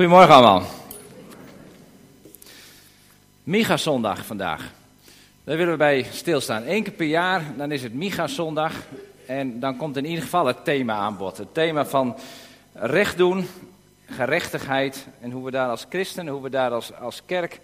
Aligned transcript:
Goedemorgen 0.00 0.34
allemaal. 0.34 0.62
Miga-zondag 3.42 4.26
vandaag. 4.26 4.72
Daar 5.44 5.56
willen 5.56 5.72
we 5.72 5.78
bij 5.78 6.06
stilstaan. 6.12 6.62
Eén 6.66 6.82
keer 6.82 6.92
per 6.92 7.06
jaar, 7.06 7.42
dan 7.56 7.72
is 7.72 7.82
het 7.82 7.94
Miga-zondag. 7.94 8.72
En 9.26 9.60
dan 9.60 9.76
komt 9.76 9.96
in 9.96 10.04
ieder 10.04 10.22
geval 10.22 10.46
het 10.46 10.64
thema 10.64 10.94
aan 10.94 11.16
bod. 11.16 11.38
Het 11.38 11.54
thema 11.54 11.86
van 11.86 12.16
recht 12.72 13.16
doen, 13.16 13.46
gerechtigheid. 14.06 15.06
En 15.20 15.30
hoe 15.30 15.44
we 15.44 15.50
daar 15.50 15.68
als 15.68 15.86
christen, 15.88 16.28
hoe 16.28 16.42
we 16.42 16.50
daar 16.50 16.70
als, 16.70 16.94
als 17.00 17.22
kerk 17.26 17.60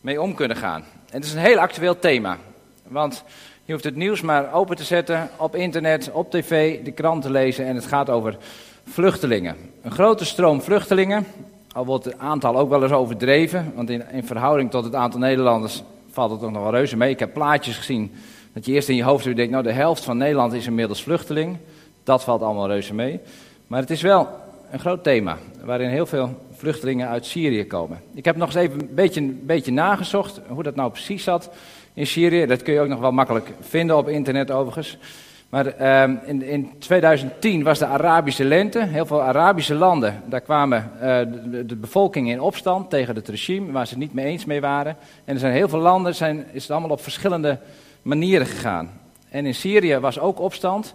mee 0.00 0.22
om 0.22 0.34
kunnen 0.34 0.56
gaan. 0.56 0.80
En 0.80 1.16
het 1.16 1.24
is 1.24 1.32
een 1.32 1.38
heel 1.38 1.58
actueel 1.58 1.98
thema. 1.98 2.38
Want 2.82 3.24
je 3.64 3.72
hoeft 3.72 3.84
het 3.84 3.96
nieuws 3.96 4.20
maar 4.20 4.52
open 4.52 4.76
te 4.76 4.84
zetten 4.84 5.30
op 5.36 5.54
internet, 5.54 6.10
op 6.12 6.30
tv, 6.30 6.82
de 6.84 6.92
krant 6.92 7.22
te 7.22 7.30
lezen. 7.30 7.66
En 7.66 7.74
het 7.74 7.86
gaat 7.86 8.10
over 8.10 8.36
vluchtelingen. 8.84 9.56
Een 9.82 9.92
grote 9.92 10.24
stroom 10.24 10.62
vluchtelingen. 10.62 11.26
Al 11.72 11.84
wordt 11.84 12.04
het 12.04 12.18
aantal 12.18 12.58
ook 12.58 12.68
wel 12.68 12.82
eens 12.82 12.92
overdreven, 12.92 13.72
want 13.74 13.90
in, 13.90 14.10
in 14.10 14.24
verhouding 14.24 14.70
tot 14.70 14.84
het 14.84 14.94
aantal 14.94 15.20
Nederlanders 15.20 15.82
valt 16.10 16.30
het 16.30 16.40
toch 16.40 16.50
nog 16.50 16.62
wel 16.62 16.70
reuze 16.70 16.96
mee. 16.96 17.10
Ik 17.10 17.18
heb 17.18 17.32
plaatjes 17.32 17.76
gezien 17.76 18.12
dat 18.52 18.66
je 18.66 18.72
eerst 18.72 18.88
in 18.88 18.96
je 18.96 19.02
hoofd 19.02 19.24
denkt, 19.24 19.50
nou 19.50 19.62
de 19.62 19.72
helft 19.72 20.04
van 20.04 20.16
Nederland 20.16 20.52
is 20.52 20.66
inmiddels 20.66 21.02
vluchteling. 21.02 21.56
Dat 22.02 22.24
valt 22.24 22.42
allemaal 22.42 22.68
reuze 22.68 22.94
mee. 22.94 23.20
Maar 23.66 23.80
het 23.80 23.90
is 23.90 24.02
wel 24.02 24.28
een 24.70 24.78
groot 24.78 25.02
thema, 25.02 25.38
waarin 25.64 25.88
heel 25.88 26.06
veel 26.06 26.34
vluchtelingen 26.52 27.08
uit 27.08 27.26
Syrië 27.26 27.66
komen. 27.66 28.00
Ik 28.14 28.24
heb 28.24 28.36
nog 28.36 28.46
eens 28.46 28.56
even 28.56 28.80
een 28.80 28.94
beetje, 28.94 29.20
een 29.20 29.42
beetje 29.46 29.72
nagezocht 29.72 30.40
hoe 30.48 30.62
dat 30.62 30.74
nou 30.74 30.90
precies 30.90 31.22
zat 31.22 31.50
in 31.94 32.06
Syrië. 32.06 32.46
Dat 32.46 32.62
kun 32.62 32.72
je 32.72 32.80
ook 32.80 32.88
nog 32.88 33.00
wel 33.00 33.12
makkelijk 33.12 33.52
vinden 33.60 33.96
op 33.96 34.08
internet 34.08 34.50
overigens. 34.50 34.98
Maar 35.50 35.80
uh, 35.80 36.28
in, 36.28 36.42
in, 36.42 36.78
2010 36.78 37.62
was 37.62 37.78
de 37.78 37.86
Arabische 37.86 38.44
lente. 38.44 38.86
Heel 38.86 39.06
veel 39.06 39.22
Arabische 39.22 39.74
landen, 39.74 40.22
daar 40.26 40.40
kwamen 40.40 40.90
uh, 40.94 41.00
de, 41.00 41.66
de, 41.66 41.76
bevolking 41.76 42.30
in 42.30 42.40
opstand 42.40 42.90
tegen 42.90 43.14
het 43.14 43.28
regime, 43.28 43.72
waar 43.72 43.86
ze 43.86 43.92
het 43.92 44.02
niet 44.02 44.14
mee 44.14 44.26
eens 44.26 44.44
mee 44.44 44.60
waren. 44.60 44.96
En 45.24 45.34
er 45.34 45.40
zijn 45.40 45.52
heel 45.52 45.68
veel 45.68 45.78
landen, 45.78 46.14
zijn, 46.14 46.46
is 46.52 46.62
het 46.62 46.70
allemaal 46.70 46.90
op 46.90 47.02
verschillende 47.02 47.58
manieren 48.02 48.46
gegaan. 48.46 48.90
En 49.28 49.46
in 49.46 49.54
Syrië 49.54 49.98
was 49.98 50.18
ook 50.18 50.40
opstand. 50.40 50.94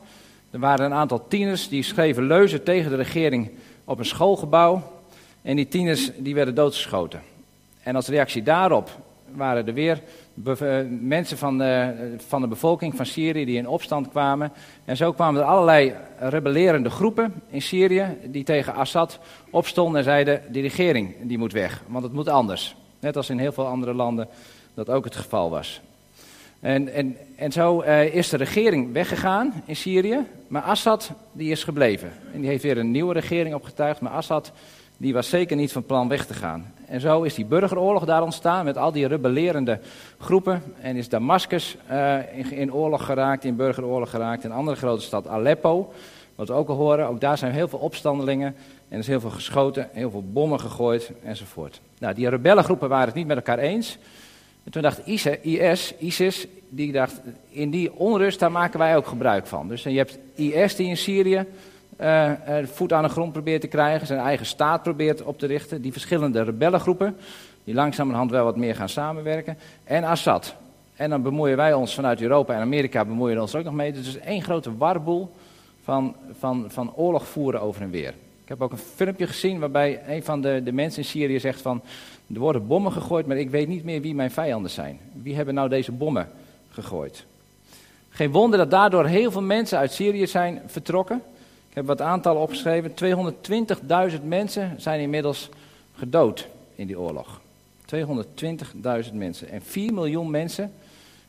Er 0.51 0.59
waren 0.59 0.85
een 0.85 0.93
aantal 0.93 1.27
tieners 1.27 1.69
die 1.69 1.83
schreven 1.83 2.27
leuzen 2.27 2.63
tegen 2.63 2.89
de 2.89 2.97
regering 2.97 3.51
op 3.83 3.99
een 3.99 4.05
schoolgebouw. 4.05 4.81
En 5.41 5.55
die 5.55 5.67
tieners 5.67 6.11
die 6.17 6.35
werden 6.35 6.55
doodgeschoten. 6.55 7.21
En 7.83 7.95
als 7.95 8.07
reactie 8.07 8.43
daarop 8.43 8.89
waren 9.35 9.67
er 9.67 9.73
weer 9.73 10.01
eh, 10.45 10.79
mensen 10.99 11.37
van 11.37 11.57
de, 11.57 11.93
van 12.27 12.41
de 12.41 12.47
bevolking 12.47 12.95
van 12.95 13.05
Syrië 13.05 13.45
die 13.45 13.57
in 13.57 13.67
opstand 13.67 14.09
kwamen. 14.09 14.51
En 14.85 14.97
zo 14.97 15.11
kwamen 15.11 15.41
er 15.41 15.47
allerlei 15.47 15.93
rebellerende 16.19 16.89
groepen 16.89 17.33
in 17.49 17.61
Syrië 17.61 18.17
die 18.23 18.43
tegen 18.43 18.73
Assad 18.73 19.19
opstonden 19.49 19.97
en 19.97 20.03
zeiden, 20.03 20.41
die 20.49 20.61
regering 20.61 21.15
die 21.21 21.37
moet 21.37 21.53
weg, 21.53 21.83
want 21.87 22.03
het 22.03 22.13
moet 22.13 22.29
anders. 22.29 22.75
Net 22.99 23.17
als 23.17 23.29
in 23.29 23.39
heel 23.39 23.51
veel 23.51 23.67
andere 23.67 23.93
landen 23.93 24.27
dat 24.73 24.89
ook 24.89 25.03
het 25.03 25.15
geval 25.15 25.49
was. 25.49 25.81
En, 26.59 26.93
en, 26.93 27.17
en 27.35 27.51
zo 27.51 27.81
uh, 27.81 28.15
is 28.15 28.29
de 28.29 28.37
regering 28.37 28.93
weggegaan 28.93 29.63
in 29.65 29.75
Syrië, 29.75 30.25
maar 30.47 30.61
Assad 30.61 31.11
die 31.31 31.51
is 31.51 31.63
gebleven. 31.63 32.11
En 32.33 32.39
die 32.39 32.49
heeft 32.49 32.63
weer 32.63 32.77
een 32.77 32.91
nieuwe 32.91 33.13
regering 33.13 33.55
opgetuigd, 33.55 34.01
maar 34.01 34.11
Assad 34.11 34.51
die 34.97 35.13
was 35.13 35.29
zeker 35.29 35.55
niet 35.55 35.71
van 35.71 35.85
plan 35.85 36.07
weg 36.07 36.25
te 36.25 36.33
gaan. 36.33 36.73
En 36.87 37.01
zo 37.01 37.21
is 37.21 37.33
die 37.33 37.45
burgeroorlog 37.45 38.05
daar 38.05 38.23
ontstaan 38.23 38.65
met 38.65 38.77
al 38.77 38.91
die 38.91 39.07
rebellerende 39.07 39.79
groepen. 40.19 40.63
En 40.81 40.95
is 40.95 41.09
Damascus 41.09 41.77
uh, 41.91 42.17
in, 42.51 42.73
oorlog 42.73 43.05
geraakt, 43.05 43.43
in 43.43 43.55
burgeroorlog 43.55 44.09
geraakt. 44.09 44.43
Een 44.43 44.51
andere 44.51 44.77
grote 44.77 45.01
stad, 45.01 45.27
Aleppo, 45.27 45.93
wat 46.35 46.47
we 46.47 46.53
ook 46.53 46.69
al 46.69 46.75
horen. 46.75 47.07
Ook 47.07 47.21
daar 47.21 47.37
zijn 47.37 47.51
heel 47.51 47.67
veel 47.67 47.79
opstandelingen. 47.79 48.55
En 48.87 48.93
er 48.93 48.99
is 48.99 49.07
heel 49.07 49.19
veel 49.19 49.29
geschoten, 49.29 49.89
heel 49.91 50.11
veel 50.11 50.23
bommen 50.31 50.59
gegooid 50.59 51.11
enzovoort. 51.23 51.81
Nou, 51.99 52.13
die 52.13 52.29
rebellengroepen 52.29 52.89
waren 52.89 53.07
het 53.07 53.15
niet 53.15 53.27
met 53.27 53.37
elkaar 53.37 53.59
eens. 53.59 53.97
En 54.63 54.71
toen 54.71 54.81
dacht 54.81 55.07
IS, 55.07 55.93
ISIS, 55.97 56.47
die 56.69 56.91
dacht, 56.91 57.21
in 57.49 57.69
die 57.69 57.93
onrust, 57.93 58.39
daar 58.39 58.51
maken 58.51 58.79
wij 58.79 58.97
ook 58.97 59.07
gebruik 59.07 59.47
van. 59.47 59.67
Dus 59.67 59.83
je 59.83 59.97
hebt 59.97 60.17
IS 60.35 60.75
die 60.75 60.87
in 60.87 60.97
Syrië 60.97 61.45
uh, 62.01 62.31
voet 62.63 62.93
aan 62.93 63.03
de 63.03 63.09
grond 63.09 63.31
probeert 63.31 63.61
te 63.61 63.67
krijgen, 63.67 64.07
zijn 64.07 64.19
eigen 64.19 64.45
staat 64.45 64.83
probeert 64.83 65.23
op 65.23 65.39
te 65.39 65.45
richten. 65.45 65.81
Die 65.81 65.91
verschillende 65.91 66.41
rebellengroepen, 66.41 67.17
die 67.63 67.73
langzamerhand 67.73 68.31
wel 68.31 68.43
wat 68.43 68.55
meer 68.55 68.75
gaan 68.75 68.89
samenwerken. 68.89 69.57
En 69.83 70.03
Assad. 70.03 70.55
En 70.95 71.09
dan 71.09 71.21
bemoeien 71.21 71.57
wij 71.57 71.73
ons 71.73 71.95
vanuit 71.95 72.21
Europa 72.21 72.53
en 72.53 72.61
Amerika 72.61 73.05
bemoeien 73.05 73.41
ons 73.41 73.55
ook 73.55 73.63
nog 73.63 73.73
mee. 73.73 73.91
Dus 73.91 74.07
het 74.07 74.15
is 74.15 74.21
één 74.21 74.41
grote 74.41 74.77
warboel 74.77 75.29
van, 75.83 76.15
van, 76.39 76.65
van 76.67 76.93
oorlog 76.95 77.27
voeren 77.27 77.61
over 77.61 77.81
en 77.81 77.89
weer. 77.89 78.13
Ik 78.43 78.51
heb 78.51 78.61
ook 78.61 78.71
een 78.71 78.77
filmpje 78.77 79.27
gezien 79.27 79.59
waarbij 79.59 80.01
een 80.07 80.23
van 80.23 80.41
de, 80.41 80.61
de 80.63 80.71
mensen 80.71 81.01
in 81.01 81.07
Syrië 81.07 81.39
zegt 81.39 81.61
van... 81.61 81.81
er 82.33 82.39
worden 82.39 82.67
bommen 82.67 82.91
gegooid, 82.91 83.25
maar 83.25 83.37
ik 83.37 83.49
weet 83.49 83.67
niet 83.67 83.83
meer 83.83 84.01
wie 84.01 84.15
mijn 84.15 84.31
vijanden 84.31 84.71
zijn. 84.71 84.99
Wie 85.21 85.35
hebben 85.35 85.53
nou 85.53 85.69
deze 85.69 85.91
bommen 85.91 86.29
gegooid? 86.69 87.25
Geen 88.09 88.31
wonder 88.31 88.59
dat 88.59 88.71
daardoor 88.71 89.05
heel 89.05 89.31
veel 89.31 89.41
mensen 89.41 89.77
uit 89.77 89.91
Syrië 89.91 90.27
zijn 90.27 90.61
vertrokken. 90.65 91.21
Heb 91.75 91.85
wat 91.85 92.01
aantallen 92.01 92.41
opgeschreven. 92.41 92.93
220.000 94.11 94.23
mensen 94.23 94.75
zijn 94.77 94.99
inmiddels 94.99 95.49
gedood 95.95 96.47
in 96.75 96.87
die 96.87 96.99
oorlog. 96.99 97.41
220.000 99.07 99.13
mensen. 99.13 99.49
En 99.49 99.61
4 99.61 99.93
miljoen 99.93 100.29
mensen 100.31 100.71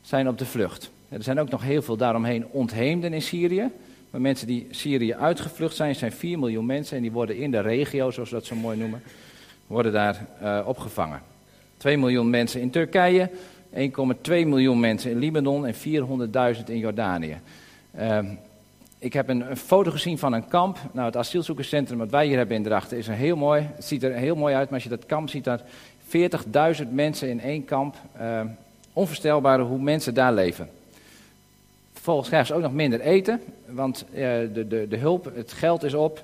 zijn 0.01 0.27
op 0.27 0.37
de 0.37 0.45
vlucht. 0.45 0.91
Er 1.09 1.23
zijn 1.23 1.39
ook 1.39 1.49
nog 1.49 1.63
heel 1.63 1.81
veel 1.81 1.97
daaromheen 1.97 2.45
ontheemden 2.51 3.13
in 3.13 3.21
Syrië. 3.21 3.71
Maar 4.09 4.21
mensen 4.21 4.47
die 4.47 4.67
Syrië 4.71 5.13
uitgevlucht 5.13 5.75
zijn, 5.75 5.95
zijn 5.95 6.11
4 6.11 6.39
miljoen 6.39 6.65
mensen. 6.65 6.95
En 6.95 7.01
die 7.01 7.11
worden 7.11 7.37
in 7.37 7.51
de 7.51 7.61
regio, 7.61 8.11
zoals 8.11 8.29
we 8.29 8.35
dat 8.35 8.45
zo 8.45 8.55
mooi 8.55 8.77
noemen, 8.77 9.01
worden 9.67 9.91
daar 9.91 10.25
uh, 10.43 10.59
opgevangen. 10.65 11.21
2 11.77 11.97
miljoen 11.97 12.29
mensen 12.29 12.61
in 12.61 12.69
Turkije, 12.69 13.29
1,2 13.73 13.79
miljoen 14.25 14.79
mensen 14.79 15.11
in 15.11 15.19
Libanon 15.19 15.65
en 15.65 15.75
400.000 16.55 16.63
in 16.65 16.77
Jordanië. 16.77 17.37
Uh, 17.99 18.19
ik 18.99 19.13
heb 19.13 19.29
een, 19.29 19.49
een, 19.49 19.57
foto 19.57 19.91
gezien 19.91 20.17
van 20.17 20.33
een 20.33 20.47
kamp. 20.47 20.77
Nou, 20.91 21.05
het 21.05 21.17
asielzoekerscentrum 21.17 21.97
wat 21.97 22.09
wij 22.09 22.25
hier 22.25 22.37
hebben 22.37 22.55
in 22.55 22.63
Drachten 22.63 22.97
is 22.97 23.07
een 23.07 23.13
heel 23.13 23.35
mooi. 23.35 23.69
Het 23.75 23.85
ziet 23.85 24.03
er 24.03 24.13
heel 24.13 24.35
mooi 24.35 24.55
uit, 24.55 24.65
maar 24.65 24.73
als 24.73 24.83
je 24.83 24.89
dat 24.89 25.05
kamp 25.05 25.29
ziet, 25.29 25.43
dat 25.43 25.61
40.000 26.81 26.91
mensen 26.91 27.29
in 27.29 27.41
één 27.41 27.65
kamp. 27.65 27.95
Uh, 28.21 28.41
onvoorstelbaar 28.93 29.59
hoe 29.59 29.79
mensen 29.79 30.13
daar 30.13 30.33
leven. 30.33 30.69
Vervolgens 31.93 32.27
krijgen 32.27 32.47
ze 32.47 32.55
ook 32.55 32.61
nog 32.61 32.73
minder 32.73 32.99
eten, 32.99 33.41
want 33.65 34.05
uh, 34.09 34.17
de, 34.53 34.65
de, 34.67 34.87
de 34.89 34.97
hulp, 34.97 35.31
het 35.35 35.53
geld 35.53 35.83
is 35.83 35.93
op. 35.93 36.23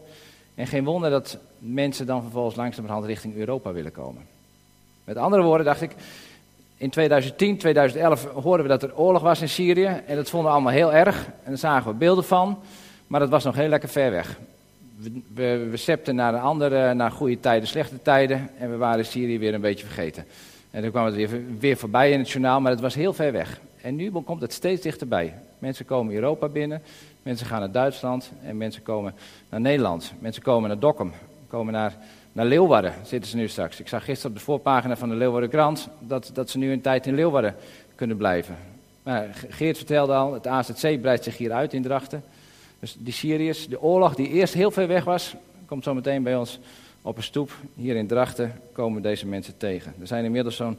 En 0.55 0.67
geen 0.67 0.83
wonder 0.83 1.09
dat 1.09 1.37
mensen 1.57 2.05
dan 2.05 2.21
vervolgens 2.21 2.55
langzamerhand 2.55 3.05
richting 3.05 3.35
Europa 3.35 3.73
willen 3.73 3.91
komen. 3.91 4.21
Met 5.03 5.17
andere 5.17 5.43
woorden 5.43 5.65
dacht 5.65 5.81
ik, 5.81 5.95
in 6.83 6.89
2010, 6.89 7.57
2011 7.57 8.25
hoorden 8.25 8.65
we 8.65 8.71
dat 8.71 8.83
er 8.83 8.97
oorlog 8.97 9.21
was 9.21 9.41
in 9.41 9.49
Syrië. 9.49 10.01
En 10.05 10.15
dat 10.15 10.29
vonden 10.29 10.49
we 10.49 10.55
allemaal 10.55 10.73
heel 10.73 10.93
erg. 10.93 11.25
En 11.25 11.49
daar 11.49 11.57
zagen 11.57 11.91
we 11.91 11.97
beelden 11.97 12.23
van. 12.23 12.59
Maar 13.07 13.19
dat 13.19 13.29
was 13.29 13.43
nog 13.43 13.55
heel 13.55 13.67
lekker 13.67 13.89
ver 13.89 14.11
weg. 14.11 14.39
We, 15.33 15.67
we, 15.71 15.77
septen 15.77 16.15
naar, 16.15 16.33
een 16.33 16.39
andere, 16.39 16.93
naar 16.93 17.11
goede 17.11 17.39
tijden, 17.39 17.67
slechte 17.67 18.01
tijden. 18.01 18.49
En 18.57 18.71
we 18.71 18.77
waren 18.77 19.05
Syrië 19.05 19.39
weer 19.39 19.53
een 19.53 19.61
beetje 19.61 19.85
vergeten. 19.85 20.25
En 20.71 20.81
toen 20.81 20.91
kwam 20.91 21.05
het 21.05 21.15
weer, 21.15 21.29
weer 21.59 21.77
voorbij 21.77 22.11
in 22.11 22.19
het 22.19 22.29
journaal, 22.29 22.61
maar 22.61 22.71
het 22.71 22.81
was 22.81 22.95
heel 22.95 23.13
ver 23.13 23.31
weg. 23.31 23.59
En 23.81 23.95
nu 23.95 24.11
komt 24.11 24.41
het 24.41 24.53
steeds 24.53 24.81
dichterbij. 24.81 25.33
Mensen 25.59 25.85
komen 25.85 26.13
Europa 26.13 26.47
binnen, 26.47 26.81
mensen 27.21 27.45
gaan 27.45 27.59
naar 27.59 27.71
Duitsland 27.71 28.31
en 28.43 28.57
mensen 28.57 28.83
komen 28.83 29.13
naar 29.49 29.61
Nederland. 29.61 30.13
Mensen 30.19 30.43
komen 30.43 30.69
naar 30.69 30.79
Dokkum, 30.79 31.11
komen 31.47 31.73
naar 31.73 31.97
naar 32.33 32.45
Leeuwarden 32.45 32.93
zitten 33.05 33.29
ze 33.29 33.35
nu 33.35 33.47
straks. 33.47 33.79
Ik 33.79 33.87
zag 33.87 34.03
gisteren 34.03 34.31
op 34.31 34.37
de 34.37 34.43
voorpagina 34.43 34.95
van 34.95 35.09
de 35.09 35.15
Leeuwarden 35.15 35.49
Krant 35.49 35.87
dat, 35.99 36.29
dat 36.33 36.49
ze 36.49 36.57
nu 36.57 36.71
een 36.71 36.81
tijd 36.81 37.07
in 37.07 37.15
Leeuwarden 37.15 37.55
kunnen 37.95 38.17
blijven. 38.17 38.57
Maar 39.03 39.29
Geert 39.49 39.77
vertelde 39.77 40.13
al, 40.13 40.33
het 40.33 40.47
AZC 40.47 41.01
breidt 41.01 41.23
zich 41.23 41.37
hier 41.37 41.51
uit 41.51 41.73
in 41.73 41.81
Drachten. 41.81 42.23
Dus 42.79 42.95
die 42.99 43.13
Syriërs, 43.13 43.67
de 43.67 43.81
oorlog 43.81 44.15
die 44.15 44.29
eerst 44.29 44.53
heel 44.53 44.71
ver 44.71 44.87
weg 44.87 45.03
was, 45.03 45.35
komt 45.65 45.83
zo 45.83 45.93
meteen 45.93 46.23
bij 46.23 46.35
ons 46.35 46.59
op 47.01 47.17
een 47.17 47.23
stoep. 47.23 47.51
Hier 47.75 47.95
in 47.95 48.07
Drachten 48.07 48.61
komen 48.71 49.01
deze 49.01 49.25
mensen 49.25 49.57
tegen. 49.57 49.93
Er 49.99 50.07
zijn 50.07 50.25
inmiddels 50.25 50.55
zo'n, 50.55 50.77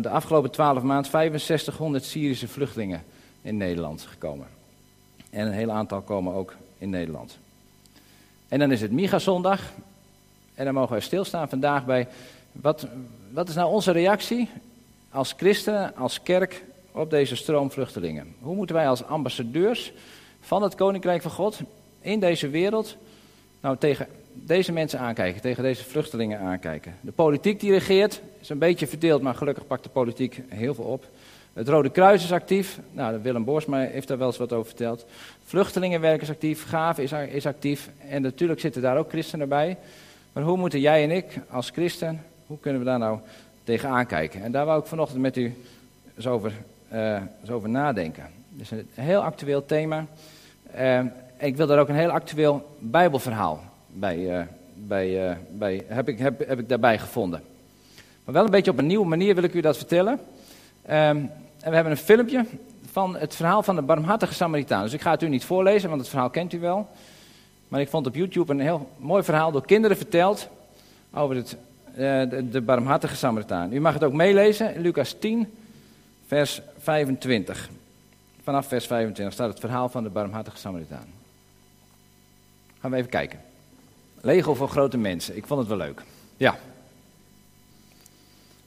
de 0.00 0.08
afgelopen 0.08 0.50
twaalf 0.50 0.82
maanden 0.82 1.10
6500 1.10 2.04
Syrische 2.04 2.48
vluchtelingen 2.48 3.04
in 3.42 3.56
Nederland 3.56 4.02
gekomen. 4.02 4.46
En 5.30 5.46
een 5.46 5.52
heel 5.52 5.70
aantal 5.70 6.00
komen 6.00 6.34
ook 6.34 6.54
in 6.78 6.90
Nederland. 6.90 7.38
En 8.48 8.58
dan 8.58 8.72
is 8.72 8.80
het 8.80 8.92
Miga-zondag. 8.92 9.72
En 10.56 10.64
dan 10.64 10.74
mogen 10.74 10.96
we 10.96 11.00
stilstaan 11.00 11.48
vandaag 11.48 11.84
bij, 11.84 12.08
wat, 12.52 12.86
wat 13.32 13.48
is 13.48 13.54
nou 13.54 13.70
onze 13.70 13.90
reactie 13.90 14.48
als 15.10 15.34
christenen, 15.36 15.96
als 15.96 16.22
kerk 16.22 16.64
op 16.92 17.10
deze 17.10 17.36
stroom 17.36 17.70
vluchtelingen? 17.70 18.34
Hoe 18.40 18.54
moeten 18.54 18.76
wij 18.76 18.88
als 18.88 19.04
ambassadeurs 19.04 19.92
van 20.40 20.62
het 20.62 20.74
Koninkrijk 20.74 21.22
van 21.22 21.30
God 21.30 21.60
in 22.00 22.20
deze 22.20 22.48
wereld 22.48 22.96
nou 23.60 23.76
tegen 23.76 24.06
deze 24.32 24.72
mensen 24.72 24.98
aankijken, 24.98 25.40
tegen 25.40 25.62
deze 25.62 25.84
vluchtelingen 25.84 26.38
aankijken? 26.38 26.94
De 27.00 27.12
politiek 27.12 27.60
die 27.60 27.72
regeert 27.72 28.20
is 28.40 28.48
een 28.48 28.58
beetje 28.58 28.86
verdeeld, 28.86 29.22
maar 29.22 29.34
gelukkig 29.34 29.66
pakt 29.66 29.82
de 29.82 29.88
politiek 29.88 30.42
heel 30.48 30.74
veel 30.74 30.84
op. 30.84 31.04
Het 31.52 31.68
Rode 31.68 31.90
Kruis 31.90 32.24
is 32.24 32.32
actief. 32.32 32.78
Nou, 32.92 33.22
Willem 33.22 33.44
Borsma 33.44 33.78
heeft 33.78 34.08
daar 34.08 34.18
wel 34.18 34.26
eens 34.26 34.36
wat 34.36 34.52
over 34.52 34.66
verteld. 34.66 35.06
Vluchtelingenwerk 35.44 36.22
is 36.22 36.30
actief. 36.30 36.68
Gaven 36.68 37.02
is, 37.02 37.12
is 37.12 37.46
actief. 37.46 37.90
En 38.08 38.22
natuurlijk 38.22 38.60
zitten 38.60 38.82
daar 38.82 38.98
ook 38.98 39.08
christenen 39.08 39.48
bij. 39.48 39.76
Maar 40.36 40.44
hoe 40.44 40.56
moeten 40.56 40.80
jij 40.80 41.02
en 41.02 41.10
ik 41.10 41.40
als 41.50 41.70
christen, 41.70 42.22
hoe 42.46 42.58
kunnen 42.60 42.80
we 42.80 42.86
daar 42.86 42.98
nou 42.98 43.18
tegenaan 43.64 44.06
kijken? 44.06 44.42
En 44.42 44.52
daar 44.52 44.66
wou 44.66 44.80
ik 44.80 44.86
vanochtend 44.86 45.20
met 45.20 45.36
u 45.36 45.54
eens 46.16 46.26
over, 46.26 46.52
eens 47.40 47.50
over 47.50 47.68
nadenken. 47.68 48.22
Het 48.52 48.60
is 48.60 48.70
een 48.70 48.88
heel 48.94 49.22
actueel 49.22 49.66
thema. 49.66 50.06
Uh, 50.78 51.00
ik 51.38 51.56
wil 51.56 51.66
daar 51.66 51.78
ook 51.78 51.88
een 51.88 51.94
heel 51.94 52.10
actueel 52.10 52.76
Bijbelverhaal 52.78 53.62
bij, 53.86 54.18
uh, 54.18 54.42
bij, 54.74 55.38
bij 55.50 55.84
heb, 55.86 56.08
ik, 56.08 56.18
heb, 56.18 56.46
heb 56.48 56.58
ik 56.58 56.68
daarbij 56.68 56.98
gevonden. 56.98 57.42
Maar 58.24 58.34
wel 58.34 58.44
een 58.44 58.50
beetje 58.50 58.70
op 58.70 58.78
een 58.78 58.86
nieuwe 58.86 59.06
manier 59.06 59.34
wil 59.34 59.44
ik 59.44 59.54
u 59.54 59.60
dat 59.60 59.76
vertellen. 59.76 60.12
Um, 60.12 60.20
en 60.90 61.30
we 61.60 61.74
hebben 61.74 61.90
een 61.90 61.96
filmpje 61.96 62.44
van 62.90 63.16
het 63.16 63.34
verhaal 63.34 63.62
van 63.62 63.76
de 63.76 63.82
barmhartige 63.82 64.34
Samaritaan. 64.34 64.82
Dus 64.82 64.92
ik 64.92 65.00
ga 65.00 65.10
het 65.10 65.22
u 65.22 65.28
niet 65.28 65.44
voorlezen, 65.44 65.88
want 65.88 66.00
het 66.00 66.10
verhaal 66.10 66.30
kent 66.30 66.52
u 66.52 66.60
wel. 66.60 66.88
Maar 67.68 67.80
ik 67.80 67.88
vond 67.88 68.06
op 68.06 68.14
YouTube 68.14 68.52
een 68.52 68.60
heel 68.60 68.90
mooi 68.96 69.22
verhaal 69.22 69.52
door 69.52 69.66
kinderen 69.66 69.96
verteld 69.96 70.48
over 71.12 71.36
het, 71.36 71.56
uh, 71.90 71.96
de, 71.96 72.48
de, 72.50 72.60
barmhartige 72.60 73.16
Samaritaan. 73.16 73.72
U 73.72 73.80
mag 73.80 73.94
het 73.94 74.04
ook 74.04 74.12
meelezen 74.12 74.74
in 74.74 74.80
Lucas 74.80 75.16
10, 75.18 75.54
vers 76.26 76.60
25. 76.78 77.68
Vanaf 78.42 78.66
vers 78.66 78.86
25 78.86 79.34
staat 79.34 79.48
het 79.48 79.60
verhaal 79.60 79.88
van 79.88 80.02
de 80.02 80.08
barmhartige 80.08 80.56
Samaritaan. 80.56 81.06
Gaan 82.80 82.90
we 82.90 82.96
even 82.96 83.10
kijken. 83.10 83.40
Lego 84.20 84.54
voor 84.54 84.68
grote 84.68 84.98
mensen. 84.98 85.36
Ik 85.36 85.46
vond 85.46 85.60
het 85.60 85.68
wel 85.68 85.78
leuk. 85.78 86.02
Ja. 86.36 86.58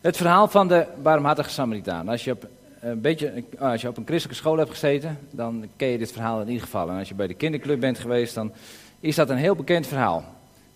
Het 0.02 0.18
verhaal 0.18 0.48
van 0.48 0.68
de 0.68 0.88
barmhartige 1.02 1.50
Samaritaan. 1.50 2.08
Als 2.08 2.24
je 2.24 2.32
op 2.32 2.48
een 2.80 3.02
beetje, 3.02 3.44
als 3.60 3.82
je 3.82 3.88
op 3.88 3.98
een 3.98 4.06
christelijke 4.06 4.42
school 4.42 4.58
hebt 4.58 4.70
gezeten, 4.70 5.20
dan 5.32 5.66
ken 5.76 5.88
je 5.88 5.98
dit 5.98 6.12
verhaal 6.12 6.42
in 6.42 6.48
ieder 6.48 6.64
geval. 6.64 6.90
En 6.90 6.98
als 6.98 7.08
je 7.08 7.16
bij 7.16 7.28
de 7.28 7.34
kinderclub 7.34 7.80
bent 7.80 8.00
geweest, 8.00 8.36
dan 8.36 8.52
is 9.00 9.16
dat 9.16 9.30
een 9.30 9.38
heel 9.38 9.56
bekend 9.56 9.88
verhaal. 9.88 10.24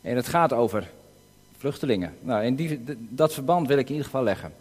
En 0.01 0.15
het 0.15 0.27
gaat 0.27 0.53
over 0.53 0.89
vluchtelingen. 1.57 2.13
Nou, 2.21 2.43
in 2.43 2.55
die, 2.55 2.83
dat 2.97 3.33
verband 3.33 3.67
wil 3.67 3.77
ik 3.77 3.85
in 3.85 3.91
ieder 3.91 4.05
geval 4.05 4.23
leggen. 4.23 4.53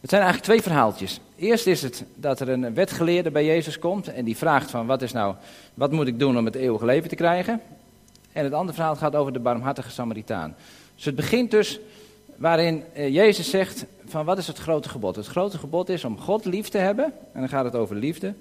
Het 0.00 0.10
zijn 0.10 0.22
eigenlijk 0.22 0.52
twee 0.52 0.62
verhaaltjes. 0.62 1.20
Eerst 1.36 1.66
is 1.66 1.82
het 1.82 2.04
dat 2.14 2.40
er 2.40 2.48
een 2.48 2.74
wetgeleerde 2.74 3.30
bij 3.30 3.44
Jezus 3.44 3.78
komt 3.78 4.08
en 4.08 4.24
die 4.24 4.36
vraagt 4.36 4.70
van 4.70 4.86
wat 4.86 5.02
is 5.02 5.12
nou, 5.12 5.34
wat 5.74 5.92
moet 5.92 6.06
ik 6.06 6.18
doen 6.18 6.38
om 6.38 6.44
het 6.44 6.54
eeuwige 6.54 6.84
leven 6.84 7.08
te 7.08 7.14
krijgen? 7.14 7.60
En 8.32 8.44
het 8.44 8.52
andere 8.52 8.74
verhaal 8.74 8.96
gaat 8.96 9.14
over 9.14 9.32
de 9.32 9.38
barmhartige 9.38 9.90
Samaritaan. 9.90 10.56
Dus 10.94 11.04
het 11.04 11.14
begint 11.14 11.50
dus 11.50 11.80
waarin 12.36 12.82
eh, 12.92 13.14
Jezus 13.14 13.50
zegt 13.50 13.86
van 14.04 14.24
wat 14.24 14.38
is 14.38 14.46
het 14.46 14.58
grote 14.58 14.88
gebod? 14.88 15.16
Het 15.16 15.26
grote 15.26 15.58
gebod 15.58 15.88
is 15.88 16.04
om 16.04 16.18
God 16.18 16.44
lief 16.44 16.68
te 16.68 16.78
hebben, 16.78 17.04
en 17.04 17.40
dan 17.40 17.48
gaat 17.48 17.64
het 17.64 17.74
over 17.74 17.96
liefde. 17.96 18.34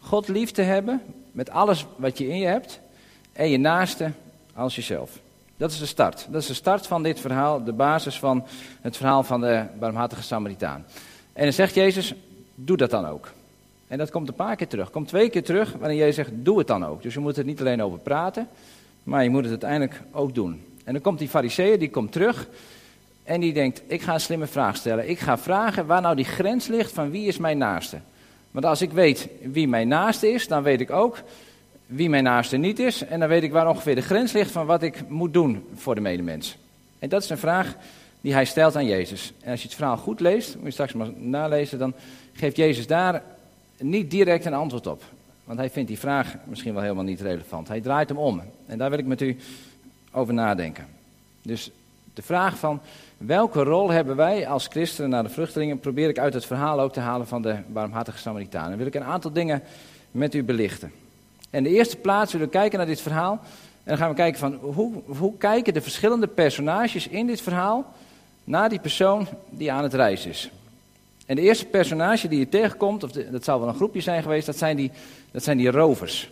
God 0.00 0.28
lief 0.28 0.50
te 0.50 0.62
hebben 0.62 1.02
met 1.32 1.50
alles 1.50 1.86
wat 1.96 2.18
je 2.18 2.28
in 2.28 2.38
je 2.38 2.46
hebt 2.46 2.80
en 3.36 3.50
je 3.50 3.58
naaste 3.58 4.10
als 4.54 4.74
jezelf. 4.74 5.18
Dat 5.56 5.70
is 5.70 5.78
de 5.78 5.86
start. 5.86 6.26
Dat 6.30 6.42
is 6.42 6.46
de 6.46 6.54
start 6.54 6.86
van 6.86 7.02
dit 7.02 7.20
verhaal, 7.20 7.64
de 7.64 7.72
basis 7.72 8.18
van 8.18 8.44
het 8.80 8.96
verhaal 8.96 9.22
van 9.22 9.40
de 9.40 9.64
barmhartige 9.78 10.22
Samaritaan. 10.22 10.84
En 11.32 11.42
dan 11.42 11.52
zegt 11.52 11.74
Jezus, 11.74 12.14
doe 12.54 12.76
dat 12.76 12.90
dan 12.90 13.06
ook. 13.06 13.32
En 13.88 13.98
dat 13.98 14.10
komt 14.10 14.28
een 14.28 14.34
paar 14.34 14.56
keer 14.56 14.68
terug. 14.68 14.90
Komt 14.90 15.08
twee 15.08 15.30
keer 15.30 15.44
terug 15.44 15.72
wanneer 15.72 15.98
Jezus 15.98 16.14
zegt, 16.14 16.30
doe 16.34 16.58
het 16.58 16.66
dan 16.66 16.84
ook. 16.84 17.02
Dus 17.02 17.14
je 17.14 17.20
moet 17.20 17.36
het 17.36 17.46
niet 17.46 17.60
alleen 17.60 17.82
over 17.82 17.98
praten, 17.98 18.48
maar 19.02 19.22
je 19.22 19.30
moet 19.30 19.42
het 19.42 19.50
uiteindelijk 19.50 20.02
ook 20.12 20.34
doen. 20.34 20.64
En 20.84 20.92
dan 20.92 21.02
komt 21.02 21.18
die 21.18 21.28
fariseeër, 21.28 21.78
die 21.78 21.90
komt 21.90 22.12
terug 22.12 22.48
en 23.24 23.40
die 23.40 23.52
denkt, 23.52 23.82
ik 23.86 24.02
ga 24.02 24.14
een 24.14 24.20
slimme 24.20 24.46
vraag 24.46 24.76
stellen. 24.76 25.08
Ik 25.08 25.18
ga 25.18 25.38
vragen 25.38 25.86
waar 25.86 26.00
nou 26.00 26.16
die 26.16 26.24
grens 26.24 26.66
ligt 26.66 26.92
van 26.92 27.10
wie 27.10 27.26
is 27.26 27.38
mijn 27.38 27.58
naaste. 27.58 27.98
Want 28.50 28.64
als 28.64 28.82
ik 28.82 28.90
weet 28.92 29.28
wie 29.42 29.68
mijn 29.68 29.88
naaste 29.88 30.32
is, 30.32 30.48
dan 30.48 30.62
weet 30.62 30.80
ik 30.80 30.90
ook 30.90 31.18
wie 31.86 32.08
mijn 32.08 32.24
naaste 32.24 32.56
niet 32.56 32.78
is. 32.78 33.04
En 33.04 33.20
dan 33.20 33.28
weet 33.28 33.42
ik 33.42 33.52
waar 33.52 33.68
ongeveer 33.68 33.94
de 33.94 34.00
grens 34.00 34.32
ligt 34.32 34.50
van 34.50 34.66
wat 34.66 34.82
ik 34.82 35.08
moet 35.08 35.32
doen 35.32 35.66
voor 35.74 35.94
de 35.94 36.00
medemens. 36.00 36.56
En 36.98 37.08
dat 37.08 37.22
is 37.22 37.30
een 37.30 37.38
vraag 37.38 37.76
die 38.20 38.32
hij 38.32 38.44
stelt 38.44 38.76
aan 38.76 38.86
Jezus. 38.86 39.32
En 39.40 39.50
als 39.50 39.60
je 39.60 39.66
het 39.66 39.76
verhaal 39.76 39.96
goed 39.96 40.20
leest, 40.20 40.54
moet 40.54 40.64
je 40.64 40.70
straks 40.70 40.92
maar 40.92 41.10
nalezen, 41.16 41.78
dan 41.78 41.94
geeft 42.32 42.56
Jezus 42.56 42.86
daar 42.86 43.22
niet 43.78 44.10
direct 44.10 44.44
een 44.44 44.54
antwoord 44.54 44.86
op. 44.86 45.02
Want 45.44 45.58
hij 45.58 45.70
vindt 45.70 45.88
die 45.88 45.98
vraag 45.98 46.34
misschien 46.44 46.72
wel 46.72 46.82
helemaal 46.82 47.04
niet 47.04 47.20
relevant. 47.20 47.68
Hij 47.68 47.80
draait 47.80 48.08
hem 48.08 48.18
om. 48.18 48.42
En 48.66 48.78
daar 48.78 48.90
wil 48.90 48.98
ik 48.98 49.06
met 49.06 49.20
u 49.20 49.36
over 50.12 50.34
nadenken. 50.34 50.86
Dus 51.42 51.70
de 52.14 52.22
vraag 52.22 52.58
van 52.58 52.80
welke 53.16 53.62
rol 53.62 53.90
hebben 53.90 54.16
wij 54.16 54.46
als 54.48 54.66
christenen 54.66 55.10
naar 55.10 55.22
de 55.22 55.28
vluchtelingen, 55.28 55.80
probeer 55.80 56.08
ik 56.08 56.18
uit 56.18 56.34
het 56.34 56.46
verhaal 56.46 56.80
ook 56.80 56.92
te 56.92 57.00
halen 57.00 57.26
van 57.26 57.42
de 57.42 57.56
barmhartige 57.66 58.18
Samaritaan. 58.18 58.70
En 58.70 58.78
wil 58.78 58.86
ik 58.86 58.94
een 58.94 59.04
aantal 59.04 59.32
dingen 59.32 59.62
met 60.10 60.34
u 60.34 60.42
belichten. 60.42 60.92
En 61.50 61.62
de 61.62 61.70
eerste 61.70 61.96
plaats 61.96 62.30
zullen 62.30 62.46
we 62.46 62.52
kijken 62.52 62.78
naar 62.78 62.86
dit 62.86 63.00
verhaal. 63.00 63.32
En 63.32 63.92
dan 63.92 63.96
gaan 63.96 64.08
we 64.08 64.14
kijken 64.14 64.38
van 64.38 64.54
hoe, 64.54 64.92
hoe 65.06 65.36
kijken 65.38 65.74
de 65.74 65.80
verschillende 65.80 66.26
personages 66.26 67.08
in 67.08 67.26
dit 67.26 67.40
verhaal 67.40 67.94
naar 68.44 68.68
die 68.68 68.80
persoon 68.80 69.26
die 69.50 69.72
aan 69.72 69.82
het 69.82 69.94
reizen 69.94 70.30
is. 70.30 70.50
En 71.26 71.36
de 71.36 71.42
eerste 71.42 71.66
personage 71.66 72.28
die 72.28 72.38
je 72.38 72.48
tegenkomt, 72.48 73.04
of 73.04 73.10
dat 73.10 73.44
zal 73.44 73.58
wel 73.60 73.68
een 73.68 73.74
groepje 73.74 74.00
zijn 74.00 74.22
geweest, 74.22 74.46
dat 74.46 74.58
zijn 74.58 74.76
die, 74.76 74.90
dat 75.30 75.44
zijn 75.44 75.56
die 75.56 75.70
rovers. 75.70 76.30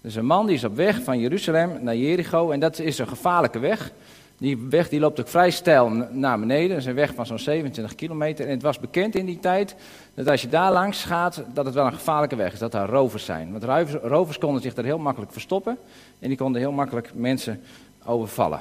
Dus 0.00 0.14
een 0.14 0.26
man 0.26 0.46
die 0.46 0.56
is 0.56 0.64
op 0.64 0.76
weg 0.76 1.02
van 1.02 1.20
Jeruzalem 1.20 1.78
naar 1.80 1.96
Jericho 1.96 2.50
en 2.50 2.60
dat 2.60 2.78
is 2.78 2.98
een 2.98 3.08
gevaarlijke 3.08 3.58
weg. 3.58 3.92
Die 4.38 4.58
weg 4.70 4.88
die 4.88 5.00
loopt 5.00 5.20
ook 5.20 5.28
vrij 5.28 5.50
steil 5.50 5.88
naar 6.10 6.38
beneden. 6.38 6.68
Dat 6.68 6.78
is 6.78 6.84
een 6.84 6.94
weg 6.94 7.14
van 7.14 7.26
zo'n 7.26 7.38
27 7.38 7.94
kilometer. 7.94 8.44
En 8.44 8.50
het 8.50 8.62
was 8.62 8.78
bekend 8.78 9.14
in 9.14 9.26
die 9.26 9.38
tijd 9.38 9.74
dat 10.14 10.28
als 10.28 10.42
je 10.42 10.48
daar 10.48 10.72
langs 10.72 11.04
gaat, 11.04 11.42
dat 11.54 11.64
het 11.64 11.74
wel 11.74 11.86
een 11.86 11.92
gevaarlijke 11.92 12.36
weg 12.36 12.52
is. 12.52 12.58
Dat 12.58 12.72
daar 12.72 12.88
rovers 12.88 13.24
zijn. 13.24 13.58
Want 13.58 13.92
rovers 14.02 14.38
konden 14.38 14.62
zich 14.62 14.74
daar 14.74 14.84
heel 14.84 14.98
makkelijk 14.98 15.32
verstoppen. 15.32 15.78
En 16.18 16.28
die 16.28 16.36
konden 16.36 16.60
heel 16.60 16.72
makkelijk 16.72 17.10
mensen 17.14 17.62
overvallen. 18.04 18.60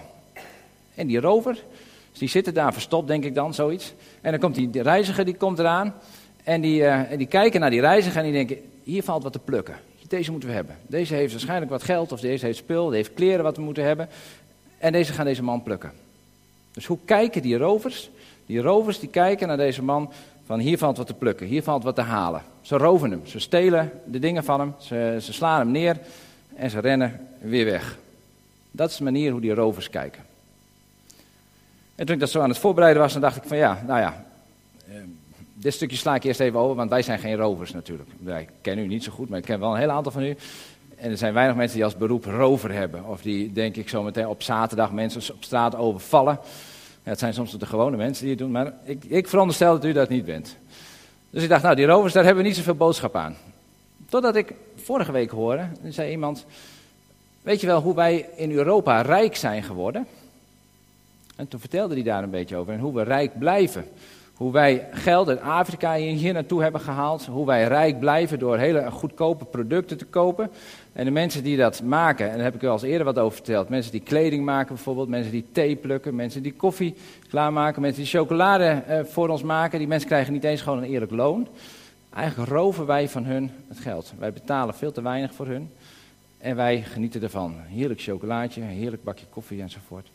En 0.95 1.07
die 1.07 1.19
rover, 1.19 1.63
die 2.12 2.30
zitten 2.30 2.54
daar 2.54 2.74
verstopt, 2.74 3.07
denk 3.07 3.24
ik 3.24 3.36
dan, 3.36 3.54
zoiets. 3.54 3.94
En 4.22 4.31
dan 4.31 4.39
komt 4.39 4.56
die 4.56 4.81
reiziger, 4.81 5.25
die 5.25 5.36
komt 5.36 5.60
eraan. 5.60 5.94
En 6.44 6.62
die, 6.62 6.81
uh, 6.81 7.12
en 7.12 7.18
die 7.18 7.27
kijken 7.27 7.60
naar 7.60 7.69
die 7.69 7.81
reiziger 7.81 8.18
en 8.18 8.24
die 8.24 8.33
denken, 8.33 8.57
hier 8.83 9.04
valt 9.04 9.24
wat 9.24 9.33
te 9.33 9.39
plukken. 9.39 9.75
Deze 10.07 10.31
moeten 10.31 10.50
we 10.50 10.56
hebben. 10.56 10.75
Deze 10.88 11.13
heeft 11.13 11.31
waarschijnlijk 11.31 11.72
wat 11.72 11.83
geld, 11.83 12.12
of 12.12 12.19
deze 12.19 12.45
heeft 12.45 12.57
spul, 12.57 12.88
die 12.88 12.95
heeft 12.95 13.13
kleren 13.13 13.44
wat 13.44 13.57
we 13.57 13.62
moeten 13.62 13.83
hebben. 13.83 14.10
En 14.86 14.92
deze 14.92 15.14
gaan 15.14 15.26
deze 15.26 15.44
man 15.44 15.64
plukken. 15.64 15.92
Dus 16.72 16.86
hoe 16.86 16.98
kijken 17.06 17.42
die 17.42 17.58
rovers? 17.58 18.10
Die 18.46 18.62
rovers 18.62 19.00
die 19.00 19.10
kijken 19.10 19.48
naar 19.48 19.58
deze 19.58 19.84
man 19.84 20.12
van 20.46 20.60
hier 20.60 20.78
valt 20.78 20.98
wat 20.98 21.08
te 21.08 21.14
plukken, 21.14 21.48
hier 21.48 21.64
valt 21.64 21.84
wat 21.84 21.96
te 21.96 22.02
halen. 22.02 22.42
Ze 22.62 22.78
roven 22.78 23.12
hem, 23.12 23.22
ze 23.26 23.40
stelen 23.40 23.92
de 24.06 24.20
dingen 24.20 24.44
van 24.44 24.60
hem, 24.60 24.74
ze, 24.80 25.18
ze 25.22 25.34
slaan 25.34 25.60
hem 25.60 25.72
neer 25.72 25.98
en 26.56 26.70
ze 26.70 26.80
rennen 26.80 27.28
weer 27.40 27.66
weg. 27.66 27.98
Dat 28.72 28.90
is 28.90 28.98
de 28.98 29.04
manier 29.04 29.32
hoe 29.32 29.42
die 29.42 29.54
rovers 29.54 29.90
kijken. 29.90 30.24
En 31.96 32.06
toen 32.06 32.16
ik 32.16 32.22
dat 32.22 32.30
zo 32.30 32.42
aan 32.42 32.50
het 32.50 32.58
voorbereiden 32.58 33.02
was, 33.02 33.14
dan 33.14 33.22
dacht 33.22 33.36
ik 33.38 33.44
van 33.44 33.58
ja, 33.58 33.84
nou 33.88 34.00
ja, 34.00 34.26
eh, 34.88 34.96
dit 35.54 35.74
stukje 35.74 35.98
sla 35.98 36.15
ik 36.15 36.24
eerst 36.24 36.39
even 36.39 36.60
over, 36.60 36.75
want 36.75 36.89
wij 36.89 37.01
zijn 37.01 37.20
geen 37.20 37.36
rovers 37.36 37.72
natuurlijk. 37.72 38.10
Ik 38.39 38.50
ken 38.62 38.77
u 38.77 38.88
niet 38.88 39.04
zo 39.04 39.12
goed, 39.12 39.30
maar 39.30 39.39
ik 39.39 39.46
ken 39.46 39.60
wel 39.60 39.72
een 39.72 39.80
heel 39.80 39.92
aantal 39.92 40.12
van 40.12 40.24
u. 40.24 40.36
En 40.96 41.12
er 41.12 41.18
zijn 41.18 41.34
weinig 41.34 41.56
mensen 41.56 41.75
die 41.75 41.86
als 41.86 41.98
beroep 41.98 42.25
rover 42.25 42.72
hebben. 42.72 43.06
Of 43.06 43.22
die, 43.22 43.52
denk 43.52 43.75
ik, 43.75 43.90
zo 43.90 44.04
meteen 44.04 44.28
op 44.28 44.44
zaterdag 44.44 44.92
mensen 44.92 45.34
op 45.34 45.44
straat 45.44 45.75
overvallen. 45.75 46.40
Ja, 47.04 47.12
het 47.12 47.20
zijn 47.20 47.34
soms 47.34 47.58
de 47.58 47.66
gewone 47.66 47.98
mensen 47.98 48.22
die 48.22 48.34
het 48.34 48.40
doen, 48.40 48.52
maar 48.52 48.74
ik, 48.84 49.04
ik 49.04 49.28
veronderstel 49.28 49.74
dat 49.74 49.86
u 49.86 49.92
dat 49.92 50.10
niet 50.10 50.25
bent. 50.25 50.58
Dus 51.30 51.44
ik 51.44 51.50
dacht, 51.50 51.64
nou, 51.64 51.75
die 51.75 51.86
rovers, 51.86 52.14
daar 52.14 52.24
hebben 52.24 52.44
we 52.44 52.50
niet 52.50 52.58
zoveel 52.58 52.75
boodschap 52.75 53.16
aan. 53.16 53.36
Totdat 54.10 54.36
ik 54.36 54.54
vorige 54.75 55.12
week 55.12 55.30
hoorde, 55.30 55.68
er 55.84 55.94
zei 55.94 56.12
iemand, 56.12 56.46
weet 57.42 57.62
je 57.62 57.68
wel 57.68 57.82
hoe 57.82 57.96
wij 57.96 58.30
in 58.36 58.52
Europa 58.52 59.02
rijk 59.02 59.36
zijn 59.36 59.64
geworden? 59.64 60.08
En 61.36 61.48
toen 61.48 61.60
vertelde 61.60 61.94
hij 61.94 62.04
daar 62.04 62.24
een 62.24 62.30
beetje 62.30 62.56
over 62.56 62.74
en 62.74 62.80
hoe 62.80 62.94
we 62.94 63.02
rijk 63.02 63.40
blijven. 63.40 63.86
Hoe 64.34 64.52
wij 64.52 64.88
geld 64.92 65.28
uit 65.28 65.42
Afrika 65.42 65.96
hier 65.96 66.34
naartoe 66.34 66.62
hebben 66.62 66.82
gehaald. 66.82 67.25
Hoe 67.25 67.46
wij 67.46 67.64
rijk 67.64 68.00
blijven 68.00 68.40
door 68.40 68.58
hele 68.58 68.92
goedkope 68.92 69.46
producten 69.46 69.98
te 69.98 70.06
kopen. 70.06 70.52
En 70.96 71.06
de 71.06 71.12
mensen 71.12 71.44
die 71.44 71.58
dat 71.58 71.84
maken, 71.84 72.30
en 72.30 72.36
daar 72.36 72.44
heb 72.44 72.56
ik 72.56 72.62
u 72.62 72.68
al 72.68 72.84
eerder 72.84 73.06
wat 73.06 73.20
over 73.20 73.36
verteld. 73.36 73.70
Mensen 73.70 73.92
die 73.92 74.02
kleding 74.02 74.46
maken 74.46 74.75
bijvoorbeeld, 74.75 75.08
mensen 75.08 75.32
die 75.32 75.46
thee 75.52 75.75
plukken, 75.75 76.16
mensen 76.16 76.44
die 76.44 76.54
koffie 76.54 76.96
klaarmaken, 77.30 77.82
mensen 77.82 78.02
die 78.02 78.12
chocolade 78.12 78.66
eh, 78.66 79.04
voor 79.04 79.30
ons 79.30 79.44
maken. 79.44 79.80
Die 79.80 79.88
mensen 79.88 80.08
krijgen 80.08 80.34
niet 80.34 80.44
eens 80.44 80.62
gewoon 80.62 80.78
een 80.78 80.90
eerlijk 80.90 81.12
loon. 81.12 81.48
Eigenlijk 82.14 82.50
roven 82.50 82.86
wij 82.86 83.10
van 83.10 83.25
hun 83.25 83.52
het 83.68 83.80
geld. 83.80 84.14
Wij 84.20 84.34
betalen 84.34 84.75
veel 84.75 84.92
te 84.92 85.02
weinig 85.02 85.34
voor 85.34 85.48
hun. 85.48 85.70
En 86.38 86.56
wij 86.56 86.82
genieten 86.82 87.22
ervan. 87.22 87.56
Heerlijk 87.68 88.02
chocolaatje, 88.02 88.62
heerlijk 88.62 89.04
bakje 89.04 89.25
koffie 89.30 89.62
enzovoort. 89.62 90.08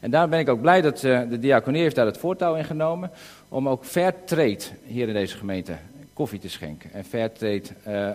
En 0.00 0.10
daar 0.10 0.28
ben 0.28 0.38
ik 0.38 0.48
ook 0.48 0.60
blij 0.60 0.80
dat 0.80 1.02
uh, 1.02 1.20
de 1.28 1.38
diaconie 1.38 1.82
heeft 1.82 1.96
daar 1.96 2.06
het 2.06 2.18
voortouw 2.18 2.54
in 2.54 2.64
genomen. 2.64 3.10
Om 3.48 3.68
ook 3.68 3.84
fair 3.84 4.14
trade 4.24 4.64
hier 4.84 5.08
in 5.08 5.14
deze 5.14 5.36
gemeente 5.36 5.76
koffie 6.18 6.38
te 6.38 6.48
schenken. 6.48 6.92
En 6.92 7.04
fair 7.04 7.32
trade 7.32 7.62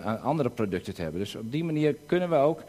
aan 0.04 0.20
andere 0.20 0.50
producten 0.50 0.94
te 0.94 1.02
hebben. 1.02 1.20
Dus 1.20 1.34
op 1.34 1.52
die 1.52 1.64
manier 1.64 1.96
kunnen 2.06 2.30
we 2.30 2.36
ook 2.36 2.62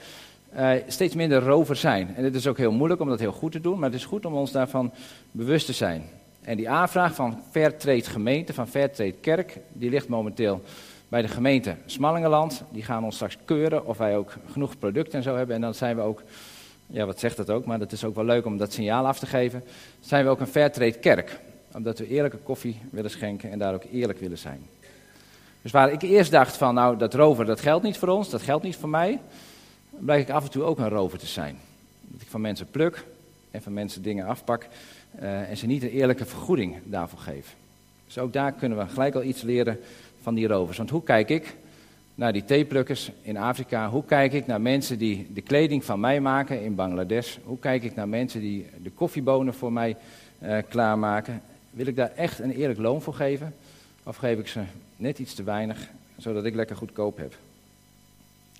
uh, 0.56 0.72
steeds 0.88 1.16
minder 1.16 1.44
rover 1.44 1.76
zijn. 1.76 2.16
En 2.16 2.24
het 2.24 2.36
is 2.36 2.48
ook 2.48 2.58
heel 2.58 2.72
moeilijk 2.72 3.02
om 3.02 3.10
dat 3.10 3.20
heel 3.20 3.32
goed 3.32 3.52
te 3.52 3.62
doen. 3.62 3.80
Maar 3.80 3.90
het 3.90 4.00
is 4.00 4.06
goed 4.06 4.26
om 4.26 4.34
ons 4.34 4.52
daarvan 4.52 4.92
bewust 5.32 5.66
te 5.66 5.74
zijn. 5.74 6.04
En 6.42 6.58
die 6.58 6.70
aanvraag 6.70 7.16
van 7.16 7.42
Fairtrade 7.52 8.04
gemeente, 8.04 8.54
van 8.54 8.68
Fairtrade 8.68 9.12
kerk, 9.12 9.58
die 9.74 9.90
ligt 9.90 10.08
momenteel 10.08 10.62
bij 11.08 11.22
de 11.22 11.28
gemeente 11.28 11.76
Smallingenland. 11.86 12.64
Die 12.72 12.84
gaan 12.84 13.04
ons 13.04 13.16
straks 13.16 13.38
keuren 13.46 13.86
of 13.86 13.98
wij 13.98 14.18
ook 14.18 14.34
genoeg 14.52 14.78
producten 14.80 15.14
en 15.14 15.24
zo 15.24 15.36
hebben. 15.36 15.56
En 15.56 15.62
dan 15.62 15.74
zijn 15.74 15.96
we 15.96 16.02
ook 16.02 16.24
ja, 16.88 17.06
wat 17.06 17.20
zegt 17.20 17.38
dat 17.38 17.50
ook, 17.50 17.66
maar 17.66 17.80
dat 17.80 17.92
is 17.92 18.04
ook 18.04 18.16
wel 18.16 18.26
leuk 18.26 18.46
om 18.46 18.58
dat 18.58 18.74
signaal 18.74 19.08
af 19.08 19.20
te 19.20 19.26
geven, 19.26 19.64
zijn 20.00 20.24
we 20.24 20.30
ook 20.30 20.40
een 20.40 20.48
Fairtrade 20.48 21.00
kerk. 21.00 21.40
Omdat 21.74 22.00
we 22.00 22.08
eerlijke 22.08 22.38
koffie 22.38 22.80
willen 22.90 23.12
schenken 23.12 23.52
en 23.52 23.60
daar 23.60 23.74
ook 23.74 23.84
eerlijk 23.92 24.20
willen 24.20 24.38
zijn. 24.38 24.62
Dus 25.66 25.74
waar 25.74 25.92
ik 25.92 26.02
eerst 26.02 26.32
dacht 26.32 26.58
van, 26.58 26.74
nou, 26.74 26.98
dat 26.98 27.14
rover, 27.14 27.46
dat 27.46 27.60
geldt 27.60 27.84
niet 27.84 27.98
voor 27.98 28.08
ons, 28.08 28.30
dat 28.30 28.42
geldt 28.42 28.64
niet 28.64 28.76
voor 28.76 28.90
mij, 28.90 29.20
blijk 29.90 30.22
ik 30.22 30.36
af 30.36 30.44
en 30.44 30.52
toe 30.52 30.64
ook 30.64 30.80
een 30.80 30.90
rover 30.90 31.20
te 31.20 31.26
zijn. 31.26 31.58
Dat 32.02 32.22
ik 32.22 32.28
van 32.28 32.42
mensen 32.42 32.70
pluk 32.72 33.06
en 33.52 33.62
van 33.62 33.74
mensen 33.74 34.02
dingen 34.02 34.26
afpak 34.26 34.68
uh, 35.20 35.50
en 35.50 35.58
ze 35.58 35.66
niet 35.66 35.84
een 35.84 35.90
eerlijke 35.90 36.26
vergoeding 36.26 36.76
daarvoor 36.84 37.20
geef. 37.20 37.56
Dus 38.06 38.18
ook 38.18 38.34
daar 38.34 38.52
kunnen 38.52 38.78
we 38.78 38.88
gelijk 38.88 39.16
al 39.16 39.24
iets 39.24 39.42
leren 39.42 39.80
van 40.22 40.36
die 40.36 40.48
rovers. 40.48 40.78
Want 40.78 40.90
hoe 40.90 41.04
kijk 41.04 41.30
ik 41.30 41.56
naar 42.16 42.34
die 42.34 42.46
theeplukkers 42.46 43.12
in 43.22 43.38
Afrika? 43.38 43.90
Hoe 43.90 44.06
kijk 44.06 44.34
ik 44.34 44.48
naar 44.48 44.62
mensen 44.62 44.98
die 44.98 45.28
de 45.34 45.42
kleding 45.42 45.86
van 45.86 46.00
mij 46.00 46.22
maken 46.22 46.64
in 46.64 46.76
Bangladesh? 46.76 47.38
Hoe 47.44 47.60
kijk 47.60 47.84
ik 47.84 47.96
naar 47.96 48.10
mensen 48.10 48.40
die 48.40 48.66
de 48.84 48.92
koffiebonen 48.92 49.54
voor 49.54 49.74
mij 49.74 49.96
uh, 50.44 50.58
klaarmaken? 50.70 51.42
Wil 51.70 51.88
ik 51.88 51.96
daar 51.96 52.12
echt 52.16 52.40
een 52.40 52.52
eerlijk 52.52 52.80
loon 52.80 53.02
voor 53.02 53.14
geven? 53.14 53.54
Of 54.08 54.16
geef 54.16 54.40
ik 54.40 54.48
ze 54.48 54.62
net 54.96 55.20
iets 55.20 55.34
te 55.34 55.44
weinig, 55.44 55.90
zodat 56.18 56.46
ik 56.46 56.56
lekker 56.56 56.76
goedkoop 56.76 57.18
heb? 57.18 57.36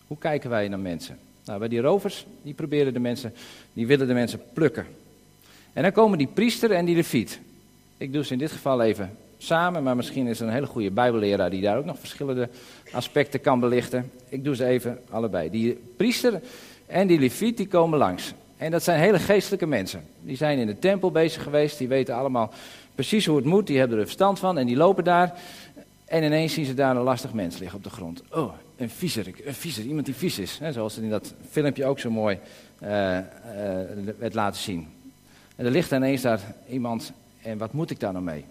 Hoe 0.08 0.18
kijken 0.18 0.50
wij 0.50 0.68
naar 0.68 0.80
mensen? 0.80 1.20
Nou, 1.46 1.60
bij 1.60 1.68
die 1.68 1.82
rovers, 1.82 2.26
die 2.42 2.54
proberen 2.54 2.94
de 2.94 3.00
mensen, 3.00 3.34
die 3.74 3.88
willen 3.88 4.08
de 4.08 4.14
mensen 4.14 4.42
plukken. 4.54 4.86
En 5.74 5.84
dan 5.84 5.92
komen 5.92 6.18
die 6.18 6.28
priester 6.28 6.72
en 6.72 6.86
die 6.86 6.96
leviet. 6.96 7.40
Ik 7.98 8.14
doe 8.14 8.24
ze 8.24 8.34
in 8.34 8.40
dit 8.40 8.52
geval 8.52 8.82
even 8.82 9.18
samen, 9.38 9.84
maar 9.84 9.96
misschien 9.96 10.28
is 10.28 10.40
er 10.40 10.48
een 10.48 10.54
hele 10.54 10.66
goede 10.66 10.92
bijbelleraar 10.92 11.50
die 11.50 11.62
daar 11.62 11.78
ook 11.78 11.86
nog 11.86 12.00
verschillende 12.00 12.50
aspecten 12.92 13.42
kan 13.42 13.60
belichten. 13.60 14.12
Ik 14.30 14.44
doe 14.44 14.56
ze 14.56 14.66
even 14.66 15.00
allebei. 15.10 15.50
Die 15.50 15.80
priester 15.96 16.42
en 16.86 17.08
die 17.08 17.20
leviet 17.20 17.58
die 17.58 17.68
komen 17.68 18.00
langs. 18.00 18.34
En 18.58 18.72
dat 18.72 18.84
zijn 18.84 19.00
hele 19.00 19.20
geestelijke 19.20 19.68
mensen. 19.68 20.04
Die 20.22 20.38
zijn 20.38 20.58
in 20.58 20.68
de 20.68 20.80
tempel 20.80 21.12
bezig 21.12 21.44
geweest, 21.44 21.78
die 21.78 21.88
weten 21.88 22.16
allemaal 22.16 22.54
precies 22.96 23.26
hoe 23.26 23.36
het 23.36 23.46
moet, 23.46 23.68
die 23.68 23.80
hebben 23.80 23.98
er 23.98 24.04
verstand 24.04 24.40
van 24.40 24.58
en 24.58 24.66
die 24.66 24.76
lopen 24.76 25.04
daar. 25.04 25.34
En 26.06 26.24
ineens 26.24 26.54
zien 26.54 26.66
ze 26.66 26.74
daar 26.74 26.96
een 26.96 27.04
lastig 27.04 27.34
mens 27.34 27.58
liggen 27.58 27.78
op 27.78 27.84
de 27.84 27.90
grond. 27.90 28.24
Oh, 28.32 28.54
een 28.78 28.90
een 29.46 29.54
viezer 29.54 29.84
iemand 29.84 30.06
die 30.06 30.16
vies 30.16 30.40
is. 30.40 30.58
Hè, 30.60 30.72
zoals 30.72 30.96
het 30.96 31.04
in 31.04 31.10
dat 31.10 31.34
filmpje 31.50 31.86
ook 31.86 32.00
zo 32.00 32.12
mooi 32.12 32.40
uh, 32.84 32.90
werd 34.18 34.34
laten 34.34 34.62
zien. 34.62 34.88
En 35.56 35.66
er 35.66 35.72
ligt 35.72 35.92
ineens 35.92 36.22
daar 36.22 36.40
iemand 36.70 37.14
en 37.42 37.58
wat 37.58 37.74
moet 37.74 37.92
ik 37.92 38.00
daar 38.00 38.12
nou 38.12 38.24
mee? 38.24 38.46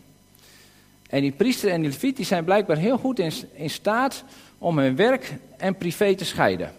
En 1.08 1.20
die 1.20 1.32
priester 1.32 1.70
en 1.70 1.80
die 1.80 1.90
leviet 1.90 2.16
die 2.16 2.26
zijn 2.26 2.44
blijkbaar 2.44 2.76
heel 2.76 2.98
goed 2.98 3.18
in, 3.18 3.32
in 3.52 3.70
staat 3.70 4.24
om 4.58 4.78
hun 4.78 4.96
werk 4.96 5.34
en 5.56 5.76
privé 5.76 6.14
te 6.14 6.24
scheiden. 6.24 6.72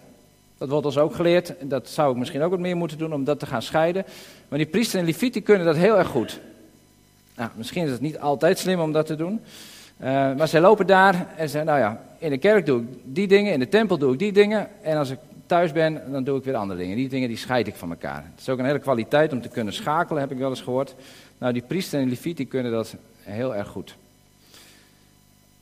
Dat 0.58 0.68
wordt 0.68 0.86
ons 0.86 0.98
ook 0.98 1.14
geleerd, 1.14 1.54
dat 1.60 1.88
zou 1.88 2.12
ik 2.12 2.18
misschien 2.18 2.42
ook 2.42 2.50
wat 2.50 2.60
meer 2.60 2.76
moeten 2.76 2.98
doen 2.98 3.12
om 3.12 3.24
dat 3.24 3.38
te 3.38 3.46
gaan 3.46 3.62
scheiden. 3.62 4.04
Maar 4.48 4.58
die 4.58 4.68
priester 4.68 4.98
en 5.00 5.06
leviet 5.06 5.32
die 5.32 5.42
kunnen 5.42 5.66
dat 5.66 5.76
heel 5.76 5.98
erg 5.98 6.08
goed. 6.08 6.40
Nou, 7.36 7.50
misschien 7.54 7.84
is 7.84 7.90
het 7.90 8.00
niet 8.00 8.18
altijd 8.18 8.58
slim 8.58 8.80
om 8.80 8.92
dat 8.92 9.06
te 9.06 9.16
doen. 9.16 9.40
Uh, 10.00 10.06
maar 10.06 10.48
zij 10.48 10.60
lopen 10.60 10.86
daar 10.86 11.26
en 11.36 11.48
zeggen, 11.48 11.70
nou 11.70 11.78
ja, 11.78 12.02
in 12.18 12.30
de 12.30 12.38
kerk 12.38 12.66
doe 12.66 12.80
ik 12.80 12.88
die 13.02 13.26
dingen, 13.26 13.52
in 13.52 13.58
de 13.58 13.68
tempel 13.68 13.98
doe 13.98 14.12
ik 14.12 14.18
die 14.18 14.32
dingen. 14.32 14.68
En 14.82 14.96
als 14.96 15.10
ik 15.10 15.18
thuis 15.46 15.72
ben, 15.72 16.02
dan 16.12 16.24
doe 16.24 16.38
ik 16.38 16.44
weer 16.44 16.54
andere 16.54 16.80
dingen. 16.80 16.96
Die 16.96 17.08
dingen 17.08 17.28
die 17.28 17.36
scheid 17.36 17.66
ik 17.66 17.74
van 17.74 17.90
elkaar. 17.90 18.24
Het 18.30 18.40
is 18.40 18.48
ook 18.48 18.58
een 18.58 18.64
hele 18.64 18.78
kwaliteit 18.78 19.32
om 19.32 19.40
te 19.40 19.48
kunnen 19.48 19.72
schakelen, 19.72 20.20
heb 20.20 20.30
ik 20.30 20.38
wel 20.38 20.50
eens 20.50 20.60
gehoord. 20.60 20.94
Nou, 21.38 21.52
die 21.52 21.62
priester 21.62 22.00
en 22.00 22.08
die 22.08 22.46
kunnen 22.46 22.72
dat 22.72 22.94
heel 23.20 23.54
erg 23.54 23.68
goed. 23.68 23.96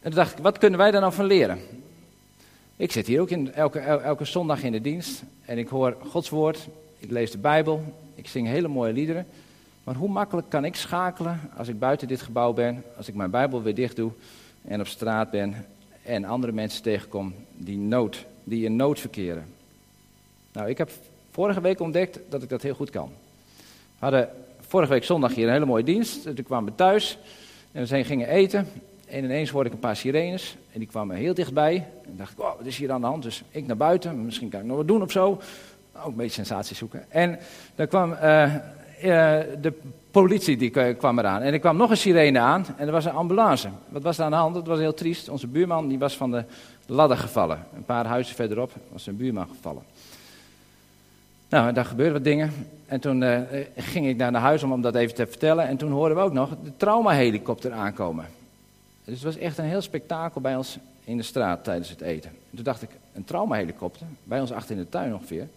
En 0.00 0.11
toen 0.11 0.19
dacht 0.21 0.33
ik, 0.33 0.43
wat 0.43 0.59
kunnen 0.59 0.78
wij 0.78 0.90
daar 0.90 1.00
nou 1.00 1.12
van 1.12 1.25
leren? 1.25 1.59
Ik 2.76 2.93
zit 2.93 3.07
hier 3.07 3.21
ook 3.21 3.31
in, 3.31 3.52
elke, 3.52 3.78
elke 3.78 4.25
zondag 4.25 4.62
in 4.62 4.73
de 4.73 4.81
dienst 4.81 5.23
en 5.45 5.59
ik 5.59 5.69
hoor 5.69 5.97
Gods 6.09 6.28
woord, 6.28 6.69
ik 6.99 7.11
lees 7.11 7.31
de 7.31 7.38
Bijbel, 7.38 7.83
ik 8.14 8.28
zing 8.28 8.47
hele 8.47 8.69
mooie 8.69 8.93
liederen. 8.93 9.26
Maar 9.84 9.94
hoe 9.94 10.08
makkelijk 10.08 10.48
kan 10.48 10.64
ik 10.64 10.74
schakelen 10.74 11.40
als 11.56 11.68
ik 11.68 11.78
buiten 11.78 12.08
dit 12.08 12.22
gebouw 12.22 12.52
ben, 12.52 12.84
als 12.96 13.08
ik 13.08 13.14
mijn 13.14 13.30
Bijbel 13.30 13.62
weer 13.62 13.74
dicht 13.74 13.96
doe 13.96 14.10
en 14.64 14.80
op 14.80 14.86
straat 14.86 15.30
ben 15.30 15.66
en 16.02 16.24
andere 16.24 16.52
mensen 16.52 16.82
tegenkom 16.82 17.34
die, 17.56 17.78
nood, 17.78 18.24
die 18.44 18.64
in 18.64 18.76
nood 18.76 19.00
verkeren? 19.00 19.46
Nou, 20.52 20.68
ik 20.68 20.78
heb 20.78 20.90
vorige 21.30 21.60
week 21.60 21.80
ontdekt 21.80 22.20
dat 22.28 22.42
ik 22.42 22.48
dat 22.48 22.62
heel 22.62 22.74
goed 22.74 22.90
kan. 22.90 23.10
We 23.98 24.10
hadden 24.10 24.28
vorige 24.60 24.92
week 24.92 25.04
zondag 25.04 25.34
hier 25.34 25.46
een 25.46 25.52
hele 25.52 25.64
mooie 25.64 25.84
dienst. 25.84 26.22
Toen 26.22 26.42
kwamen 26.42 26.70
we 26.70 26.76
thuis 26.76 27.18
en 27.72 27.86
we 27.86 28.04
gingen 28.04 28.28
eten. 28.28 28.68
En 29.06 29.24
ineens 29.24 29.50
hoorde 29.50 29.68
ik 29.68 29.74
een 29.74 29.80
paar 29.80 29.96
sirenes 29.96 30.56
en 30.72 30.78
die 30.78 30.88
kwamen 30.88 31.16
heel 31.16 31.34
dichtbij. 31.34 31.86
En 32.06 32.16
dacht 32.16 32.32
ik, 32.32 32.40
oh, 32.40 32.56
wat 32.56 32.66
is 32.66 32.76
hier 32.76 32.92
aan 32.92 33.00
de 33.00 33.06
hand? 33.06 33.22
Dus 33.22 33.42
ik 33.50 33.66
naar 33.66 33.76
buiten, 33.76 34.24
misschien 34.24 34.48
kan 34.48 34.60
ik 34.60 34.66
nog 34.66 34.76
wat 34.76 34.88
doen 34.88 35.02
of 35.02 35.10
zo. 35.10 35.40
Ook 35.96 36.06
een 36.06 36.14
beetje 36.14 36.30
sensatie 36.30 36.76
zoeken. 36.76 37.04
En 37.08 37.38
dan 37.74 37.88
kwam 37.88 38.12
uh, 38.12 38.54
uh, 39.04 39.11
de 39.61 39.73
politie, 40.11 40.56
die 40.56 40.94
kwam 40.94 41.18
eraan. 41.18 41.42
En 41.42 41.52
er 41.52 41.58
kwam 41.58 41.76
nog 41.76 41.90
een 41.90 41.96
sirene 41.96 42.38
aan 42.38 42.66
en 42.76 42.87
er 42.87 42.92
was 42.92 43.04
een 43.04 43.12
ambulance. 43.12 43.68
Wat 43.88 44.02
was 44.02 44.18
er 44.18 44.25
aan 44.25 44.30
de 44.30 44.37
hand? 44.37 44.54
Dat 44.54 44.66
was 44.66 44.78
heel 44.78 44.94
triest. 44.94 45.28
Onze 45.28 45.46
buurman 45.46 45.88
die 45.88 45.99
was 45.99 46.16
van 46.16 46.30
de 46.30 46.44
ladder 46.87 47.16
gevallen. 47.16 47.66
Een 47.76 47.84
paar 47.84 48.06
huizen 48.06 48.34
verderop 48.34 48.73
was 48.92 49.02
zijn 49.02 49.16
buurman 49.16 49.49
gevallen. 49.49 49.82
Nou, 51.49 51.73
daar 51.73 51.84
gebeurden 51.84 52.14
wat 52.14 52.25
dingen. 52.25 52.52
En 52.87 53.00
toen 53.00 53.23
uh, 53.23 53.38
ging 53.76 54.06
ik 54.06 54.16
naar 54.16 54.34
huis 54.34 54.62
om, 54.62 54.73
om 54.73 54.82
dat 54.82 54.94
even 54.94 55.14
te 55.14 55.26
vertellen. 55.26 55.66
En 55.66 55.76
toen 55.76 55.92
hoorden 55.92 56.16
we 56.16 56.23
ook 56.23 56.32
nog 56.32 56.50
de 56.64 56.76
traumahelikopter 56.76 57.73
aankomen. 57.73 58.25
Dus 59.04 59.14
het 59.14 59.23
was 59.23 59.37
echt 59.37 59.58
een 59.58 59.64
heel 59.64 59.80
spektakel 59.80 60.40
bij 60.40 60.56
ons 60.56 60.78
in 61.04 61.16
de 61.16 61.23
straat 61.23 61.64
tijdens 61.64 61.90
het 61.90 62.00
eten. 62.00 62.30
En 62.30 62.54
toen 62.54 62.64
dacht 62.64 62.82
ik, 62.82 62.90
een 63.12 63.25
traumahelikopter, 63.25 64.06
bij 64.25 64.40
ons 64.40 64.52
achter 64.52 64.76
in 64.76 64.82
de 64.82 64.88
tuin 64.88 65.14
ongeveer. 65.14 65.49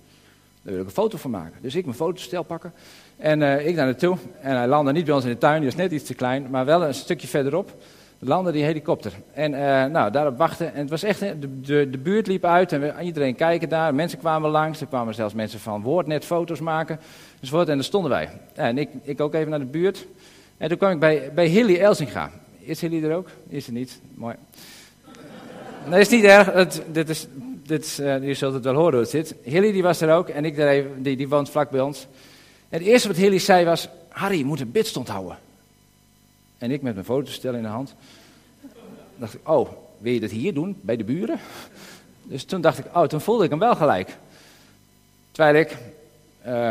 Daar 0.61 0.73
wil 0.73 0.81
ik 0.81 0.85
een 0.85 0.93
foto 0.93 1.17
van 1.17 1.31
maken. 1.31 1.61
Dus 1.61 1.75
ik 1.75 1.85
mijn 1.85 1.97
fotostel 1.97 2.43
pakken 2.43 2.73
en 3.17 3.41
uh, 3.41 3.67
ik 3.67 3.75
daar 3.75 3.85
naartoe. 3.85 4.17
En 4.41 4.55
hij 4.55 4.67
landde 4.67 4.91
niet 4.91 5.05
bij 5.05 5.13
ons 5.13 5.23
in 5.23 5.29
de 5.29 5.37
tuin, 5.37 5.61
die 5.61 5.69
was 5.69 5.79
net 5.79 5.91
iets 5.91 6.05
te 6.05 6.13
klein, 6.13 6.47
maar 6.49 6.65
wel 6.65 6.83
een 6.83 6.93
stukje 6.93 7.27
verderop 7.27 7.71
landde 8.19 8.51
die 8.51 8.63
helikopter. 8.63 9.13
En 9.33 9.51
uh, 9.51 9.85
nou, 9.85 10.11
daarop 10.11 10.37
wachten. 10.37 10.73
En 10.73 10.79
het 10.79 10.89
was 10.89 11.03
echt, 11.03 11.19
de, 11.19 11.89
de, 11.89 11.97
buurt 11.97 12.27
liep 12.27 12.45
uit 12.45 12.71
en 12.71 12.93
iedereen 13.01 13.35
kijken 13.35 13.69
daar. 13.69 13.95
Mensen 13.95 14.19
kwamen 14.19 14.49
langs, 14.49 14.81
er 14.81 14.87
kwamen 14.87 15.13
zelfs 15.13 15.33
mensen 15.33 15.59
van 15.59 15.81
Woordnet 15.81 16.25
foto's 16.25 16.59
maken. 16.59 16.99
Enzovoort. 17.39 17.67
En 17.69 17.75
daar 17.75 17.83
stonden 17.83 18.11
wij. 18.11 18.29
En 18.53 18.77
ik, 18.77 18.89
ik 19.01 19.21
ook 19.21 19.33
even 19.33 19.49
naar 19.49 19.59
de 19.59 19.65
buurt. 19.65 20.07
En 20.57 20.69
toen 20.69 20.77
kwam 20.77 20.91
ik 20.91 20.99
bij, 20.99 21.31
bij 21.33 21.47
Hilly 21.47 21.75
Elsinga. 21.75 22.31
Is 22.59 22.81
Hilly 22.81 23.03
er 23.03 23.15
ook? 23.15 23.29
Is 23.49 23.67
er 23.67 23.73
niet. 23.73 24.01
Mooi. 24.13 24.35
Nee, 25.89 25.99
is 25.99 26.09
niet 26.09 26.23
erg. 26.23 26.53
Het, 26.53 26.81
dit 26.91 27.09
is, 27.09 27.27
dit 27.65 27.85
is, 27.85 27.99
uh, 27.99 28.27
je 28.27 28.33
zult 28.33 28.53
het 28.53 28.63
wel 28.63 28.73
horen 28.73 28.91
hoe 28.91 29.01
het 29.01 29.09
zit. 29.09 29.35
Hilly 29.43 29.71
die 29.71 29.83
was 29.83 30.01
er 30.01 30.13
ook 30.13 30.29
en 30.29 30.45
ik 30.45 30.55
daar 30.55 30.67
even, 30.67 31.03
die, 31.03 31.17
die 31.17 31.29
woont 31.29 31.49
vlak 31.49 31.69
bij 31.69 31.81
ons. 31.81 32.07
Het 32.69 32.81
eerste 32.81 33.07
wat 33.07 33.17
Hilly 33.17 33.39
zei 33.39 33.65
was, 33.65 33.89
Harry, 34.09 34.37
je 34.37 34.45
moet 34.45 34.59
een 34.59 34.71
bidstond 34.71 35.07
houden. 35.07 35.37
En 36.57 36.71
ik 36.71 36.81
met 36.81 36.93
mijn 36.93 37.05
fotostel 37.05 37.53
in 37.53 37.61
de 37.61 37.67
hand. 37.67 37.95
dacht 39.15 39.33
ik, 39.33 39.49
oh, 39.49 39.69
wil 39.97 40.13
je 40.13 40.19
dat 40.19 40.31
hier 40.31 40.53
doen, 40.53 40.77
bij 40.81 40.97
de 40.97 41.03
buren? 41.03 41.39
Dus 42.23 42.43
toen 42.43 42.61
dacht 42.61 42.77
ik, 42.77 42.85
oh, 42.93 43.03
toen 43.03 43.21
voelde 43.21 43.43
ik 43.43 43.49
hem 43.49 43.59
wel 43.59 43.75
gelijk. 43.75 44.17
Terwijl 45.31 45.55
ik 45.55 45.77
uh, 46.47 46.69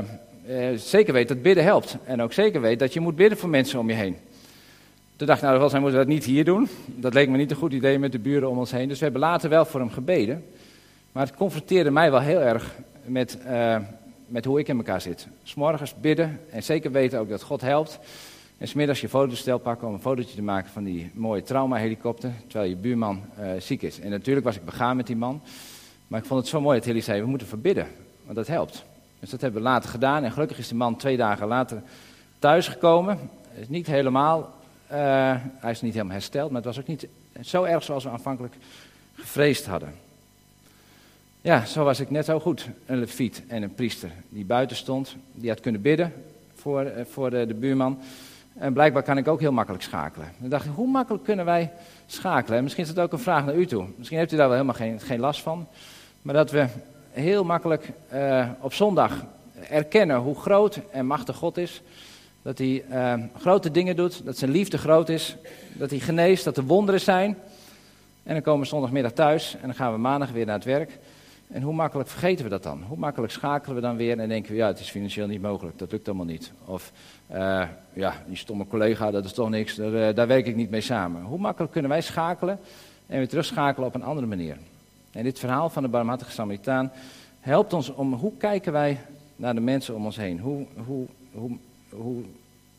uh, 0.49 0.79
zeker 0.79 1.13
weet 1.13 1.29
dat 1.29 1.43
bidden 1.43 1.65
helpt. 1.65 1.97
En 2.05 2.23
ook 2.23 2.33
zeker 2.33 2.61
weet 2.61 2.79
dat 2.79 2.93
je 2.93 3.01
moet 3.01 3.17
bidden 3.17 3.39
voor 3.39 3.49
mensen 3.49 3.79
om 3.79 3.89
je 3.89 3.95
heen. 3.95 4.17
Toen 5.17 5.27
dacht 5.27 5.43
ik, 5.43 5.49
nou, 5.49 5.71
wij 5.71 5.81
moeten 5.81 5.99
dat 5.99 6.09
niet 6.09 6.25
hier 6.25 6.45
doen. 6.45 6.69
Dat 6.87 7.15
leek 7.15 7.29
me 7.29 7.37
niet 7.37 7.51
een 7.51 7.57
goed 7.57 7.73
idee 7.73 7.99
met 7.99 8.13
de 8.13 8.19
buren 8.19 8.51
om 8.51 8.59
ons 8.59 8.71
heen. 8.71 8.89
Dus 8.89 8.99
we 8.99 9.05
hebben 9.05 9.23
later 9.23 9.51
wel 9.51 9.65
voor 9.65 9.81
hem 9.81 9.91
gebeden. 9.91 10.45
Maar 11.13 11.27
het 11.27 11.37
confronteerde 11.37 11.91
mij 11.91 12.11
wel 12.11 12.21
heel 12.21 12.41
erg 12.41 12.75
met, 13.05 13.39
uh, 13.47 13.77
met 14.27 14.45
hoe 14.45 14.59
ik 14.59 14.69
in 14.69 14.77
elkaar 14.77 15.01
zit. 15.01 15.27
S'morgens 15.43 15.95
bidden 16.01 16.41
en 16.51 16.63
zeker 16.63 16.93
weten 16.93 17.19
ook 17.19 17.29
dat 17.29 17.43
God 17.43 17.61
helpt. 17.61 17.99
En 18.59 18.69
smiddags 18.69 19.01
je 19.01 19.09
fotostel 19.09 19.59
pakken 19.59 19.89
om 19.89 19.95
een 19.95 20.01
fotootje 20.01 20.35
te 20.35 20.43
maken 20.43 20.71
van 20.71 20.85
die 20.85 21.11
mooie 21.15 21.43
traumahelikopter. 21.43 22.33
Terwijl 22.47 22.71
je 22.71 22.77
buurman 22.77 23.23
uh, 23.41 23.51
ziek 23.59 23.83
is. 23.83 24.01
En 24.01 24.11
natuurlijk 24.11 24.47
was 24.47 24.57
ik 24.57 24.65
begaan 24.65 24.97
met 24.97 25.07
die 25.07 25.17
man. 25.17 25.43
Maar 26.07 26.21
ik 26.21 26.27
vond 26.27 26.41
het 26.41 26.49
zo 26.49 26.61
mooi 26.61 26.77
dat 26.77 26.87
Hilly 26.87 27.01
zei, 27.01 27.21
we 27.21 27.27
moeten 27.29 27.47
verbidden. 27.47 27.87
Want 28.25 28.37
dat 28.37 28.47
helpt. 28.47 28.85
Dus 29.21 29.31
dat 29.31 29.41
hebben 29.41 29.63
we 29.63 29.69
later 29.69 29.91
gedaan. 29.91 30.25
En 30.25 30.33
gelukkig 30.33 30.59
is 30.59 30.69
die 30.69 30.77
man 30.77 30.97
twee 30.97 31.17
dagen 31.17 31.47
later 31.47 31.83
thuisgekomen. 32.39 33.19
Is 33.61 33.69
niet 33.69 33.87
helemaal 33.87 34.55
uh, 34.93 35.35
hij 35.59 35.71
is 35.71 35.81
niet 35.81 35.93
helemaal 35.93 36.13
hersteld, 36.13 36.51
maar 36.51 36.63
het 36.63 36.75
was 36.75 36.79
ook 36.79 36.87
niet 36.87 37.09
zo 37.41 37.63
erg 37.63 37.83
zoals 37.83 38.05
we 38.05 38.11
aanvankelijk 38.11 38.55
gevreesd 39.15 39.67
hadden. 39.67 39.95
Ja, 41.47 41.65
zo 41.65 41.85
was 41.85 42.01
ik 42.01 42.11
net 42.11 42.25
zo 42.25 42.41
goed. 42.41 42.69
Een 42.87 42.99
leviet 42.99 43.43
en 43.49 43.63
een 43.63 43.75
priester 43.75 44.11
die 44.29 44.45
buiten 44.45 44.77
stond, 44.77 45.17
die 45.33 45.49
had 45.49 45.61
kunnen 45.61 45.81
bidden 45.81 46.13
voor, 46.55 46.85
uh, 46.85 46.91
voor 47.11 47.31
de, 47.31 47.47
de, 47.47 47.55
buurman. 47.55 47.99
En 48.55 48.73
blijkbaar 48.73 49.03
kan 49.03 49.19
ik 49.19 49.29
ook 49.29 49.41
heel 49.41 49.53
makkelijk 49.53 49.83
schakelen. 49.83 50.33
Dan 50.39 50.49
dacht 50.49 50.65
ik, 50.65 50.71
hoe 50.75 50.89
makkelijk 50.89 51.25
kunnen 51.25 51.45
wij 51.45 51.73
schakelen? 52.07 52.57
En 52.57 52.63
misschien 52.63 52.85
is 52.85 52.95
dat 52.95 53.05
ook 53.05 53.13
een 53.13 53.19
vraag 53.19 53.45
naar 53.45 53.55
u 53.55 53.67
toe. 53.67 53.85
Misschien 53.97 54.19
heeft 54.19 54.33
u 54.33 54.37
daar 54.37 54.49
wel 54.49 54.55
helemaal 54.55 54.77
geen, 54.77 55.01
geen 55.01 55.21
last 55.21 55.41
van. 55.41 55.67
Maar 56.23 56.35
dat 56.35 56.51
we 56.51 56.67
heel 57.11 57.45
makkelijk 57.45 57.91
uh, 58.13 58.49
op 58.61 58.73
zondag 58.73 59.25
erkennen 59.71 60.17
hoe 60.17 60.37
groot 60.37 60.81
en 60.91 61.07
machtig 61.07 61.37
God 61.37 61.57
is. 61.57 61.83
Dat 62.43 62.59
hij 62.59 62.85
grote 63.39 63.71
dingen 63.71 63.97
doet, 63.97 64.25
dat 64.25 64.39
zijn 64.39 64.51
liefde 64.51 64.79
groot 64.79 65.09
is, 65.09 65.37
dat 65.73 65.91
hij 65.91 65.99
geneest, 65.99 66.45
dat 66.45 66.57
er 66.57 66.65
wonderen 66.65 67.01
zijn. 67.01 67.37
En 68.23 68.33
dan 68.33 68.43
komen 68.43 68.61
we 68.61 68.67
zondagmiddag 68.67 69.13
thuis 69.13 69.55
en 69.55 69.67
dan 69.67 69.75
gaan 69.75 69.93
we 69.93 69.99
maandag 69.99 70.31
weer 70.31 70.47
naar 70.47 70.55
het 70.55 70.65
werk. 70.65 70.99
En 71.51 71.63
hoe 71.63 71.75
makkelijk 71.75 72.09
vergeten 72.09 72.45
we 72.45 72.51
dat 72.51 72.63
dan? 72.63 72.83
Hoe 72.83 72.99
makkelijk 72.99 73.33
schakelen 73.33 73.75
we 73.75 73.83
dan 73.83 73.97
weer 73.97 74.19
en 74.19 74.29
denken 74.29 74.51
we, 74.53 74.57
ja, 74.57 74.67
het 74.67 74.81
is 74.81 74.91
financieel 74.91 75.27
niet 75.27 75.43
mogelijk, 75.43 75.79
dat 75.79 75.91
lukt 75.91 76.07
allemaal 76.09 76.27
niet. 76.27 76.53
Of, 76.65 76.93
uh, 77.33 77.69
ja, 77.93 78.15
die 78.27 78.37
stomme 78.37 78.67
collega, 78.67 79.11
dat 79.11 79.25
is 79.25 79.33
toch 79.33 79.51
niks, 79.51 79.75
daar, 79.75 79.93
uh, 79.93 80.15
daar 80.15 80.27
werk 80.27 80.47
ik 80.47 80.57
niet 80.57 80.71
mee 80.71 80.81
samen. 80.81 81.23
Hoe 81.23 81.39
makkelijk 81.39 81.73
kunnen 81.73 81.91
wij 81.91 82.01
schakelen 82.01 82.59
en 83.07 83.19
weer 83.19 83.29
terugschakelen 83.29 83.89
op 83.89 83.95
een 83.95 84.03
andere 84.03 84.27
manier? 84.27 84.57
En 85.13 85.25
dit 85.25 85.39
verhaal 85.39 85.71
van 85.71 85.83
de 85.83 85.89
barmhartige 85.89 86.31
Samaritaan 86.31 86.91
helpt 87.41 87.73
ons 87.73 87.95
om, 87.95 88.13
hoe 88.13 88.33
kijken 88.39 88.73
wij 88.73 89.01
naar 89.37 89.55
de 89.55 89.61
mensen 89.61 89.95
om 89.95 90.05
ons 90.05 90.17
heen? 90.17 90.41
Hoe, 90.41 90.67
hoe, 90.87 91.07
hoe, 91.33 91.57
hoe, 91.89 92.23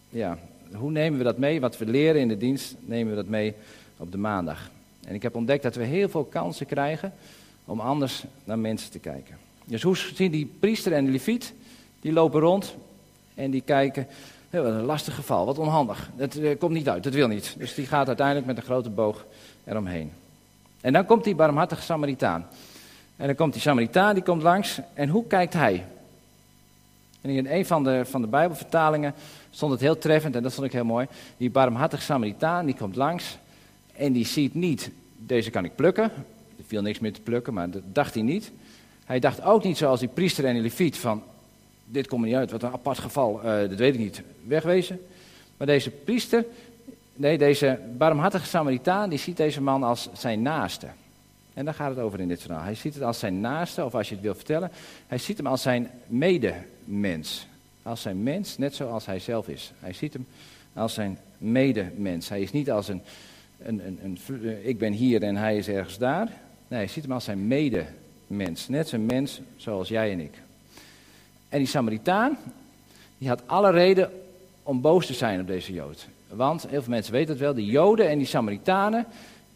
ja, 0.10 0.38
hoe 0.74 0.92
nemen 0.92 1.18
we 1.18 1.24
dat 1.24 1.38
mee? 1.38 1.62
Wat 1.62 1.78
we 1.78 1.86
leren 1.86 2.22
in 2.22 2.28
de 2.28 2.38
dienst, 2.38 2.76
nemen 2.80 3.10
we 3.10 3.16
dat 3.16 3.28
mee 3.28 3.54
op 3.98 4.12
de 4.12 4.18
maandag. 4.18 4.70
En 5.08 5.16
ik 5.16 5.24
heb 5.24 5.36
ontdekt 5.36 5.64
dat 5.64 5.76
we 5.76 5.84
heel 5.84 6.10
veel 6.10 6.24
kansen 6.24 6.66
krijgen 6.66 7.14
om 7.68 7.80
anders 7.80 8.24
naar 8.44 8.60
mensen 8.60 8.92
te 8.92 9.00
kijken. 9.00 9.38
Dus 9.66 9.82
hoe 9.82 9.98
zien 9.98 10.32
die 10.32 10.52
priester 10.60 10.94
en 10.94 11.06
de 11.06 11.12
leviet? 11.12 11.54
Die 12.00 12.12
lopen 12.14 12.40
rond 12.40 12.76
en 13.36 13.52
die 13.52 13.62
kijken. 13.62 14.08
Heel 14.50 14.66
een 14.66 14.82
lastig 14.82 15.16
geval, 15.16 15.46
wat 15.46 15.58
onhandig. 15.58 16.10
Dat 16.16 16.36
uh, 16.36 16.58
komt 16.60 16.72
niet 16.72 16.90
uit, 16.90 17.04
dat 17.04 17.14
wil 17.14 17.28
niet. 17.28 17.56
Dus 17.58 17.74
die 17.74 17.86
gaat 17.86 18.08
uiteindelijk 18.08 18.48
met 18.48 18.58
een 18.58 18.64
grote 18.64 18.90
boog 18.90 19.26
eromheen. 19.64 20.12
En 20.82 20.94
dan 20.94 21.06
komt 21.06 21.24
die 21.24 21.36
barmhartige 21.36 21.82
Samaritaan. 21.82 22.48
En 23.16 23.26
dan 23.26 23.36
komt 23.36 23.54
die 23.54 23.62
Samaritaan, 23.62 24.14
die 24.14 24.24
komt 24.24 24.42
langs. 24.42 24.80
En 24.94 25.10
hoe 25.10 25.28
kijkt 25.28 25.54
hij? 25.54 25.86
En 27.22 27.30
in 27.30 27.48
een 27.48 27.66
van 27.66 27.84
de, 27.84 28.06
van 28.06 28.22
de 28.22 28.28
Bijbelvertalingen 28.28 29.14
stond 29.50 29.72
het 29.72 29.82
heel 29.82 29.98
treffend, 29.98 30.36
en 30.36 30.44
dat 30.44 30.54
vond 30.54 30.66
ik 30.66 30.74
heel 30.74 30.86
mooi. 30.86 31.08
Die 31.38 31.50
barmhartige 31.50 32.04
Samaritaan, 32.04 32.66
die 32.66 32.76
komt 32.76 32.96
langs. 32.96 33.38
En 33.94 34.14
die 34.14 34.26
ziet 34.26 34.54
niet, 34.54 34.92
deze 35.18 35.50
kan 35.50 35.66
ik 35.66 35.76
plukken. 35.76 36.12
Er 36.58 36.64
viel 36.68 36.82
niks 36.82 37.00
meer 37.00 37.14
te 37.14 37.22
plukken, 37.22 37.54
maar 37.54 37.70
dat 37.70 37.82
dacht 37.94 38.14
hij 38.14 38.24
niet. 38.24 38.52
Hij 39.06 39.20
dacht 39.20 39.42
ook 39.42 39.64
niet 39.64 39.78
zoals 39.78 40.00
die 40.00 40.10
priester 40.10 40.46
en 40.46 40.54
die 40.54 40.62
leviet 40.62 40.98
van... 40.98 41.24
Dit 41.86 42.08
komt 42.08 42.22
er 42.22 42.28
niet 42.28 42.38
uit, 42.38 42.52
wat 42.52 42.64
een 42.64 42.72
apart 42.72 43.00
geval, 43.00 43.40
uh, 43.40 43.44
dat 43.44 43.78
weet 43.78 43.94
ik 43.94 44.00
niet, 44.00 44.22
wegwezen. 44.44 45.00
Maar 45.58 45.68
deze 45.68 45.90
priester, 45.90 46.46
nee, 47.14 47.38
deze 47.38 47.80
barmhartige 47.98 48.46
Samaritaan, 48.46 49.10
die 49.10 49.20
ziet 49.20 49.38
deze 49.38 49.62
man 49.62 49.84
als 49.84 50.10
zijn 50.14 50.42
naaste. 50.42 50.88
En 51.54 51.66
daar 51.66 51.74
gaat 51.74 51.90
het 51.90 52.00
over 52.00 52.20
in 52.20 52.28
dit 52.28 52.42
verhaal. 52.42 52.64
Hij 52.64 52.76
ziet 52.76 52.94
het 52.94 53.04
als 53.04 53.20
zijn 53.20 53.40
naaste, 53.40 53.86
of 53.86 53.96
als 53.96 54.10
je 54.10 54.16
het 54.16 54.24
wil 54.24 54.36
vertellen, 54.36 54.72
hij 55.08 55.18
ziet 55.18 55.38
hem 55.38 55.48
als 55.48 55.62
zijn 55.62 55.90
medemens. 56.08 57.48
Als 57.84 58.02
zijn 58.02 58.24
mens, 58.24 58.58
net 58.58 58.76
zoals 58.76 59.06
hij 59.06 59.20
zelf 59.20 59.48
is. 59.48 59.72
Hij 59.80 59.94
ziet 59.94 60.14
hem 60.14 60.26
als 60.74 60.94
zijn 60.94 61.18
medemens. 61.38 62.30
Hij 62.30 62.42
is 62.42 62.52
niet 62.52 62.72
als 62.72 62.88
een, 62.88 63.02
een, 63.58 63.88
een, 63.88 64.00
een 64.04 64.68
ik 64.68 64.78
ben 64.78 64.94
hier 64.94 65.24
en 65.24 65.36
hij 65.36 65.58
is 65.58 65.68
ergens 65.68 65.98
daar. 65.98 66.32
Nee, 66.68 66.80
hij 66.80 66.88
ziet 66.88 67.04
hem 67.04 67.12
als 67.12 67.24
zijn 67.24 67.48
medemens. 67.48 68.68
Net 68.68 68.88
zo'n 68.88 69.06
mens 69.06 69.42
zoals 69.56 69.88
jij 69.88 70.12
en 70.12 70.20
ik. 70.20 70.34
En 71.50 71.58
die 71.58 71.68
Samaritaan, 71.68 72.38
die 73.18 73.30
had 73.30 73.42
alle 73.46 73.72
reden 73.72 74.12
om 74.64 74.82
boos 74.82 75.06
te 75.06 75.14
zijn 75.14 75.40
op 75.40 75.48
deze 75.48 75.74
Jood. 75.74 76.08
Want, 76.28 76.68
heel 76.70 76.82
veel 76.82 76.94
mensen 76.94 77.14
weten 77.14 77.30
het 77.30 77.40
wel, 77.40 77.54
die 77.54 77.66
Joden 77.66 78.10
en 78.10 78.18
die 78.18 78.28
Samaritanen, 78.28 79.06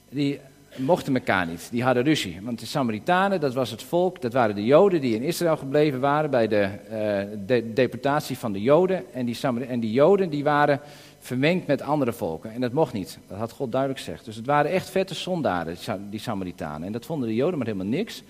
die 0.09 0.39
mochten 0.75 1.15
elkaar 1.15 1.47
niet. 1.47 1.67
Die 1.71 1.83
hadden 1.83 2.03
ruzie. 2.03 2.39
Want 2.41 2.59
de 2.59 2.65
Samaritanen, 2.65 3.39
dat 3.39 3.53
was 3.53 3.71
het 3.71 3.83
volk, 3.83 4.21
dat 4.21 4.33
waren 4.33 4.55
de 4.55 4.65
Joden 4.65 5.01
die 5.01 5.15
in 5.15 5.21
Israël 5.21 5.57
gebleven 5.57 5.99
waren 5.99 6.29
bij 6.29 6.47
de, 6.47 6.69
uh, 6.83 7.37
de 7.45 7.73
deportatie 7.73 8.37
van 8.37 8.53
de 8.53 8.61
Joden. 8.61 9.13
En 9.13 9.25
die, 9.25 9.37
en 9.67 9.79
die 9.79 9.91
Joden 9.91 10.29
die 10.29 10.43
waren 10.43 10.79
vermengd 11.19 11.67
met 11.67 11.81
andere 11.81 12.13
volken. 12.13 12.53
En 12.53 12.61
dat 12.61 12.71
mocht 12.71 12.93
niet. 12.93 13.17
Dat 13.27 13.37
had 13.37 13.51
God 13.51 13.71
duidelijk 13.71 14.01
gezegd. 14.01 14.25
Dus 14.25 14.35
het 14.35 14.45
waren 14.45 14.71
echt 14.71 14.89
vette 14.89 15.13
zondaren, 15.13 15.77
die 16.09 16.19
Samaritanen. 16.19 16.87
En 16.87 16.91
dat 16.91 17.05
vonden 17.05 17.27
de 17.27 17.35
Joden 17.35 17.57
maar 17.57 17.67
helemaal 17.67 17.87
niks. 17.87 18.23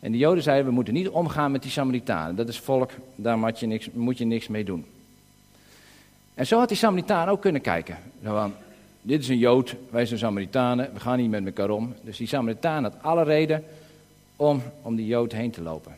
En 0.00 0.12
de 0.12 0.18
Joden 0.18 0.42
zeiden, 0.42 0.66
we 0.66 0.72
moeten 0.72 0.94
niet 0.94 1.08
omgaan 1.08 1.52
met 1.52 1.62
die 1.62 1.70
Samaritanen. 1.70 2.36
Dat 2.36 2.48
is 2.48 2.58
volk, 2.58 2.90
daar 3.14 3.38
moet 3.38 3.60
je 3.60 3.66
niks, 3.66 3.90
moet 3.92 4.18
je 4.18 4.24
niks 4.24 4.48
mee 4.48 4.64
doen. 4.64 4.84
En 6.34 6.46
zo 6.46 6.58
had 6.58 6.68
die 6.68 6.76
Samaritaan 6.76 7.28
ook 7.28 7.40
kunnen 7.40 7.60
kijken. 7.60 7.96
Dit 9.02 9.20
is 9.20 9.28
een 9.28 9.38
Jood, 9.38 9.76
wij 9.90 10.06
zijn 10.06 10.18
Samaritanen, 10.18 10.90
we 10.92 11.00
gaan 11.00 11.18
niet 11.18 11.30
met 11.30 11.46
elkaar 11.46 11.70
om. 11.70 11.94
Dus 12.02 12.16
die 12.16 12.26
Samaritaan 12.26 12.82
had 12.82 12.94
alle 13.02 13.24
reden 13.24 13.64
om 14.36 14.62
om 14.82 14.96
die 14.96 15.06
Jood 15.06 15.32
heen 15.32 15.50
te 15.50 15.62
lopen. 15.62 15.92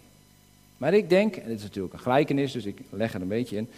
Maar 0.77 0.94
ik 0.94 1.09
denk, 1.09 1.37
en 1.37 1.48
dit 1.48 1.57
is 1.57 1.62
natuurlijk 1.62 1.94
een 1.94 2.00
gelijkenis, 2.00 2.53
dus 2.53 2.64
ik 2.64 2.79
leg 2.90 3.14
er 3.14 3.20
een 3.20 3.29
beetje 3.29 3.57
in. 3.57 3.68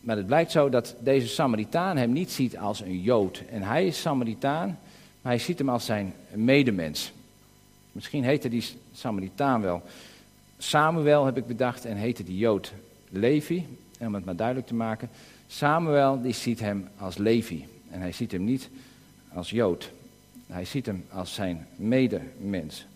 Maar 0.00 0.16
het 0.16 0.26
blijkt 0.26 0.50
zo 0.50 0.68
dat 0.68 0.94
deze 0.98 1.28
Samaritaan 1.28 1.96
hem 1.96 2.12
niet 2.12 2.30
ziet 2.30 2.58
als 2.58 2.80
een 2.80 3.00
Jood. 3.00 3.42
En 3.50 3.62
hij 3.62 3.86
is 3.86 4.00
Samaritaan, 4.00 4.78
maar 5.20 5.32
hij 5.32 5.38
ziet 5.38 5.58
hem 5.58 5.68
als 5.68 5.84
zijn 5.84 6.14
medemens. 6.32 7.12
Misschien 7.92 8.24
heette 8.24 8.48
die 8.48 8.64
Samaritaan 8.92 9.60
wel 9.60 9.82
Samuel, 10.58 11.24
heb 11.24 11.36
ik 11.36 11.46
bedacht, 11.46 11.84
en 11.84 11.96
heette 11.96 12.24
die 12.24 12.38
Jood 12.38 12.72
Levi. 13.08 13.66
En 13.98 14.06
om 14.06 14.14
het 14.14 14.24
maar 14.24 14.36
duidelijk 14.36 14.66
te 14.66 14.74
maken, 14.74 15.08
Samuel 15.46 16.22
die 16.22 16.32
ziet 16.32 16.60
hem 16.60 16.88
als 16.98 17.16
Levi. 17.16 17.64
En 17.92 18.00
hij 18.00 18.12
ziet 18.12 18.32
hem 18.32 18.44
niet 18.44 18.68
als 19.34 19.50
Jood. 19.50 19.90
Hij 20.46 20.64
ziet 20.64 20.86
hem 20.86 21.04
als 21.10 21.34
zijn 21.34 21.66
medemens. 21.76 22.86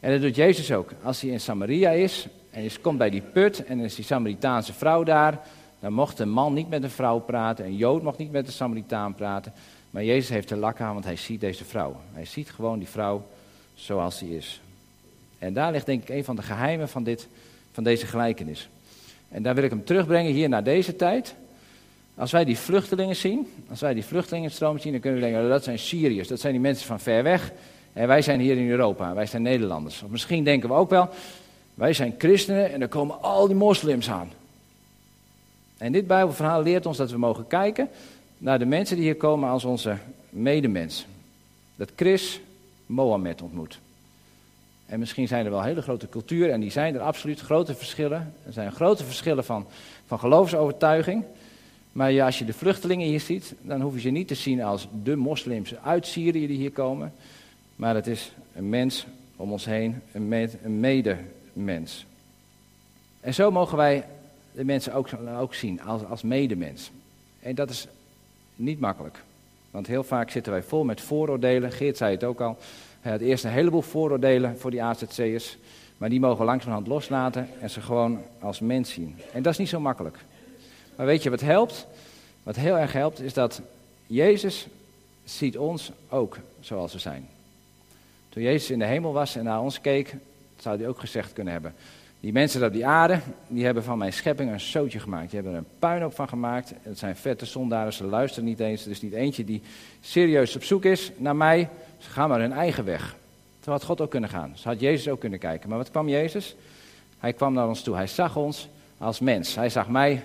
En 0.00 0.10
dat 0.10 0.20
doet 0.20 0.36
Jezus 0.36 0.72
ook. 0.72 0.90
Als 1.02 1.20
hij 1.20 1.30
in 1.30 1.40
Samaria 1.40 1.90
is 1.90 2.26
en 2.50 2.60
hij 2.60 2.70
komt 2.80 2.98
bij 2.98 3.10
die 3.10 3.20
put 3.20 3.64
en 3.64 3.78
is 3.78 3.94
die 3.94 4.04
Samaritaanse 4.04 4.72
vrouw 4.72 5.02
daar, 5.02 5.40
dan 5.80 5.92
mocht 5.92 6.18
een 6.18 6.30
man 6.30 6.54
niet 6.54 6.68
met 6.68 6.82
een 6.82 6.90
vrouw 6.90 7.18
praten, 7.18 7.64
een 7.64 7.76
Jood 7.76 8.02
mocht 8.02 8.18
niet 8.18 8.32
met 8.32 8.46
een 8.46 8.52
Samaritaan 8.52 9.14
praten. 9.14 9.52
Maar 9.90 10.04
Jezus 10.04 10.28
heeft 10.28 10.50
er 10.50 10.56
lak 10.56 10.80
aan, 10.80 10.92
want 10.92 11.04
hij 11.04 11.16
ziet 11.16 11.40
deze 11.40 11.64
vrouw. 11.64 12.00
Hij 12.12 12.24
ziet 12.24 12.50
gewoon 12.50 12.78
die 12.78 12.88
vrouw 12.88 13.26
zoals 13.74 14.18
die 14.18 14.36
is. 14.36 14.60
En 15.38 15.52
daar 15.52 15.72
ligt 15.72 15.86
denk 15.86 16.02
ik 16.02 16.08
een 16.08 16.24
van 16.24 16.36
de 16.36 16.42
geheimen 16.42 16.88
van, 16.88 17.02
dit, 17.02 17.28
van 17.72 17.84
deze 17.84 18.06
gelijkenis. 18.06 18.68
En 19.28 19.42
daar 19.42 19.54
wil 19.54 19.64
ik 19.64 19.70
hem 19.70 19.84
terugbrengen 19.84 20.32
hier 20.32 20.48
naar 20.48 20.64
deze 20.64 20.96
tijd. 20.96 21.34
Als 22.16 22.32
wij 22.32 22.44
die 22.44 22.58
vluchtelingen 22.58 23.16
zien, 23.16 23.52
als 23.70 23.80
wij 23.80 23.94
die 23.94 24.04
vluchtelingenstroom 24.04 24.78
zien, 24.78 24.92
dan 24.92 25.00
kunnen 25.00 25.20
we 25.20 25.26
denken, 25.26 25.44
oh, 25.44 25.50
dat 25.50 25.64
zijn 25.64 25.78
Syriërs, 25.78 26.28
dat 26.28 26.40
zijn 26.40 26.52
die 26.52 26.62
mensen 26.62 26.86
van 26.86 27.00
ver 27.00 27.22
weg. 27.22 27.52
En 27.92 28.06
wij 28.06 28.22
zijn 28.22 28.40
hier 28.40 28.56
in 28.56 28.70
Europa, 28.70 29.14
wij 29.14 29.26
zijn 29.26 29.42
Nederlanders. 29.42 30.02
Of 30.02 30.10
misschien 30.10 30.44
denken 30.44 30.68
we 30.68 30.74
ook 30.74 30.90
wel, 30.90 31.08
wij 31.74 31.92
zijn 31.92 32.14
christenen 32.18 32.72
en 32.72 32.80
er 32.80 32.88
komen 32.88 33.22
al 33.22 33.46
die 33.46 33.56
moslims 33.56 34.10
aan. 34.10 34.30
En 35.78 35.92
dit 35.92 36.06
Bijbelverhaal 36.06 36.62
leert 36.62 36.86
ons 36.86 36.96
dat 36.96 37.10
we 37.10 37.18
mogen 37.18 37.46
kijken 37.46 37.88
naar 38.38 38.58
de 38.58 38.64
mensen 38.64 38.96
die 38.96 39.04
hier 39.04 39.16
komen 39.16 39.48
als 39.48 39.64
onze 39.64 39.96
medemens. 40.30 41.06
Dat 41.76 41.90
Chris 41.96 42.40
Mohammed 42.86 43.42
ontmoet. 43.42 43.78
En 44.86 44.98
misschien 44.98 45.28
zijn 45.28 45.44
er 45.44 45.50
wel 45.50 45.62
hele 45.62 45.82
grote 45.82 46.08
culturen 46.08 46.52
en 46.52 46.60
die 46.60 46.70
zijn 46.70 46.94
er 46.94 47.00
absoluut 47.00 47.40
grote 47.40 47.74
verschillen. 47.74 48.34
Er 48.46 48.52
zijn 48.52 48.72
grote 48.72 49.04
verschillen 49.04 49.44
van, 49.44 49.66
van 50.06 50.18
geloofsovertuiging. 50.18 51.24
Maar 51.94 52.22
als 52.22 52.38
je 52.38 52.44
de 52.44 52.52
vluchtelingen 52.52 53.06
hier 53.06 53.20
ziet, 53.20 53.54
dan 53.62 53.80
hoef 53.80 53.94
je 53.94 54.00
ze 54.00 54.10
niet 54.10 54.28
te 54.28 54.34
zien 54.34 54.62
als 54.62 54.88
de 55.02 55.16
moslims 55.16 55.74
uit 55.76 56.06
Syrië 56.06 56.46
die 56.46 56.56
hier 56.56 56.72
komen. 56.72 57.12
Maar 57.76 57.94
het 57.94 58.06
is 58.06 58.32
een 58.54 58.68
mens 58.68 59.06
om 59.36 59.52
ons 59.52 59.64
heen, 59.64 60.00
een, 60.12 60.28
med, 60.28 60.56
een 60.62 60.80
medemens. 60.80 62.06
En 63.20 63.34
zo 63.34 63.50
mogen 63.50 63.76
wij 63.76 64.04
de 64.52 64.64
mensen 64.64 64.94
ook, 64.94 65.08
ook 65.38 65.54
zien 65.54 65.82
als, 65.82 66.04
als 66.04 66.22
medemens. 66.22 66.90
En 67.40 67.54
dat 67.54 67.70
is 67.70 67.86
niet 68.56 68.80
makkelijk. 68.80 69.22
Want 69.70 69.86
heel 69.86 70.04
vaak 70.04 70.30
zitten 70.30 70.52
wij 70.52 70.62
vol 70.62 70.84
met 70.84 71.00
vooroordelen. 71.00 71.72
Geert 71.72 71.96
zei 71.96 72.12
het 72.12 72.24
ook 72.24 72.40
al. 72.40 72.58
Hij 73.00 73.12
had 73.12 73.20
eerst 73.20 73.44
een 73.44 73.50
heleboel 73.50 73.82
vooroordelen 73.82 74.58
voor 74.58 74.70
die 74.70 74.82
AZC'ers. 74.82 75.56
Maar 75.96 76.08
die 76.08 76.20
mogen 76.20 76.44
langzamerhand 76.44 76.86
loslaten 76.86 77.48
en 77.60 77.70
ze 77.70 77.80
gewoon 77.80 78.22
als 78.38 78.60
mens 78.60 78.92
zien. 78.92 79.16
En 79.32 79.42
dat 79.42 79.52
is 79.52 79.58
niet 79.58 79.68
zo 79.68 79.80
makkelijk. 79.80 80.18
Maar 80.96 81.06
weet 81.06 81.22
je 81.22 81.30
wat 81.30 81.40
helpt? 81.40 81.86
Wat 82.42 82.56
heel 82.56 82.78
erg 82.78 82.92
helpt 82.92 83.20
is 83.20 83.34
dat 83.34 83.60
Jezus 84.06 84.66
ziet 85.24 85.58
ons 85.58 85.90
ook 86.08 86.38
zoals 86.60 86.92
we 86.92 86.98
zijn. 86.98 87.28
Toen 88.28 88.42
Jezus 88.42 88.70
in 88.70 88.78
de 88.78 88.84
hemel 88.84 89.12
was 89.12 89.36
en 89.36 89.44
naar 89.44 89.60
ons 89.60 89.80
keek, 89.80 90.14
zou 90.58 90.78
hij 90.78 90.88
ook 90.88 91.00
gezegd 91.00 91.32
kunnen 91.32 91.52
hebben. 91.52 91.74
Die 92.20 92.32
mensen 92.32 92.64
op 92.64 92.72
die 92.72 92.86
aarde, 92.86 93.20
die 93.48 93.64
hebben 93.64 93.84
van 93.84 93.98
mijn 93.98 94.12
schepping 94.12 94.50
een 94.50 94.60
zootje 94.60 94.98
gemaakt. 94.98 95.30
Die 95.30 95.34
hebben 95.34 95.52
er 95.52 95.58
een 95.58 95.78
puinhoop 95.78 96.14
van 96.14 96.28
gemaakt. 96.28 96.72
Het 96.82 96.98
zijn 96.98 97.16
vette 97.16 97.46
zondaren, 97.46 97.92
ze 97.92 98.04
luisteren 98.04 98.48
niet 98.48 98.60
eens. 98.60 98.84
Er 98.84 98.90
is 98.90 99.02
niet 99.02 99.12
eentje 99.12 99.44
die 99.44 99.62
serieus 100.00 100.56
op 100.56 100.64
zoek 100.64 100.84
is 100.84 101.12
naar 101.16 101.36
mij. 101.36 101.68
Ze 101.98 102.10
gaan 102.10 102.28
maar 102.28 102.40
hun 102.40 102.52
eigen 102.52 102.84
weg. 102.84 103.16
Zo 103.64 103.70
had 103.70 103.84
God 103.84 104.00
ook 104.00 104.10
kunnen 104.10 104.30
gaan. 104.30 104.52
Zo 104.54 104.68
had 104.68 104.80
Jezus 104.80 105.08
ook 105.08 105.20
kunnen 105.20 105.38
kijken. 105.38 105.68
Maar 105.68 105.78
wat 105.78 105.90
kwam 105.90 106.08
Jezus? 106.08 106.56
Hij 107.18 107.32
kwam 107.32 107.52
naar 107.52 107.68
ons 107.68 107.82
toe. 107.82 107.94
Hij 107.94 108.06
zag 108.06 108.36
ons 108.36 108.68
als 108.98 109.20
mens. 109.20 109.54
Hij 109.54 109.68
zag 109.68 109.88
mij 109.88 110.22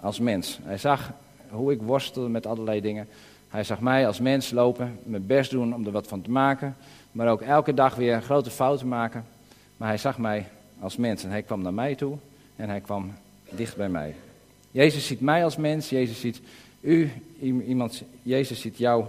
als 0.00 0.18
mens. 0.18 0.58
Hij 0.62 0.78
zag 0.78 1.12
hoe 1.50 1.72
ik 1.72 1.82
worstelde 1.82 2.28
met 2.28 2.46
allerlei 2.46 2.80
dingen. 2.80 3.08
Hij 3.48 3.64
zag 3.64 3.80
mij 3.80 4.06
als 4.06 4.20
mens 4.20 4.50
lopen, 4.50 4.98
mijn 5.02 5.26
best 5.26 5.50
doen 5.50 5.74
om 5.74 5.86
er 5.86 5.92
wat 5.92 6.08
van 6.08 6.22
te 6.22 6.30
maken. 6.30 6.76
Maar 7.12 7.28
ook 7.28 7.40
elke 7.40 7.74
dag 7.74 7.94
weer 7.94 8.22
grote 8.22 8.50
fouten 8.50 8.88
maken. 8.88 9.24
Maar 9.76 9.88
hij 9.88 9.98
zag 9.98 10.18
mij 10.18 10.46
als 10.80 10.96
mens 10.96 11.24
en 11.24 11.30
hij 11.30 11.42
kwam 11.42 11.62
naar 11.62 11.74
mij 11.74 11.94
toe 11.94 12.16
en 12.56 12.68
hij 12.68 12.80
kwam 12.80 13.12
dicht 13.50 13.76
bij 13.76 13.88
mij. 13.88 14.14
Jezus 14.70 15.06
ziet 15.06 15.20
mij 15.20 15.44
als 15.44 15.56
mens, 15.56 15.88
Jezus 15.88 16.20
ziet 16.20 16.40
u, 16.80 17.12
iemand, 17.40 18.02
Jezus 18.22 18.60
ziet 18.60 18.78
jou 18.78 19.04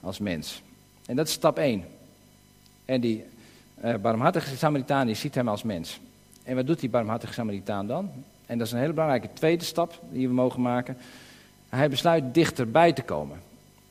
als 0.00 0.18
mens. 0.18 0.62
En 1.06 1.16
dat 1.16 1.26
is 1.26 1.32
stap 1.32 1.58
1. 1.58 1.84
En 2.84 3.00
die 3.00 3.24
uh, 3.84 3.94
barmhartige 3.94 4.56
Samaritaan 4.56 5.16
ziet 5.16 5.34
hem 5.34 5.48
als 5.48 5.62
mens. 5.62 6.00
En 6.42 6.56
wat 6.56 6.66
doet 6.66 6.80
die 6.80 6.88
barmhartige 6.88 7.32
Samaritaan 7.32 7.86
dan? 7.86 8.10
En 8.46 8.58
dat 8.58 8.66
is 8.66 8.72
een 8.72 8.78
hele 8.78 8.92
belangrijke 8.92 9.28
tweede 9.32 9.64
stap 9.64 10.00
die 10.10 10.28
we 10.28 10.34
mogen 10.34 10.62
maken. 10.62 10.96
Hij 11.68 11.88
besluit 11.88 12.34
dichterbij 12.34 12.92
te 12.92 13.02
komen. 13.02 13.40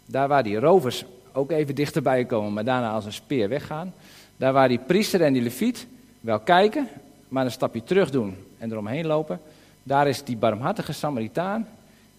Daar 0.06 0.28
waar 0.28 0.44
die 0.44 0.60
rovers 0.60 1.06
ook 1.32 1.52
even 1.52 1.76
dichterbij 1.76 2.26
komen, 2.26 2.54
maar 2.54 2.64
daarna 2.64 2.92
als 2.92 3.06
een 3.06 3.14
speer 3.14 3.50
weggaan. 3.50 3.94
Daar 4.38 4.54
waar 4.54 4.68
die 4.68 4.80
priester 4.80 5.22
en 5.22 5.34
die 5.34 5.42
leviet 5.42 5.88
wel 6.20 6.40
kijken, 6.40 6.88
maar 7.28 7.46
een 7.46 7.52
stapje 7.52 7.84
terug 7.84 8.12
doen 8.12 8.36
en 8.58 8.72
eromheen 8.72 9.06
lopen. 9.06 9.40
Daar 9.84 10.08
is 10.08 10.24
die 10.24 10.38
barmhartige 10.38 10.94
Samaritaan 10.94 11.68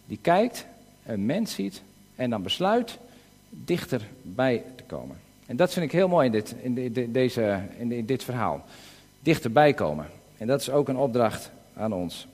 die 0.07 0.19
kijkt, 0.23 0.67
een 1.07 1.27
mens 1.27 1.55
ziet 1.55 1.83
en 2.17 2.31
dan 2.31 2.43
besluit 2.43 2.99
dichterbij 3.51 4.63
te 4.77 4.83
komen. 4.83 5.17
En 5.47 5.57
dat 5.57 5.73
vind 5.73 5.85
ik 5.85 5.93
heel 5.93 6.09
mooi 6.09 6.27
in 6.27 6.33
dit, 6.33 6.55
in 6.63 7.13
deze, 7.13 7.61
in 7.79 8.07
dit 8.07 8.25
verhaal. 8.25 8.65
Dichterbij 9.21 9.75
komen. 9.75 10.07
En 10.37 10.47
dat 10.47 10.61
is 10.61 10.71
ook 10.71 10.89
een 10.89 10.97
opdracht 10.97 11.51
aan 11.77 11.93
ons. 11.93 12.27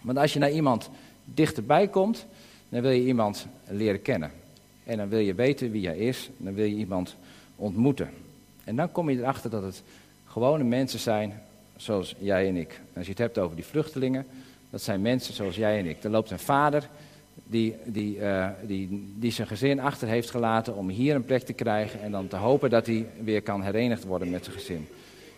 Want 0.00 0.18
als 0.18 0.32
je 0.32 0.38
naar 0.38 0.52
iemand 0.52 0.90
dichterbij 1.24 1.88
komt, 1.88 2.26
dan 2.68 2.82
wil 2.82 2.90
je 2.90 3.06
iemand 3.06 3.46
leren 3.68 4.02
kennen. 4.02 4.30
En 4.84 4.96
dan 4.96 5.08
wil 5.08 5.18
je 5.18 5.34
weten 5.34 5.70
wie 5.70 5.86
hij 5.86 5.98
is, 5.98 6.30
dan 6.36 6.54
wil 6.54 6.64
je 6.64 6.74
iemand 6.74 7.16
ontmoeten. 7.56 8.10
En 8.64 8.76
dan 8.76 8.92
kom 8.92 9.10
je 9.10 9.18
erachter 9.18 9.50
dat 9.50 9.62
het 9.62 9.82
gewone 10.26 10.64
mensen 10.64 10.98
zijn 10.98 11.42
zoals 11.76 12.14
jij 12.18 12.48
en 12.48 12.56
ik. 12.56 12.80
Als 12.96 13.04
je 13.04 13.10
het 13.10 13.20
hebt 13.20 13.38
over 13.38 13.56
die 13.56 13.64
vluchtelingen, 13.64 14.26
dat 14.70 14.82
zijn 14.82 15.02
mensen 15.02 15.34
zoals 15.34 15.56
jij 15.56 15.78
en 15.78 15.86
ik. 15.86 16.04
Er 16.04 16.10
loopt 16.10 16.30
een 16.30 16.38
vader 16.38 16.88
die, 17.44 17.74
die, 17.84 18.18
uh, 18.18 18.48
die, 18.62 19.12
die 19.18 19.32
zijn 19.32 19.46
gezin 19.46 19.80
achter 19.80 20.08
heeft 20.08 20.30
gelaten 20.30 20.76
om 20.76 20.88
hier 20.88 21.14
een 21.14 21.24
plek 21.24 21.42
te 21.42 21.52
krijgen 21.52 22.00
en 22.00 22.10
dan 22.10 22.28
te 22.28 22.36
hopen 22.36 22.70
dat 22.70 22.86
hij 22.86 23.06
weer 23.22 23.42
kan 23.42 23.62
herenigd 23.62 24.04
worden 24.04 24.30
met 24.30 24.44
zijn 24.44 24.56
gezin. 24.56 24.88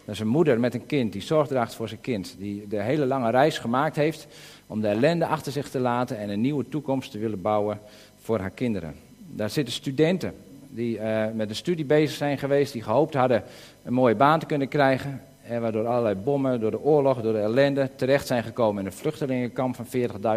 Dat 0.08 0.16
is 0.16 0.22
een 0.22 0.28
moeder 0.32 0.60
met 0.60 0.74
een 0.74 0.86
kind 0.86 1.12
die 1.12 1.22
zorg 1.22 1.46
draagt 1.46 1.74
voor 1.74 1.88
zijn 1.88 2.00
kind, 2.00 2.34
die 2.38 2.66
de 2.68 2.82
hele 2.82 3.06
lange 3.06 3.30
reis 3.30 3.58
gemaakt 3.58 3.96
heeft 3.96 4.26
om 4.66 4.80
de 4.80 4.88
ellende 4.88 5.26
achter 5.26 5.52
zich 5.52 5.68
te 5.68 5.78
laten 5.78 6.18
en 6.18 6.28
een 6.28 6.40
nieuwe 6.40 6.68
toekomst 6.68 7.10
te 7.10 7.18
willen 7.18 7.42
bouwen 7.42 7.80
voor 8.20 8.38
haar 8.38 8.50
kinderen. 8.50 8.94
Daar 9.18 9.50
zitten 9.50 9.74
studenten 9.74 10.34
die 10.68 10.98
uh, 10.98 11.24
met 11.34 11.48
een 11.48 11.56
studie 11.56 11.84
bezig 11.84 12.16
zijn 12.16 12.38
geweest, 12.38 12.72
die 12.72 12.82
gehoopt 12.82 13.14
hadden 13.14 13.42
een 13.84 13.92
mooie 13.92 14.14
baan 14.14 14.40
te 14.40 14.46
kunnen 14.46 14.68
krijgen. 14.68 15.22
En 15.42 15.60
waardoor 15.60 15.86
allerlei 15.86 16.14
bommen, 16.14 16.60
door 16.60 16.70
de 16.70 16.82
oorlog, 16.82 17.22
door 17.22 17.32
de 17.32 17.40
ellende 17.40 17.90
terecht 17.96 18.26
zijn 18.26 18.42
gekomen 18.42 18.80
in 18.80 18.86
een 18.86 18.96
vluchtelingenkamp 18.96 19.74
van 19.74 19.86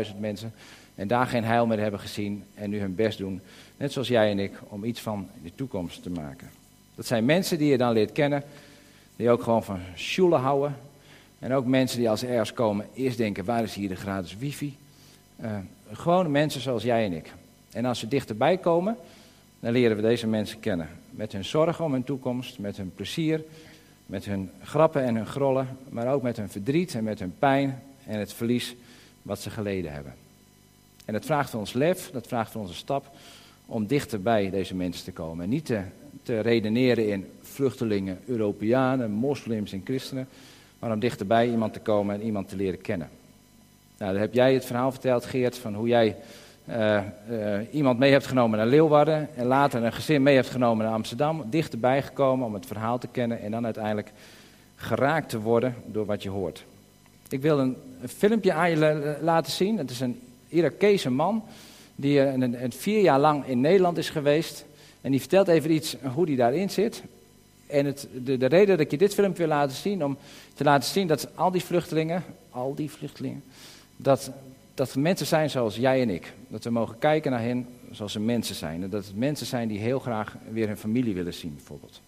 40.000 0.06 0.20
mensen. 0.20 0.54
En 0.96 1.08
daar 1.08 1.28
geen 1.28 1.44
heil 1.44 1.66
meer 1.66 1.80
hebben 1.80 2.00
gezien 2.00 2.44
en 2.54 2.70
nu 2.70 2.80
hun 2.80 2.96
best 2.96 3.18
doen, 3.18 3.42
net 3.78 3.92
zoals 3.92 4.08
jij 4.08 4.32
en 4.32 4.40
ik, 4.40 4.54
om 4.70 4.84
iets 4.84 5.02
van 5.02 5.28
de 5.44 5.52
toekomst 5.56 6.04
te 6.04 6.10
maken. 6.10 6.50
Dat 6.96 7.06
zijn 7.06 7.26
mensen 7.26 7.58
die 7.58 7.70
je 7.70 7.78
dan 7.78 7.94
leert 7.94 8.12
kennen, 8.12 8.44
die 9.22 9.30
ook 9.30 9.44
gewoon 9.44 9.64
van 9.64 9.80
schoelen 9.96 10.40
houden. 10.40 10.76
En 11.40 11.54
ook 11.54 11.66
mensen 11.66 11.98
die 11.98 12.10
als 12.10 12.24
ergens 12.24 12.54
komen 12.54 12.88
eerst 12.94 13.18
denken, 13.18 13.46
waar 13.46 13.64
is 13.64 13.74
hier 13.74 13.90
de 13.90 13.96
gratis 13.96 14.38
wifi? 14.38 14.78
Uh, 15.42 15.58
gewone 15.92 16.30
mensen 16.30 16.62
zoals 16.62 16.84
jij 16.84 17.06
en 17.06 17.14
ik. 17.14 17.34
En 17.72 17.86
als 17.86 18.00
ze 18.00 18.08
dichterbij 18.08 18.58
komen, 18.58 18.98
dan 19.60 19.72
leren 19.72 19.96
we 19.96 20.02
deze 20.02 20.28
mensen 20.28 20.60
kennen. 20.60 20.90
Met 21.10 21.32
hun 21.32 21.46
zorgen 21.46 21.86
om 21.86 21.92
hun 21.92 22.04
toekomst, 22.04 22.60
met 22.60 22.78
hun 22.78 22.92
plezier, 22.96 23.44
met 24.06 24.26
hun 24.26 24.50
grappen 24.64 25.04
en 25.04 25.16
hun 25.16 25.26
grollen, 25.26 25.68
maar 25.90 26.14
ook 26.14 26.22
met 26.22 26.38
hun 26.38 26.50
verdriet 26.50 26.96
en 26.96 27.04
met 27.04 27.20
hun 27.20 27.34
pijn 27.40 27.82
en 28.06 28.20
het 28.20 28.34
verlies 28.34 28.76
wat 29.22 29.40
ze 29.40 29.50
geleden 29.50 29.94
hebben. 29.94 30.14
En 31.06 31.14
dat 31.14 31.26
vraagt 31.26 31.50
van 31.50 31.60
ons 31.60 31.74
lef, 31.74 32.12
dat 32.12 32.28
vraagt 32.28 32.52
van 32.52 32.62
onze 32.62 32.74
stap 32.74 33.12
om 33.66 33.88
dichter 33.88 34.22
bij 34.22 34.50
deze 34.50 34.76
mensen 34.76 35.04
te 35.04 35.12
komen. 35.12 35.44
En 35.44 35.50
niet 35.50 35.66
te, 35.66 35.82
te 36.24 36.40
redeneren 36.40 37.10
in 37.10 37.26
vluchtelingen, 37.52 38.20
Europeanen, 38.26 39.12
moslims 39.12 39.72
en 39.72 39.82
christenen, 39.86 40.28
maar 40.80 40.92
om 40.92 41.00
dichterbij 41.00 41.50
iemand 41.50 41.74
te 41.74 41.80
komen 41.80 42.16
en 42.16 42.22
iemand 42.22 42.50
te 42.50 42.56
leren 42.56 42.82
kennen. 42.82 43.10
Nou, 43.98 44.12
dan 44.12 44.22
heb 44.22 44.34
jij 44.34 44.54
het 44.54 44.66
verhaal 44.66 44.92
verteld, 44.92 45.26
Geert, 45.26 45.58
van 45.58 45.74
hoe 45.74 45.88
jij 45.88 46.16
uh, 46.70 47.02
uh, 47.30 47.58
iemand 47.72 48.00
mee 48.00 48.12
hebt 48.12 48.28
genomen 48.28 48.58
naar 48.58 48.68
Leeuwarden 48.68 49.30
en 49.36 49.46
later 49.46 49.84
een 49.84 49.94
gezin 49.94 50.24
mee 50.24 50.36
hebt 50.36 50.50
genomen 50.50 50.86
naar 50.86 50.94
Amsterdam, 50.94 51.44
dichterbij 51.50 52.02
gekomen 52.02 52.46
om 52.46 52.54
het 52.54 52.66
verhaal 52.66 52.98
te 52.98 53.08
kennen 53.08 53.42
en 53.42 53.52
dan 53.52 53.66
uiteindelijk 53.66 54.12
geraakt 54.76 55.30
te 55.30 55.40
worden 55.40 55.76
door 55.86 56.06
wat 56.06 56.24
je 56.24 56.30
hoort. 56.30 56.64
Ik 57.30 57.42
wil 57.42 57.60
een, 57.60 57.76
een 58.02 58.10
filmpje 58.10 58.54
aan 58.54 58.70
je 58.70 59.18
laten 59.22 59.52
zien. 59.52 59.78
Het 59.78 59.90
is 59.90 60.00
een 60.00 60.20
Irakese 60.50 61.10
man 61.10 61.44
die 61.96 62.20
een, 62.20 62.64
een, 62.64 62.72
vier 62.72 63.02
jaar 63.02 63.20
lang 63.20 63.46
in 63.46 63.62
Nederland 63.62 63.98
is 63.98 64.10
geweest. 64.10 64.66
En 65.02 65.12
die 65.12 65.20
vertelt 65.20 65.48
even 65.48 65.72
iets 65.72 65.96
hoe 66.14 66.26
die 66.26 66.36
daarin 66.36 66.70
zit. 66.70 67.04
En 67.72 67.86
het, 67.86 68.08
de, 68.24 68.38
de 68.38 68.46
reden 68.46 68.68
dat 68.68 68.80
ik 68.80 68.92
je 68.92 68.98
dit 68.98 69.14
filmpje 69.14 69.48
wil 69.48 69.56
laten 69.56 69.76
zien, 69.76 70.04
om 70.04 70.18
te 70.54 70.64
laten 70.64 70.90
zien 70.90 71.08
dat 71.08 71.28
al 71.36 71.52
die 71.52 71.64
vluchtelingen, 71.64 72.24
al 72.50 72.76
die 72.76 72.92
vluchtelingen, 72.92 73.44
dat, 73.98 74.32
dat 74.74 74.96
mensen 74.96 75.28
zijn 75.28 75.50
zoals 75.50 75.76
jij 75.76 76.02
en 76.02 76.10
ik. 76.10 76.34
Dat 76.48 76.64
we 76.64 76.70
mogen 76.70 76.98
kijken 76.98 77.32
naar 77.32 77.42
hen 77.42 77.68
zoals 77.92 78.12
ze 78.12 78.20
mensen 78.20 78.56
zijn. 78.56 78.84
En 78.84 78.90
dat 78.90 79.06
het 79.06 79.16
mensen 79.16 79.46
zijn 79.46 79.68
die 79.68 79.80
heel 79.80 80.00
graag 80.00 80.36
weer 80.52 80.68
hun 80.68 80.78
familie 80.78 81.14
willen 81.14 81.34
zien, 81.34 81.56
bijvoorbeeld. 81.56 82.02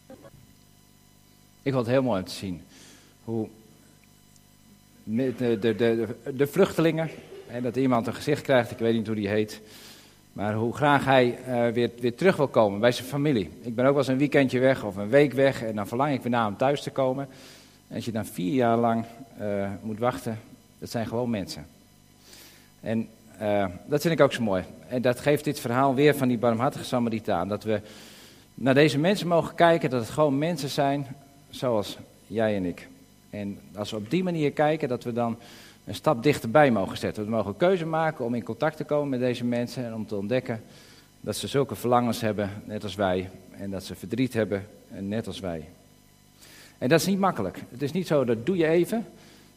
Ik 1.61 1.73
vond 1.73 1.85
het 1.85 1.95
heel 1.95 2.03
mooi 2.03 2.19
om 2.19 2.27
te 2.27 2.33
zien 2.33 2.61
hoe 3.23 3.47
de, 5.03 5.33
de, 5.59 5.75
de, 5.75 6.07
de 6.35 6.47
vluchtelingen, 6.47 7.09
en 7.47 7.63
dat 7.63 7.75
iemand 7.75 8.07
een 8.07 8.13
gezicht 8.13 8.41
krijgt, 8.41 8.71
ik 8.71 8.77
weet 8.77 8.93
niet 8.93 9.07
hoe 9.07 9.15
die 9.15 9.27
heet. 9.27 9.61
Maar 10.33 10.53
hoe 10.53 10.73
graag 10.73 11.05
hij 11.05 11.39
uh, 11.47 11.67
weer, 11.67 11.89
weer 11.99 12.15
terug 12.15 12.35
wil 12.35 12.47
komen 12.47 12.79
bij 12.79 12.91
zijn 12.91 13.07
familie. 13.07 13.49
Ik 13.61 13.75
ben 13.75 13.85
ook 13.85 13.91
wel 13.91 13.99
eens 13.99 14.07
een 14.07 14.17
weekendje 14.17 14.59
weg 14.59 14.83
of 14.83 14.95
een 14.95 15.09
week 15.09 15.33
weg 15.33 15.63
en 15.63 15.75
dan 15.75 15.87
verlang 15.87 16.13
ik 16.13 16.21
weer 16.21 16.31
naar 16.31 16.45
hem 16.45 16.57
thuis 16.57 16.81
te 16.81 16.89
komen. 16.89 17.27
En 17.87 17.95
als 17.95 18.05
je 18.05 18.11
dan 18.11 18.25
vier 18.25 18.53
jaar 18.53 18.77
lang 18.77 19.05
uh, 19.41 19.69
moet 19.81 19.99
wachten, 19.99 20.39
dat 20.79 20.89
zijn 20.89 21.07
gewoon 21.07 21.29
mensen. 21.29 21.65
En 22.79 23.07
uh, 23.41 23.65
dat 23.85 24.01
vind 24.01 24.13
ik 24.13 24.21
ook 24.21 24.33
zo 24.33 24.41
mooi. 24.41 24.63
En 24.87 25.01
dat 25.01 25.19
geeft 25.19 25.43
dit 25.43 25.59
verhaal 25.59 25.95
weer 25.95 26.15
van 26.15 26.27
die 26.27 26.37
barmhartige 26.37 26.85
Samaritaan. 26.85 27.47
Dat 27.47 27.63
we 27.63 27.81
naar 28.53 28.73
deze 28.73 28.99
mensen 28.99 29.27
mogen 29.27 29.55
kijken, 29.55 29.89
dat 29.89 30.01
het 30.01 30.09
gewoon 30.09 30.37
mensen 30.37 30.69
zijn 30.69 31.07
zoals 31.49 31.97
jij 32.27 32.55
en 32.55 32.65
ik. 32.65 32.87
En 33.29 33.59
als 33.75 33.91
we 33.91 33.97
op 33.97 34.09
die 34.09 34.23
manier 34.23 34.51
kijken, 34.51 34.87
dat 34.87 35.03
we 35.03 35.13
dan 35.13 35.37
een 35.85 35.95
stap 35.95 36.23
dichterbij 36.23 36.71
mogen 36.71 36.97
zetten. 36.97 37.23
We 37.23 37.29
mogen 37.29 37.57
keuze 37.57 37.85
maken 37.85 38.25
om 38.25 38.35
in 38.35 38.43
contact 38.43 38.77
te 38.77 38.83
komen 38.83 39.09
met 39.09 39.19
deze 39.19 39.45
mensen 39.45 39.85
en 39.85 39.93
om 39.93 40.07
te 40.07 40.15
ontdekken 40.15 40.61
dat 41.21 41.35
ze 41.35 41.47
zulke 41.47 41.75
verlangens 41.75 42.21
hebben, 42.21 42.49
net 42.65 42.83
als 42.83 42.95
wij. 42.95 43.29
En 43.57 43.71
dat 43.71 43.83
ze 43.83 43.95
verdriet 43.95 44.33
hebben, 44.33 44.67
net 44.87 45.27
als 45.27 45.39
wij. 45.39 45.65
En 46.77 46.89
dat 46.89 46.99
is 46.99 47.05
niet 47.05 47.19
makkelijk. 47.19 47.63
Het 47.69 47.81
is 47.81 47.91
niet 47.91 48.07
zo, 48.07 48.25
dat 48.25 48.45
doe 48.45 48.57
je 48.57 48.67
even. 48.67 49.05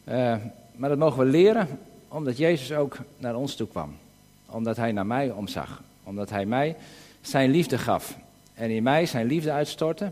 Uh, 0.09 0.35
maar 0.75 0.89
dat 0.89 0.97
mogen 0.97 1.19
we 1.19 1.25
leren, 1.25 1.67
omdat 2.07 2.37
Jezus 2.37 2.73
ook 2.73 2.97
naar 3.17 3.35
ons 3.35 3.55
toe 3.55 3.67
kwam. 3.67 3.95
Omdat 4.45 4.77
hij 4.77 4.91
naar 4.91 5.05
mij 5.05 5.31
omzag. 5.31 5.81
Omdat 6.03 6.29
hij 6.29 6.45
mij 6.45 6.75
zijn 7.21 7.51
liefde 7.51 7.77
gaf. 7.77 8.17
En 8.53 8.69
in 8.69 8.83
mij 8.83 9.05
zijn 9.05 9.27
liefde 9.27 9.51
uitstortte. 9.51 10.11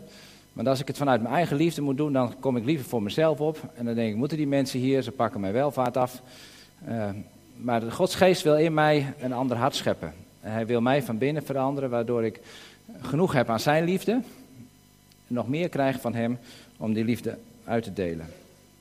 Maar 0.56 0.68
als 0.68 0.80
ik 0.80 0.86
het 0.86 0.96
vanuit 0.96 1.22
mijn 1.22 1.34
eigen 1.34 1.56
liefde 1.56 1.80
moet 1.80 1.96
doen, 1.96 2.12
dan 2.12 2.34
kom 2.40 2.56
ik 2.56 2.64
liever 2.64 2.86
voor 2.86 3.02
mezelf 3.02 3.40
op. 3.40 3.58
En 3.74 3.84
dan 3.84 3.94
denk 3.94 4.10
ik, 4.10 4.16
moeten 4.16 4.36
die 4.36 4.46
mensen 4.46 4.80
hier, 4.80 5.02
ze 5.02 5.10
pakken 5.10 5.40
mijn 5.40 5.52
welvaart 5.52 5.96
af. 5.96 6.22
Uh, 6.88 7.08
maar 7.56 7.80
de 7.80 7.90
Godsgeest 7.90 8.42
wil 8.42 8.56
in 8.56 8.74
mij 8.74 9.14
een 9.20 9.32
ander 9.32 9.56
hart 9.56 9.74
scheppen. 9.74 10.12
En 10.40 10.52
hij 10.52 10.66
wil 10.66 10.80
mij 10.80 11.02
van 11.02 11.18
binnen 11.18 11.42
veranderen, 11.42 11.90
waardoor 11.90 12.24
ik 12.24 12.40
genoeg 13.00 13.32
heb 13.32 13.50
aan 13.50 13.60
zijn 13.60 13.84
liefde. 13.84 14.12
En 14.12 15.34
nog 15.34 15.48
meer 15.48 15.68
krijg 15.68 16.00
van 16.00 16.14
hem 16.14 16.38
om 16.76 16.92
die 16.92 17.04
liefde 17.04 17.38
uit 17.64 17.82
te 17.82 17.92
delen. 17.92 18.26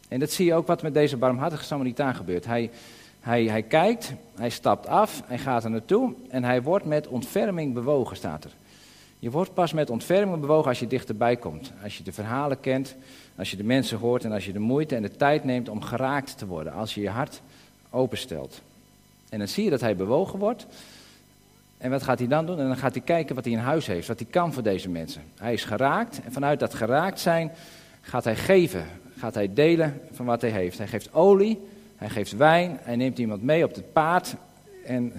En 0.08 0.20
dat 0.20 0.32
zie 0.32 0.46
je 0.46 0.54
ook 0.54 0.68
wat 0.68 0.82
met 0.82 0.94
deze 0.94 1.18
barmhartige 1.18 1.64
Samaritaan 1.64 2.16
gebeurt. 2.16 2.46
Hij, 2.46 2.70
hij, 3.20 3.44
hij 3.44 3.64
kijkt, 3.64 4.14
hij 4.36 4.50
stapt 4.50 4.88
af, 4.88 5.22
hij 5.26 5.38
gaat 5.38 5.64
er 5.64 5.70
naartoe 5.70 6.14
en 6.30 6.44
hij 6.44 6.62
wordt 6.62 6.86
met 6.86 7.08
ontferming 7.08 7.74
bewogen, 7.74 8.16
staat 8.16 8.44
er. 8.44 8.52
Je 9.26 9.32
wordt 9.32 9.54
pas 9.54 9.74
met 9.74 9.90
ontferming 9.90 10.42
bewogen 10.42 10.70
als 10.70 10.80
je 10.80 10.88
dichterbij 10.88 11.36
komt. 11.36 11.72
Als 11.84 11.98
je 11.98 12.04
de 12.04 12.12
verhalen 12.12 12.60
kent, 12.60 12.96
als 13.36 13.52
je 13.52 13.58
de 13.58 13.64
mensen 13.64 13.98
hoort 13.98 14.24
en 14.24 14.32
als 14.32 14.46
je 14.46 14.54
de 14.54 14.60
moeite 14.60 14.96
en 14.96 15.02
de 15.02 15.16
tijd 15.16 15.44
neemt 15.44 15.70
om 15.70 15.82
geraakt 15.82 16.38
te 16.38 16.46
worden. 16.46 16.74
Als 16.74 16.96
je 16.96 17.02
je 17.02 17.10
hart 17.10 17.42
openstelt. 17.90 18.62
En 19.30 19.40
dan 19.40 19.48
zie 19.48 19.64
je 19.64 19.70
dat 19.70 19.82
hij 19.82 19.96
bewogen 19.96 20.40
wordt. 20.40 20.66
En 21.78 21.90
wat 21.90 22.04
gaat 22.04 22.20
hij 22.20 22.28
dan 22.28 22.46
doen? 22.46 22.60
En 22.60 22.68
dan 22.68 22.78
gaat 22.78 22.94
hij 22.94 23.04
kijken 23.04 23.36
wat 23.36 23.44
hij 23.44 23.54
in 23.54 23.60
huis 23.60 23.88
heeft, 23.88 24.08
wat 24.08 24.20
hij 24.20 24.28
kan 24.30 24.54
voor 24.54 24.64
deze 24.64 24.90
mensen. 24.90 25.22
Hij 25.38 25.54
is 25.54 25.64
geraakt 25.64 26.22
en 26.24 26.32
vanuit 26.32 26.60
dat 26.60 26.74
geraakt 26.74 27.20
zijn 27.20 27.52
gaat 28.02 28.24
hij 28.24 28.36
geven, 28.36 28.86
gaat 29.18 29.34
hij 29.34 29.54
delen 29.54 30.02
van 30.12 30.26
wat 30.26 30.42
hij 30.42 30.52
heeft. 30.52 30.78
Hij 30.78 30.88
geeft 30.88 31.14
olie, 31.14 31.60
hij 31.96 32.10
geeft 32.10 32.38
wijn, 32.38 32.80
hij 32.82 32.96
neemt 32.96 33.20
iemand 33.20 33.44
mee 33.44 33.64
op 33.64 33.76
het 33.76 33.94
paard. 33.94 34.36
En 34.86 35.14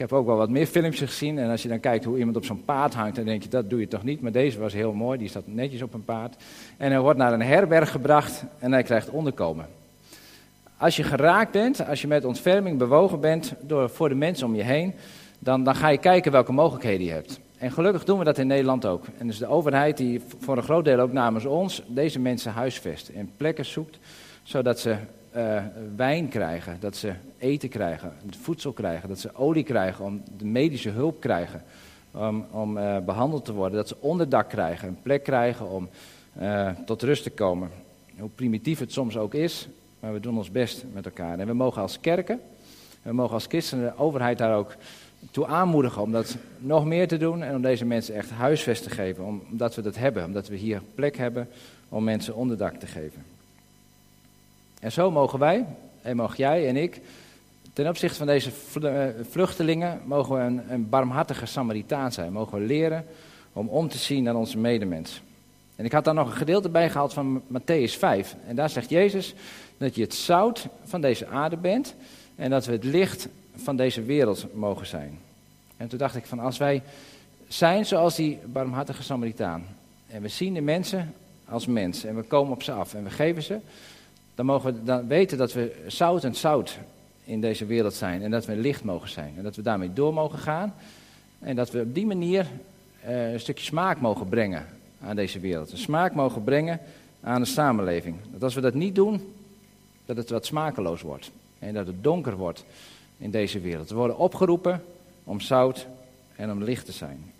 heb 0.00 0.12
ook 0.12 0.26
wel 0.26 0.36
wat 0.36 0.50
meer 0.50 0.66
filmpjes 0.66 1.08
gezien. 1.08 1.38
En 1.38 1.50
als 1.50 1.62
je 1.62 1.68
dan 1.68 1.80
kijkt 1.80 2.04
hoe 2.04 2.18
iemand 2.18 2.36
op 2.36 2.44
zo'n 2.44 2.64
paard 2.64 2.94
hangt, 2.94 3.16
dan 3.16 3.24
denk 3.24 3.42
je, 3.42 3.48
dat 3.48 3.70
doe 3.70 3.80
je 3.80 3.88
toch 3.88 4.04
niet. 4.04 4.20
Maar 4.20 4.32
deze 4.32 4.58
was 4.58 4.72
heel 4.72 4.92
mooi, 4.92 5.18
die 5.18 5.28
staat 5.28 5.46
netjes 5.46 5.82
op 5.82 5.94
een 5.94 6.04
paard. 6.04 6.36
En 6.76 6.90
hij 6.90 7.00
wordt 7.00 7.18
naar 7.18 7.32
een 7.32 7.42
herberg 7.42 7.90
gebracht 7.90 8.44
en 8.58 8.72
hij 8.72 8.82
krijgt 8.82 9.10
onderkomen. 9.10 9.66
Als 10.76 10.96
je 10.96 11.02
geraakt 11.02 11.52
bent, 11.52 11.86
als 11.86 12.00
je 12.00 12.06
met 12.06 12.24
ontferming 12.24 12.78
bewogen 12.78 13.20
bent 13.20 13.54
door, 13.60 13.90
voor 13.90 14.08
de 14.08 14.14
mensen 14.14 14.46
om 14.46 14.54
je 14.54 14.62
heen, 14.62 14.94
dan, 15.38 15.64
dan 15.64 15.74
ga 15.74 15.88
je 15.88 15.98
kijken 15.98 16.32
welke 16.32 16.52
mogelijkheden 16.52 17.06
je 17.06 17.12
hebt. 17.12 17.40
En 17.58 17.72
gelukkig 17.72 18.04
doen 18.04 18.18
we 18.18 18.24
dat 18.24 18.38
in 18.38 18.46
Nederland 18.46 18.86
ook. 18.86 19.04
En 19.18 19.26
dus 19.26 19.38
de 19.38 19.46
overheid 19.46 19.96
die 19.96 20.22
voor 20.38 20.56
een 20.56 20.62
groot 20.62 20.84
deel 20.84 20.98
ook 20.98 21.12
namens 21.12 21.44
ons 21.44 21.82
deze 21.86 22.18
mensen 22.18 22.52
huisvest 22.52 23.08
en 23.08 23.30
plekken 23.36 23.64
zoekt, 23.64 23.98
zodat 24.42 24.80
ze 24.80 24.96
uh, 25.36 25.62
wijn 25.96 26.28
krijgen, 26.28 26.76
dat 26.80 26.96
ze 26.96 27.12
eten 27.38 27.68
krijgen, 27.68 28.12
voedsel 28.40 28.72
krijgen, 28.72 29.08
dat 29.08 29.18
ze 29.18 29.34
olie 29.34 29.64
krijgen, 29.64 30.04
om 30.04 30.22
de 30.36 30.44
medische 30.44 30.90
hulp 30.90 31.20
krijgen, 31.20 31.62
om, 32.10 32.46
om 32.50 32.76
uh, 32.76 32.98
behandeld 32.98 33.44
te 33.44 33.52
worden, 33.52 33.76
dat 33.76 33.88
ze 33.88 33.96
onderdak 34.00 34.48
krijgen, 34.48 34.88
een 34.88 35.02
plek 35.02 35.22
krijgen 35.22 35.70
om 35.70 35.88
uh, 36.40 36.70
tot 36.86 37.02
rust 37.02 37.22
te 37.22 37.30
komen. 37.30 37.70
Hoe 38.18 38.30
primitief 38.34 38.78
het 38.78 38.92
soms 38.92 39.16
ook 39.16 39.34
is, 39.34 39.68
maar 40.00 40.12
we 40.12 40.20
doen 40.20 40.36
ons 40.36 40.50
best 40.50 40.84
met 40.92 41.04
elkaar. 41.04 41.38
En 41.38 41.46
we 41.46 41.52
mogen 41.52 41.82
als 41.82 42.00
kerken, 42.00 42.40
we 43.02 43.12
mogen 43.12 43.34
als 43.34 43.46
christenen 43.46 43.84
de 43.84 44.02
overheid 44.02 44.38
daar 44.38 44.56
ook 44.56 44.74
toe 45.30 45.46
aanmoedigen 45.46 46.02
om 46.02 46.12
dat 46.12 46.36
nog 46.58 46.84
meer 46.84 47.08
te 47.08 47.16
doen 47.16 47.42
en 47.42 47.54
om 47.54 47.62
deze 47.62 47.84
mensen 47.84 48.14
echt 48.14 48.30
huisvest 48.30 48.82
te 48.82 48.90
geven, 48.90 49.24
omdat 49.24 49.74
we 49.74 49.82
dat 49.82 49.96
hebben, 49.96 50.24
omdat 50.24 50.48
we 50.48 50.56
hier 50.56 50.82
plek 50.94 51.16
hebben 51.16 51.48
om 51.88 52.04
mensen 52.04 52.34
onderdak 52.34 52.74
te 52.74 52.86
geven. 52.86 53.22
En 54.80 54.92
zo 54.92 55.10
mogen 55.10 55.38
wij, 55.38 55.66
en 56.02 56.16
mag 56.16 56.36
jij 56.36 56.68
en 56.68 56.76
ik, 56.76 57.00
ten 57.72 57.88
opzichte 57.88 58.16
van 58.16 58.26
deze 58.26 58.50
eh, 58.82 59.04
vluchtelingen, 59.30 60.00
mogen 60.04 60.36
we 60.36 60.40
een, 60.40 60.72
een 60.72 60.88
barmhartige 60.88 61.46
Samaritaan 61.46 62.12
zijn. 62.12 62.32
Mogen 62.32 62.58
we 62.58 62.64
leren 62.64 63.06
om 63.52 63.68
om 63.68 63.88
te 63.88 63.98
zien 63.98 64.22
naar 64.22 64.34
onze 64.34 64.58
medemens. 64.58 65.22
En 65.76 65.84
ik 65.84 65.92
had 65.92 66.04
daar 66.04 66.14
nog 66.14 66.26
een 66.26 66.36
gedeelte 66.36 66.68
bij 66.68 66.90
gehaald 66.90 67.12
van 67.12 67.42
Matthäus 67.52 67.98
5. 67.98 68.36
En 68.46 68.56
daar 68.56 68.70
zegt 68.70 68.90
Jezus 68.90 69.34
dat 69.78 69.94
je 69.94 70.02
het 70.02 70.14
zout 70.14 70.66
van 70.84 71.00
deze 71.00 71.26
aarde 71.26 71.56
bent 71.56 71.94
en 72.36 72.50
dat 72.50 72.66
we 72.66 72.72
het 72.72 72.84
licht 72.84 73.28
van 73.56 73.76
deze 73.76 74.02
wereld 74.02 74.46
mogen 74.54 74.86
zijn. 74.86 75.18
En 75.76 75.88
toen 75.88 75.98
dacht 75.98 76.16
ik 76.16 76.26
van 76.26 76.38
als 76.38 76.58
wij 76.58 76.82
zijn 77.48 77.86
zoals 77.86 78.16
die 78.16 78.38
barmhartige 78.46 79.02
Samaritaan 79.02 79.66
en 80.06 80.22
we 80.22 80.28
zien 80.28 80.54
de 80.54 80.60
mensen 80.60 81.14
als 81.48 81.66
mens 81.66 82.04
en 82.04 82.16
we 82.16 82.22
komen 82.22 82.52
op 82.52 82.62
ze 82.62 82.72
af 82.72 82.94
en 82.94 83.04
we 83.04 83.10
geven 83.10 83.42
ze, 83.42 83.58
dan 84.40 84.48
mogen 84.48 84.74
we 84.74 84.82
dan 84.82 85.06
weten 85.06 85.38
dat 85.38 85.52
we 85.52 85.82
zout 85.86 86.24
en 86.24 86.34
zout 86.34 86.78
in 87.24 87.40
deze 87.40 87.66
wereld 87.66 87.94
zijn. 87.94 88.22
En 88.22 88.30
dat 88.30 88.46
we 88.46 88.56
licht 88.56 88.84
mogen 88.84 89.08
zijn. 89.08 89.34
En 89.36 89.42
dat 89.42 89.56
we 89.56 89.62
daarmee 89.62 89.92
door 89.92 90.14
mogen 90.14 90.38
gaan. 90.38 90.74
En 91.38 91.56
dat 91.56 91.70
we 91.70 91.80
op 91.80 91.94
die 91.94 92.06
manier 92.06 92.46
uh, 93.04 93.32
een 93.32 93.40
stukje 93.40 93.64
smaak 93.64 94.00
mogen 94.00 94.28
brengen 94.28 94.66
aan 95.02 95.16
deze 95.16 95.40
wereld. 95.40 95.72
Een 95.72 95.78
smaak 95.78 96.14
mogen 96.14 96.44
brengen 96.44 96.80
aan 97.20 97.40
de 97.40 97.46
samenleving. 97.46 98.16
Dat 98.32 98.42
als 98.42 98.54
we 98.54 98.60
dat 98.60 98.74
niet 98.74 98.94
doen, 98.94 99.32
dat 100.06 100.16
het 100.16 100.30
wat 100.30 100.46
smakeloos 100.46 101.02
wordt. 101.02 101.30
En 101.58 101.74
dat 101.74 101.86
het 101.86 102.04
donker 102.04 102.36
wordt 102.36 102.64
in 103.18 103.30
deze 103.30 103.60
wereld. 103.60 103.88
We 103.88 103.94
worden 103.94 104.18
opgeroepen 104.18 104.82
om 105.24 105.40
zout 105.40 105.86
en 106.36 106.50
om 106.50 106.62
licht 106.62 106.84
te 106.86 106.92
zijn. 106.92 107.32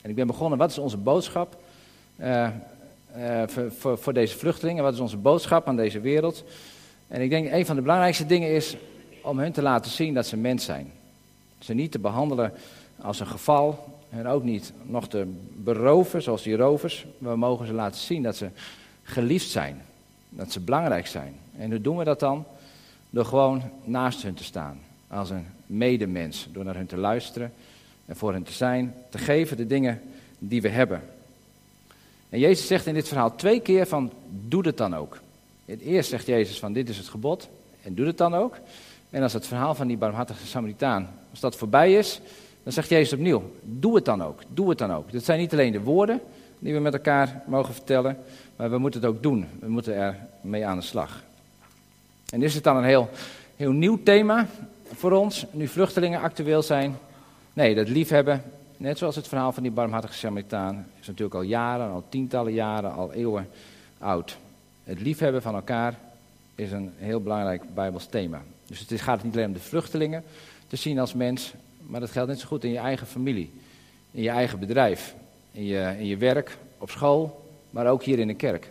En 0.00 0.10
ik 0.10 0.16
ben 0.16 0.26
begonnen, 0.26 0.58
wat 0.58 0.70
is 0.70 0.78
onze 0.78 0.96
boodschap? 0.96 1.56
Uh, 2.20 2.48
uh, 3.16 3.42
voor, 3.46 3.98
voor, 3.98 4.12
deze 4.12 4.38
vluchtelingen? 4.38 4.82
Wat 4.82 4.94
is 4.94 5.00
onze 5.00 5.16
boodschap 5.16 5.68
aan 5.68 5.76
deze 5.76 6.00
wereld? 6.00 6.44
En 7.08 7.20
ik 7.20 7.30
denk 7.30 7.52
een 7.52 7.66
van 7.66 7.76
de 7.76 7.82
belangrijkste 7.82 8.26
dingen 8.26 8.50
is 8.50 8.76
om 9.22 9.38
hun 9.38 9.52
te 9.52 9.62
laten 9.62 9.90
zien 9.90 10.14
dat 10.14 10.26
ze 10.26 10.36
mens 10.36 10.64
zijn. 10.64 10.92
Ze 11.58 11.74
niet 11.74 11.92
te 11.92 11.98
behandelen 11.98 12.52
als 13.00 13.20
een 13.20 13.26
geval 13.26 13.84
en 14.10 14.26
ook 14.26 14.42
niet 14.42 14.72
nog 14.82 15.08
te 15.08 15.26
beroven 15.54 16.22
zoals 16.22 16.42
die 16.42 16.56
rovers. 16.56 17.06
We 17.18 17.36
mogen 17.36 17.66
ze 17.66 17.72
laten 17.72 18.00
zien 18.00 18.22
dat 18.22 18.36
ze 18.36 18.48
geliefd 19.02 19.50
zijn, 19.50 19.82
dat 20.28 20.52
ze 20.52 20.60
belangrijk 20.60 21.06
zijn. 21.06 21.34
En 21.58 21.70
hoe 21.70 21.80
doen 21.80 21.96
we 21.96 22.04
dat 22.04 22.20
dan? 22.20 22.44
Door 23.10 23.24
gewoon 23.24 23.62
naast 23.84 24.22
hun 24.22 24.34
te 24.34 24.44
staan, 24.44 24.78
als 25.08 25.30
een 25.30 25.46
medemens. 25.66 26.48
Door 26.52 26.64
naar 26.64 26.76
hun 26.76 26.86
te 26.86 26.96
luisteren 26.96 27.52
en 28.06 28.16
voor 28.16 28.32
hen 28.32 28.42
te 28.42 28.52
zijn, 28.52 28.94
te 29.08 29.18
geven 29.18 29.56
de 29.56 29.66
dingen 29.66 30.00
die 30.38 30.62
we 30.62 30.68
hebben. 30.68 31.02
En 32.34 32.40
Jezus 32.40 32.66
zegt 32.66 32.86
in 32.86 32.94
dit 32.94 33.08
verhaal 33.08 33.34
twee 33.34 33.60
keer 33.60 33.86
van, 33.86 34.12
doe 34.28 34.66
het 34.66 34.76
dan 34.76 34.96
ook. 34.96 35.18
Eerst 35.66 36.10
zegt 36.10 36.26
Jezus 36.26 36.58
van, 36.58 36.72
dit 36.72 36.88
is 36.88 36.96
het 36.96 37.08
gebod 37.08 37.48
en 37.82 37.94
doe 37.94 38.06
het 38.06 38.18
dan 38.18 38.34
ook. 38.34 38.56
En 39.10 39.22
als 39.22 39.32
het 39.32 39.46
verhaal 39.46 39.74
van 39.74 39.86
die 39.86 39.96
barmhartige 39.96 40.46
Samaritaan, 40.46 41.08
als 41.30 41.40
dat 41.40 41.56
voorbij 41.56 41.94
is, 41.94 42.20
dan 42.62 42.72
zegt 42.72 42.88
Jezus 42.88 43.12
opnieuw, 43.12 43.42
doe 43.62 43.94
het 43.94 44.04
dan 44.04 44.22
ook, 44.22 44.40
doe 44.48 44.68
het 44.68 44.78
dan 44.78 44.92
ook. 44.92 45.10
Dit 45.10 45.24
zijn 45.24 45.38
niet 45.38 45.52
alleen 45.52 45.72
de 45.72 45.80
woorden 45.80 46.20
die 46.58 46.74
we 46.74 46.80
met 46.80 46.92
elkaar 46.92 47.42
mogen 47.46 47.74
vertellen, 47.74 48.18
maar 48.56 48.70
we 48.70 48.78
moeten 48.78 49.00
het 49.00 49.10
ook 49.10 49.22
doen. 49.22 49.46
We 49.60 49.68
moeten 49.68 49.94
er 49.94 50.16
mee 50.40 50.66
aan 50.66 50.78
de 50.78 50.84
slag. 50.84 51.22
En 52.28 52.42
is 52.42 52.54
het 52.54 52.64
dan 52.64 52.76
een 52.76 52.84
heel, 52.84 53.08
heel 53.56 53.72
nieuw 53.72 54.02
thema 54.02 54.46
voor 54.92 55.12
ons, 55.12 55.46
nu 55.50 55.68
vluchtelingen 55.68 56.20
actueel 56.20 56.62
zijn? 56.62 56.96
Nee, 57.52 57.74
dat 57.74 57.88
liefhebben 57.88 58.42
Net 58.76 58.98
zoals 58.98 59.16
het 59.16 59.28
verhaal 59.28 59.52
van 59.52 59.62
die 59.62 59.72
barmhartige 59.72 60.14
Samaritaan 60.14 60.86
is 61.00 61.06
natuurlijk 61.06 61.34
al 61.34 61.42
jaren, 61.42 61.90
al 61.90 62.04
tientallen 62.08 62.52
jaren, 62.52 62.92
al 62.92 63.12
eeuwen 63.12 63.48
oud. 63.98 64.38
Het 64.84 65.00
liefhebben 65.00 65.42
van 65.42 65.54
elkaar 65.54 65.98
is 66.54 66.72
een 66.72 66.92
heel 66.96 67.20
belangrijk 67.20 67.74
Bijbels 67.74 68.06
thema. 68.06 68.42
Dus 68.66 68.88
het 68.88 69.00
gaat 69.00 69.22
niet 69.22 69.34
alleen 69.34 69.46
om 69.46 69.52
de 69.52 69.60
vluchtelingen 69.60 70.24
te 70.66 70.76
zien 70.76 70.98
als 70.98 71.14
mens, 71.14 71.52
maar 71.86 72.00
dat 72.00 72.10
geldt 72.10 72.28
net 72.28 72.40
zo 72.40 72.46
goed 72.46 72.64
in 72.64 72.70
je 72.70 72.78
eigen 72.78 73.06
familie, 73.06 73.52
in 74.10 74.22
je 74.22 74.30
eigen 74.30 74.58
bedrijf, 74.58 75.14
in 75.52 75.64
je, 75.64 75.94
in 75.98 76.06
je 76.06 76.16
werk, 76.16 76.58
op 76.78 76.90
school, 76.90 77.48
maar 77.70 77.86
ook 77.86 78.02
hier 78.02 78.18
in 78.18 78.26
de 78.26 78.34
kerk. 78.34 78.70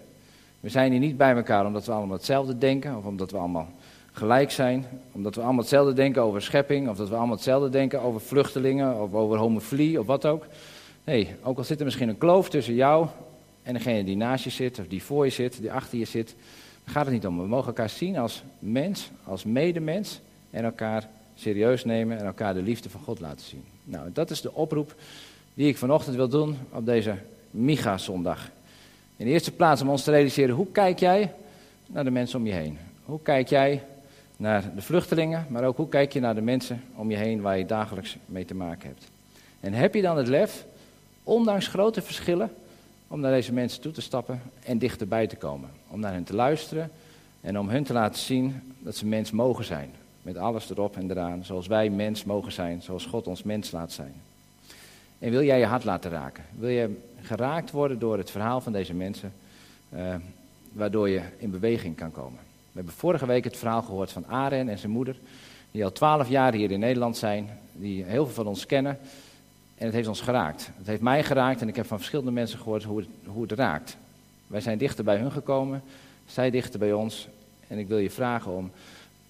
We 0.59 0.69
zijn 0.69 0.91
hier 0.91 0.99
niet 0.99 1.17
bij 1.17 1.35
elkaar 1.35 1.65
omdat 1.65 1.85
we 1.85 1.91
allemaal 1.91 2.17
hetzelfde 2.17 2.57
denken 2.57 2.97
of 2.97 3.05
omdat 3.05 3.31
we 3.31 3.37
allemaal 3.37 3.71
gelijk 4.13 4.51
zijn. 4.51 4.85
Omdat 5.11 5.35
we 5.35 5.41
allemaal 5.41 5.59
hetzelfde 5.59 5.93
denken 5.93 6.21
over 6.21 6.41
schepping. 6.41 6.89
Of 6.89 6.97
dat 6.97 7.09
we 7.09 7.15
allemaal 7.15 7.35
hetzelfde 7.35 7.69
denken 7.69 8.01
over 8.01 8.21
vluchtelingen. 8.21 9.01
Of 9.01 9.13
over 9.13 9.37
homofilie 9.37 9.99
of 9.99 10.05
wat 10.05 10.25
ook. 10.25 10.45
Nee, 11.03 11.35
ook 11.43 11.57
al 11.57 11.63
zit 11.63 11.79
er 11.79 11.85
misschien 11.85 12.09
een 12.09 12.17
kloof 12.17 12.49
tussen 12.49 12.73
jou 12.73 13.07
en 13.63 13.73
degene 13.73 14.03
die 14.03 14.15
naast 14.15 14.43
je 14.43 14.49
zit. 14.49 14.79
Of 14.79 14.87
die 14.87 15.03
voor 15.03 15.25
je 15.25 15.31
zit, 15.31 15.57
die 15.59 15.71
achter 15.71 15.97
je 15.97 16.05
zit. 16.05 16.35
Dan 16.83 16.93
gaat 16.93 17.05
het 17.05 17.13
niet 17.13 17.27
om. 17.27 17.39
We 17.39 17.47
mogen 17.47 17.67
elkaar 17.67 17.89
zien 17.89 18.17
als 18.17 18.43
mens, 18.59 19.09
als 19.23 19.43
medemens. 19.43 20.19
En 20.49 20.63
elkaar 20.63 21.07
serieus 21.35 21.85
nemen 21.85 22.17
en 22.17 22.25
elkaar 22.25 22.53
de 22.53 22.61
liefde 22.61 22.89
van 22.89 23.01
God 23.01 23.19
laten 23.19 23.45
zien. 23.45 23.63
Nou, 23.83 24.09
dat 24.13 24.29
is 24.29 24.41
de 24.41 24.53
oproep 24.53 24.95
die 25.53 25.67
ik 25.67 25.77
vanochtend 25.77 26.15
wil 26.15 26.27
doen 26.27 26.57
op 26.71 26.85
deze 26.85 27.15
Miga-zondag. 27.51 28.49
In 29.17 29.25
de 29.25 29.31
eerste 29.31 29.51
plaats 29.51 29.81
om 29.81 29.89
ons 29.89 30.03
te 30.03 30.11
realiseren, 30.11 30.55
hoe 30.55 30.71
kijk 30.71 30.99
jij 30.99 31.33
naar 31.85 32.03
de 32.03 32.11
mensen 32.11 32.39
om 32.39 32.45
je 32.45 32.53
heen? 32.53 32.77
Hoe 33.05 33.21
kijk 33.21 33.49
jij 33.49 33.83
naar 34.37 34.75
de 34.75 34.81
vluchtelingen, 34.81 35.45
maar 35.49 35.63
ook 35.63 35.77
hoe 35.77 35.89
kijk 35.89 36.13
je 36.13 36.19
naar 36.19 36.35
de 36.35 36.41
mensen 36.41 36.83
om 36.95 37.11
je 37.11 37.17
heen 37.17 37.41
waar 37.41 37.57
je 37.57 37.65
dagelijks 37.65 38.17
mee 38.25 38.45
te 38.45 38.55
maken 38.55 38.87
hebt. 38.87 39.07
En 39.59 39.73
heb 39.73 39.93
je 39.93 40.01
dan 40.01 40.17
het 40.17 40.27
lef, 40.27 40.65
ondanks 41.23 41.67
grote 41.67 42.01
verschillen, 42.01 42.51
om 43.07 43.19
naar 43.19 43.31
deze 43.31 43.53
mensen 43.53 43.81
toe 43.81 43.91
te 43.91 44.01
stappen 44.01 44.41
en 44.65 44.77
dichterbij 44.77 45.27
te 45.27 45.35
komen. 45.35 45.69
Om 45.87 45.99
naar 45.99 46.13
hen 46.13 46.23
te 46.23 46.35
luisteren 46.35 46.91
en 47.41 47.59
om 47.59 47.69
hun 47.69 47.83
te 47.83 47.93
laten 47.93 48.19
zien 48.19 48.73
dat 48.79 48.95
ze 48.95 49.05
mens 49.05 49.31
mogen 49.31 49.65
zijn. 49.65 49.91
Met 50.21 50.37
alles 50.37 50.69
erop 50.69 50.97
en 50.97 51.11
eraan, 51.11 51.45
zoals 51.45 51.67
wij 51.67 51.89
mens 51.89 52.23
mogen 52.23 52.51
zijn, 52.51 52.81
zoals 52.81 53.05
God 53.05 53.27
ons 53.27 53.43
mens 53.43 53.71
laat 53.71 53.91
zijn. 53.91 54.13
En 55.19 55.29
wil 55.29 55.43
jij 55.43 55.59
je 55.59 55.65
hart 55.65 55.83
laten 55.83 56.11
raken? 56.11 56.43
Wil 56.59 56.69
je 56.69 56.99
geraakt 57.21 57.71
worden 57.71 57.99
door 57.99 58.17
het 58.17 58.31
verhaal 58.31 58.61
van 58.61 58.71
deze 58.71 58.93
mensen, 58.93 59.33
uh, 59.93 60.15
waardoor 60.71 61.09
je 61.09 61.21
in 61.37 61.51
beweging 61.51 61.95
kan 61.95 62.11
komen? 62.11 62.39
We 62.73 62.79
hebben 62.79 62.97
vorige 62.97 63.25
week 63.25 63.43
het 63.43 63.57
verhaal 63.57 63.81
gehoord 63.81 64.11
van 64.11 64.27
Aren 64.27 64.69
en 64.69 64.77
zijn 64.77 64.91
moeder, 64.91 65.19
die 65.71 65.83
al 65.83 65.91
twaalf 65.91 66.29
jaar 66.29 66.53
hier 66.53 66.71
in 66.71 66.79
Nederland 66.79 67.17
zijn, 67.17 67.49
die 67.71 68.03
heel 68.03 68.25
veel 68.25 68.33
van 68.33 68.47
ons 68.47 68.65
kennen. 68.65 68.99
En 69.75 69.85
het 69.85 69.93
heeft 69.93 70.07
ons 70.07 70.21
geraakt. 70.21 70.71
Het 70.77 70.87
heeft 70.87 71.01
mij 71.01 71.23
geraakt 71.23 71.61
en 71.61 71.67
ik 71.67 71.75
heb 71.75 71.85
van 71.85 71.97
verschillende 71.97 72.31
mensen 72.31 72.59
gehoord 72.59 72.83
hoe 72.83 72.97
het, 72.97 73.07
hoe 73.25 73.41
het 73.41 73.51
raakt. 73.51 73.97
Wij 74.47 74.61
zijn 74.61 74.77
dichter 74.77 75.03
bij 75.03 75.17
hun 75.17 75.31
gekomen, 75.31 75.83
zij 76.25 76.49
dichter 76.49 76.79
bij 76.79 76.93
ons. 76.93 77.27
En 77.67 77.77
ik 77.77 77.87
wil 77.87 77.97
je 77.97 78.09
vragen 78.09 78.51
om 78.51 78.71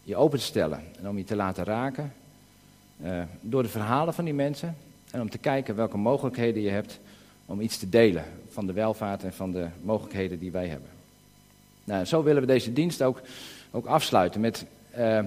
je 0.03 0.15
open 0.15 0.39
te 0.39 0.45
stellen 0.45 0.81
en 0.99 1.09
om 1.09 1.17
je 1.17 1.23
te 1.23 1.35
laten 1.35 1.63
raken 1.63 2.13
uh, 3.03 3.23
door 3.41 3.63
de 3.63 3.69
verhalen 3.69 4.13
van 4.13 4.25
die 4.25 4.33
mensen. 4.33 4.77
En 5.11 5.21
om 5.21 5.29
te 5.29 5.37
kijken 5.37 5.75
welke 5.75 5.97
mogelijkheden 5.97 6.61
je 6.61 6.69
hebt 6.69 6.99
om 7.45 7.61
iets 7.61 7.77
te 7.77 7.89
delen 7.89 8.25
van 8.49 8.67
de 8.67 8.73
welvaart 8.73 9.23
en 9.23 9.33
van 9.33 9.51
de 9.51 9.67
mogelijkheden 9.81 10.39
die 10.39 10.51
wij 10.51 10.67
hebben. 10.67 10.92
Nou, 11.83 12.05
zo 12.05 12.23
willen 12.23 12.41
we 12.41 12.47
deze 12.47 12.73
dienst 12.73 13.01
ook, 13.01 13.21
ook 13.71 13.85
afsluiten 13.85 14.41
met 14.41 14.65
uh, 14.91 15.19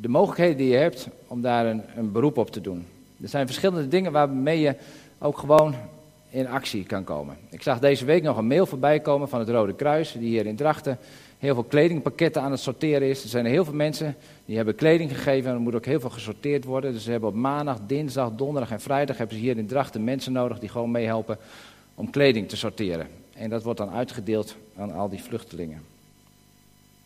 de 0.00 0.08
mogelijkheden 0.08 0.56
die 0.56 0.68
je 0.68 0.76
hebt 0.76 1.08
om 1.26 1.42
daar 1.42 1.66
een, 1.66 1.82
een 1.96 2.12
beroep 2.12 2.38
op 2.38 2.50
te 2.50 2.60
doen. 2.60 2.86
Er 3.22 3.28
zijn 3.28 3.46
verschillende 3.46 3.88
dingen 3.88 4.12
waarmee 4.12 4.60
je 4.60 4.74
ook 5.18 5.38
gewoon 5.38 5.74
in 6.30 6.48
actie 6.48 6.84
kan 6.84 7.04
komen. 7.04 7.36
Ik 7.50 7.62
zag 7.62 7.78
deze 7.78 8.04
week 8.04 8.22
nog 8.22 8.36
een 8.36 8.46
mail 8.46 8.66
voorbij 8.66 9.00
komen 9.00 9.28
van 9.28 9.38
het 9.38 9.48
Rode 9.48 9.74
Kruis, 9.74 10.12
die 10.12 10.28
hier 10.28 10.46
in 10.46 10.56
Drachten 10.56 10.98
heel 11.38 11.54
veel 11.54 11.64
kledingpakketten 11.64 12.42
aan 12.42 12.50
het 12.50 12.60
sorteren 12.60 13.08
is. 13.08 13.22
Er 13.22 13.28
zijn 13.28 13.46
heel 13.46 13.64
veel 13.64 13.74
mensen 13.74 14.16
die 14.44 14.56
hebben 14.56 14.74
kleding 14.74 15.10
gegeven 15.10 15.50
en 15.50 15.56
er 15.56 15.62
moet 15.62 15.74
ook 15.74 15.84
heel 15.84 16.00
veel 16.00 16.10
gesorteerd 16.10 16.64
worden. 16.64 16.92
Dus 16.92 17.04
ze 17.04 17.10
hebben 17.10 17.28
op 17.28 17.34
maandag, 17.34 17.78
dinsdag, 17.86 18.30
donderdag 18.36 18.70
en 18.70 18.80
vrijdag 18.80 19.16
hebben 19.16 19.36
ze 19.36 19.42
hier 19.42 19.56
in 19.56 19.66
Drachten 19.66 20.04
mensen 20.04 20.32
nodig 20.32 20.58
die 20.58 20.68
gewoon 20.68 20.90
meehelpen 20.90 21.38
om 21.94 22.10
kleding 22.10 22.48
te 22.48 22.56
sorteren. 22.56 23.06
En 23.40 23.50
dat 23.50 23.62
wordt 23.62 23.78
dan 23.78 23.90
uitgedeeld 23.90 24.56
aan 24.76 24.92
al 24.92 25.08
die 25.08 25.22
vluchtelingen. 25.22 25.82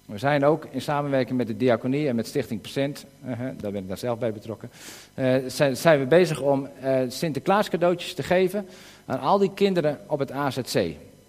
We 0.07 0.19
zijn 0.19 0.45
ook 0.45 0.67
in 0.71 0.81
samenwerking 0.81 1.39
met 1.39 1.47
de 1.47 1.57
diaconie 1.57 2.09
en 2.09 2.17
met 2.17 2.27
Stichting 2.27 2.61
Percent, 2.61 3.05
uh, 3.27 3.39
daar 3.39 3.73
ben 3.73 3.83
ik 3.83 3.89
daar 3.89 3.99
zelf 3.99 4.19
bij 4.19 4.33
betrokken, 4.33 4.71
uh, 5.15 5.37
zijn, 5.75 5.99
we 5.99 6.07
bezig 6.07 6.41
om 6.41 6.69
uh, 6.83 7.01
Sinterklaas 7.09 7.69
cadeautjes 7.69 8.15
te 8.15 8.23
geven 8.23 8.67
aan 9.05 9.21
al 9.21 9.39
die 9.39 9.51
kinderen 9.55 9.99
op 10.07 10.19
het 10.19 10.31
AZC. 10.31 10.75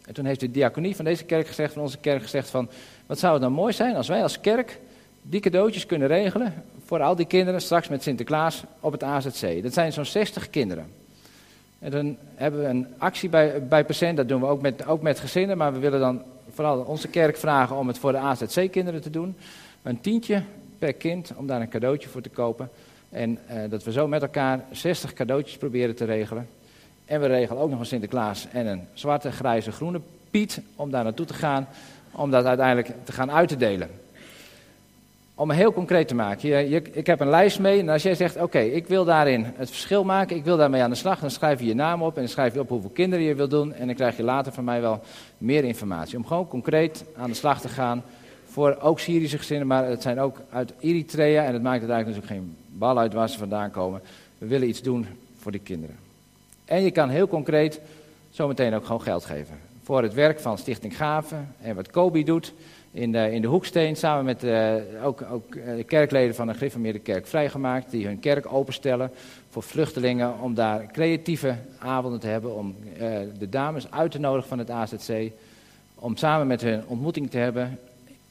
En 0.06 0.14
toen 0.14 0.26
heeft 0.26 0.40
de 0.40 0.52
diaconie 0.52 0.96
van 0.96 1.06
deze 1.06 1.24
kerk 1.24 1.48
gezegd, 1.48 1.74
van 1.74 1.82
onze 1.82 1.98
kerk 1.98 2.22
gezegd 2.22 2.50
van, 2.50 2.70
wat 3.06 3.20
zou 3.20 3.34
het 3.34 3.42
nou 3.42 3.54
mooi 3.54 3.74
zijn 3.74 3.96
als 3.96 4.08
wij 4.08 4.24
als 4.24 4.40
kerk 4.40 4.80
die 5.22 5.40
cadeautjes 5.40 5.86
kunnen 5.86 6.08
regelen 6.08 6.54
voor 6.86 7.02
al 7.02 7.16
die 7.16 7.28
kinderen 7.28 7.62
straks 7.62 7.88
met 7.88 8.04
Sinterklaas 8.04 8.64
op 8.80 8.92
het 8.92 9.04
AZC. 9.04 9.64
Dat 9.64 9.74
zijn 9.74 9.94
zo'n 9.94 10.06
60 10.06 10.50
kinderen. 10.50 11.05
En 11.80 11.92
dan 11.92 12.18
hebben 12.36 12.62
we 12.62 12.68
een 12.68 12.88
actie 12.98 13.30
bij, 13.30 13.68
bij 13.68 13.86
Percent, 13.86 14.18
dat 14.18 14.28
doen 14.28 14.42
we 14.42 14.48
ook 14.48 14.62
met, 14.62 14.88
ook 14.88 15.02
met 15.02 15.20
gezinnen, 15.20 15.58
maar 15.58 15.74
we 15.74 15.80
willen 15.80 16.00
dan 16.00 16.22
vooral 16.50 16.80
onze 16.80 17.08
kerk 17.08 17.38
vragen 17.38 17.76
om 17.76 17.88
het 17.88 17.98
voor 17.98 18.12
de 18.12 18.18
AZC-kinderen 18.18 19.02
te 19.02 19.10
doen. 19.10 19.36
Een 19.84 20.02
tientje 20.02 20.44
per 20.80 20.94
kind 20.94 21.34
om 21.36 21.48
daar 21.48 21.62
een 21.62 21.70
cadeautje 21.70 22.10
voor 22.10 22.22
te 22.22 22.30
kopen. 22.30 22.70
En 23.10 23.40
uh, 23.52 23.70
dat 23.70 23.84
we 23.84 23.92
zo 23.92 24.08
met 24.08 24.22
elkaar 24.22 24.64
60 24.72 25.14
cadeautjes 25.14 25.58
proberen 25.58 25.96
te 25.96 26.06
regelen. 26.06 26.48
En 27.06 27.22
we 27.22 27.28
regelen 27.28 27.62
ook 27.62 27.70
nog 27.70 27.80
een 27.80 27.86
Sinterklaas 27.86 28.48
en 28.52 28.66
een 28.68 28.88
zwarte, 28.94 29.32
grijze, 29.32 29.72
groene 29.72 30.02
Piet 30.32 30.62
om 30.76 30.92
daar 30.92 31.04
naartoe 31.04 31.26
te 31.26 31.34
gaan. 31.34 31.68
Om 32.12 32.32
dat 32.32 32.46
uiteindelijk 32.46 32.94
te 33.04 33.12
gaan 33.12 33.32
uit 33.32 33.48
te 33.48 33.58
delen. 33.58 33.90
Om 35.38 35.52
heel 35.52 35.74
concreet 35.74 36.08
te 36.08 36.16
maken. 36.16 36.50
Je, 36.50 36.82
ik 36.82 37.08
heb 37.08 37.20
een 37.20 37.30
lijst 37.30 37.60
mee. 37.60 37.80
En 37.80 37.90
als 37.90 38.04
jij 38.04 38.16
zegt, 38.16 38.42
oké, 38.42 38.60
ik 38.60 38.88
wil 38.88 39.06
daarin 39.06 39.46
het 39.56 39.70
verschil 39.70 40.04
maken. 40.04 40.36
Ik 40.36 40.44
wil 40.44 40.58
daarmee 40.58 40.82
aan 40.82 40.90
de 40.90 40.96
slag. 40.96 41.20
Dan 41.20 41.32
schrijf 41.32 41.60
je 41.60 41.66
je 41.66 41.74
naam 41.74 42.02
op. 42.02 42.16
En 42.16 42.22
dan 42.22 42.30
schrijf 42.30 42.54
je 42.54 42.60
op 42.60 42.70
hoeveel 42.70 42.90
kinderen 42.90 43.26
je 43.26 43.36
wil 43.36 43.48
doen. 43.48 43.74
En 43.74 43.86
dan 43.86 43.96
krijg 43.96 44.18
je 44.18 44.24
later 44.24 44.52
van 44.52 44.64
mij 44.64 44.82
wel 44.82 45.02
meer 45.38 45.64
informatie. 45.64 46.18
Om 46.18 46.26
gewoon 46.26 46.48
concreet 46.48 47.06
aan 47.18 47.30
de 47.30 47.36
slag 47.36 47.62
te 47.62 47.70
gaan. 47.70 48.04
Voor 48.46 48.78
ook 48.82 49.00
Syrische 49.00 49.38
gezinnen. 49.38 49.68
Maar 49.68 49.86
het 49.86 50.02
zijn 50.02 50.20
ook 50.20 50.42
uit 50.50 50.74
Eritrea. 50.80 51.44
En 51.44 51.54
het 51.54 51.64
maakt 51.64 51.82
het 51.82 51.90
eigenlijk 51.90 52.22
natuurlijk 52.22 52.48
geen 52.48 52.56
bal 52.68 53.00
uit 53.00 53.14
waar 53.14 53.30
ze 53.30 53.38
vandaan 53.38 53.72
komen. 53.72 54.02
We 54.38 54.48
willen 54.48 54.68
iets 54.68 54.82
doen 54.82 55.08
voor 55.38 55.52
die 55.52 55.62
kinderen. 55.62 55.96
En 56.66 56.84
je 56.84 56.92
kan 56.92 57.10
heel 57.10 57.28
concreet 57.28 57.82
zometeen 58.30 58.74
ook 58.74 58.86
gewoon 58.86 59.02
geld 59.02 59.26
geven. 59.26 59.58
Voor 59.84 60.04
het 60.04 60.14
werk 60.14 60.40
van 60.40 60.58
Stichting 60.58 60.98
Gaven. 60.98 61.56
En 61.62 61.76
wat 61.76 61.92
Kobi 61.92 62.24
doet 62.24 62.54
in 62.96 63.12
de, 63.12 63.32
in 63.32 63.42
de 63.42 63.48
Hoeksteen, 63.48 63.96
samen 63.96 64.26
met 64.26 64.44
uh, 64.44 64.74
ook, 65.04 65.22
ook 65.32 65.54
de 65.54 65.84
kerkleden 65.84 66.36
van 66.36 66.48
de 66.48 66.54
gereformeerde 66.54 67.00
kerk 67.00 67.28
vrijgemaakt, 67.28 67.92
die 67.92 68.06
hun 68.06 68.20
kerk 68.20 68.54
openstellen 68.54 69.12
voor 69.50 69.64
vluchtelingen, 69.64 70.40
om 70.40 70.54
daar 70.54 70.92
creatieve 70.92 71.56
avonden 71.78 72.20
te 72.20 72.28
hebben, 72.28 72.56
om 72.56 72.76
uh, 72.94 73.00
de 73.40 73.50
dames 73.50 73.92
uit 73.92 74.12
te 74.12 74.20
nodigen 74.20 74.50
van 74.50 74.60
het 74.60 74.70
AZC, 74.70 75.32
om 75.96 76.16
samen 76.16 76.48
met 76.48 76.62
hun 76.62 76.84
ontmoeting 76.88 77.30
te 77.30 77.38
hebben, 77.38 77.80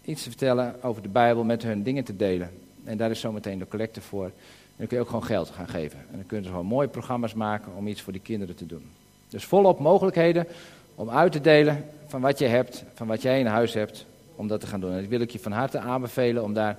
iets 0.05 0.23
te 0.23 0.29
vertellen 0.29 0.83
over 0.83 1.03
de 1.03 1.09
Bijbel, 1.09 1.45
met 1.45 1.63
hun 1.63 1.83
dingen 1.83 2.05
te 2.05 2.17
delen. 2.17 2.51
En 2.85 2.97
daar 2.97 3.11
is 3.11 3.21
zometeen 3.21 3.59
de 3.59 3.69
collecte 3.69 4.01
voor. 4.01 4.25
En 4.25 4.33
dan 4.77 4.87
kun 4.87 4.97
je 4.97 5.03
ook 5.03 5.09
gewoon 5.09 5.25
geld 5.25 5.51
gaan 5.51 5.69
geven. 5.69 5.99
En 5.99 6.17
dan 6.17 6.27
kunnen 6.27 6.45
ze 6.45 6.51
gewoon 6.51 6.67
mooie 6.67 6.89
programma's 6.89 7.35
maken 7.35 7.73
om 7.77 7.87
iets 7.87 8.03
voor 8.03 8.13
die 8.13 8.23
kinderen 8.23 8.57
te 8.57 8.67
doen. 8.67 8.91
Dus 9.29 9.45
volop 9.45 9.79
mogelijkheden 9.79 10.47
om 10.95 11.11
uit 11.11 11.33
te 11.33 11.41
delen 11.41 11.85
van 12.07 12.21
wat 12.21 12.39
je 12.39 12.47
hebt, 12.47 12.85
van 12.95 13.07
wat 13.07 13.23
jij 13.23 13.39
in 13.39 13.47
huis 13.47 13.75
hebt, 13.75 14.07
om 14.37 14.49
dat 14.49 14.61
te 14.61 14.67
gaan 14.67 14.81
doen. 14.81 14.93
En 14.93 15.01
dat 15.01 15.09
wil 15.09 15.21
ik 15.21 15.31
je 15.31 15.39
van 15.39 15.53
harte 15.53 15.79
aanbevelen 15.79 16.43
om 16.43 16.55
daar. 16.55 16.79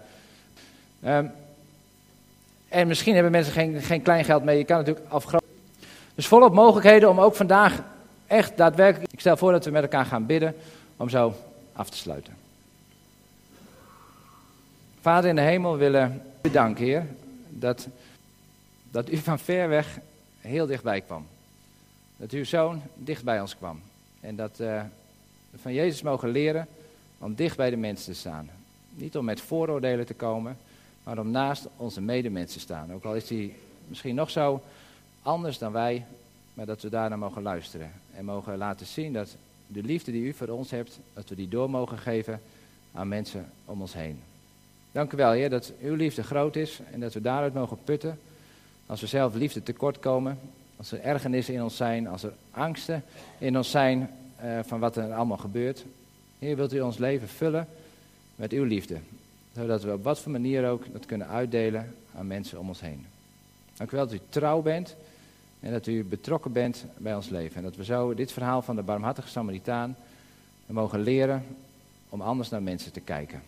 Um, 1.05 1.31
en 2.67 2.87
misschien 2.87 3.13
hebben 3.13 3.31
mensen 3.31 3.53
geen, 3.53 3.81
geen 3.81 4.01
klein 4.01 4.25
geld 4.25 4.43
mee. 4.43 4.57
Je 4.57 4.63
kan 4.63 4.77
natuurlijk 4.77 5.05
afgroten. 5.09 5.47
Dus 6.15 6.27
volop 6.27 6.53
mogelijkheden 6.53 7.09
om 7.09 7.19
ook 7.19 7.35
vandaag 7.35 7.81
echt 8.27 8.57
daadwerkelijk. 8.57 9.11
Ik 9.11 9.19
stel 9.19 9.37
voor 9.37 9.51
dat 9.51 9.65
we 9.65 9.71
met 9.71 9.81
elkaar 9.81 10.05
gaan 10.05 10.25
bidden 10.25 10.55
om 10.97 11.09
zo 11.09 11.33
af 11.73 11.89
te 11.89 11.97
sluiten. 11.97 12.33
Vader 15.01 15.29
in 15.29 15.35
de 15.35 15.41
hemel, 15.41 15.77
willen 15.77 16.21
bedanken, 16.41 16.85
Heer, 16.85 17.05
dat, 17.49 17.87
dat 18.91 19.11
u 19.11 19.17
van 19.17 19.39
ver 19.39 19.69
weg 19.69 19.99
heel 20.41 20.65
dichtbij 20.65 21.01
kwam. 21.01 21.25
Dat 22.17 22.31
uw 22.31 22.45
zoon 22.45 22.81
dicht 22.95 23.23
bij 23.23 23.41
ons 23.41 23.57
kwam. 23.57 23.81
En 24.19 24.35
dat 24.35 24.59
uh, 24.59 24.81
we 25.49 25.57
van 25.61 25.73
Jezus 25.73 26.01
mogen 26.01 26.29
leren 26.29 26.67
om 27.17 27.35
dicht 27.35 27.57
bij 27.57 27.69
de 27.69 27.77
mensen 27.77 28.13
te 28.13 28.19
staan. 28.19 28.49
Niet 28.93 29.17
om 29.17 29.25
met 29.25 29.41
vooroordelen 29.41 30.05
te 30.05 30.13
komen, 30.13 30.57
maar 31.03 31.19
om 31.19 31.31
naast 31.31 31.67
onze 31.77 32.01
medemensen 32.01 32.53
te 32.53 32.59
staan. 32.59 32.93
Ook 32.93 33.03
al 33.03 33.15
is 33.15 33.27
die 33.27 33.53
misschien 33.87 34.15
nog 34.15 34.29
zo 34.29 34.61
anders 35.21 35.57
dan 35.57 35.71
wij, 35.71 36.05
maar 36.53 36.65
dat 36.65 36.81
we 36.81 36.89
daarna 36.89 37.15
mogen 37.15 37.41
luisteren. 37.41 37.91
En 38.15 38.25
mogen 38.25 38.57
laten 38.57 38.85
zien 38.85 39.13
dat 39.13 39.35
de 39.67 39.83
liefde 39.83 40.11
die 40.11 40.23
u 40.23 40.33
voor 40.33 40.47
ons 40.47 40.71
hebt, 40.71 40.99
dat 41.13 41.29
we 41.29 41.35
die 41.35 41.47
door 41.47 41.69
mogen 41.69 41.97
geven 41.97 42.41
aan 42.93 43.07
mensen 43.07 43.45
om 43.65 43.81
ons 43.81 43.93
heen. 43.93 44.19
Dank 44.91 45.13
u 45.13 45.17
wel, 45.17 45.31
Heer, 45.31 45.49
dat 45.49 45.71
uw 45.81 45.95
liefde 45.95 46.23
groot 46.23 46.55
is 46.55 46.79
en 46.91 46.99
dat 46.99 47.13
we 47.13 47.21
daaruit 47.21 47.53
mogen 47.53 47.77
putten. 47.83 48.19
Als 48.85 49.01
we 49.01 49.07
zelf 49.07 49.33
liefde 49.33 49.63
tekort 49.63 49.99
komen, 49.99 50.39
als 50.75 50.91
er 50.91 51.01
ergernissen 51.01 51.53
in 51.53 51.63
ons 51.63 51.75
zijn, 51.75 52.07
als 52.07 52.23
er 52.23 52.33
angsten 52.51 53.03
in 53.37 53.57
ons 53.57 53.71
zijn 53.71 54.09
uh, 54.43 54.59
van 54.63 54.79
wat 54.79 54.95
er 54.95 55.13
allemaal 55.13 55.37
gebeurt, 55.37 55.85
Heer, 56.45 56.55
wilt 56.55 56.73
u 56.73 56.81
ons 56.81 56.97
leven 56.97 57.27
vullen 57.27 57.67
met 58.35 58.51
uw 58.51 58.63
liefde. 58.63 58.97
Zodat 59.55 59.83
we 59.83 59.93
op 59.93 60.03
wat 60.03 60.19
voor 60.19 60.31
manier 60.31 60.69
ook 60.69 60.93
dat 60.93 61.05
kunnen 61.05 61.27
uitdelen 61.27 61.93
aan 62.15 62.27
mensen 62.27 62.59
om 62.59 62.67
ons 62.67 62.81
heen. 62.81 63.05
Dank 63.77 63.91
u 63.91 63.95
wel 63.95 64.05
dat 64.05 64.15
u 64.15 64.19
trouw 64.29 64.61
bent 64.61 64.95
en 65.59 65.71
dat 65.71 65.87
u 65.87 66.03
betrokken 66.03 66.51
bent 66.51 66.85
bij 66.97 67.15
ons 67.15 67.29
leven. 67.29 67.57
En 67.57 67.63
dat 67.63 67.75
we 67.75 67.83
zo 67.83 68.13
dit 68.13 68.31
verhaal 68.31 68.61
van 68.61 68.75
de 68.75 68.81
barmhartige 68.81 69.27
Samaritaan 69.27 69.95
mogen 70.65 70.99
leren 70.99 71.43
om 72.09 72.21
anders 72.21 72.49
naar 72.49 72.63
mensen 72.63 72.91
te 72.91 72.99
kijken. 72.99 73.41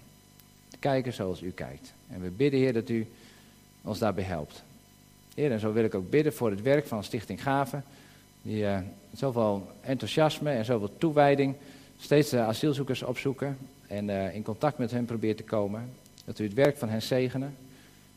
Te 0.68 0.78
kijken 0.78 1.14
zoals 1.14 1.42
u 1.42 1.52
kijkt. 1.52 1.94
En 2.10 2.22
we 2.22 2.30
bidden, 2.30 2.60
Heer, 2.60 2.74
dat 2.74 2.90
u 2.90 3.08
ons 3.82 4.00
daarbij 4.00 4.24
helpt. 4.24 4.64
Heer, 5.36 5.52
en 5.52 5.60
zo 5.60 5.74
wil 5.74 5.84
ik 5.84 5.96
ook 5.96 6.10
bidden 6.10 6.34
voor 6.34 6.50
het 6.50 6.62
werk 6.62 6.88
van 6.88 7.04
Stichting 7.04 7.44
Gaven. 7.44 7.84
Die 8.42 8.64
uh, 8.64 8.78
zoveel 9.14 9.72
enthousiasme 9.82 10.52
en 10.52 10.66
zoveel 10.66 10.98
toewijding 10.98 11.56
steeds 12.00 12.30
de 12.30 12.40
asielzoekers 12.40 13.04
opzoeken 13.04 13.58
en 13.88 14.10
uh, 14.10 14.36
in 14.36 14.44
contact 14.44 14.78
met 14.78 14.92
hen 14.92 15.06
probeert 15.06 15.38
te 15.38 15.44
komen. 15.44 15.90
Dat 16.26 16.40
u 16.40 16.44
het 16.44 16.54
werk 16.54 16.78
van 16.78 16.90
hen 16.90 17.02
zegenen. 17.02 17.56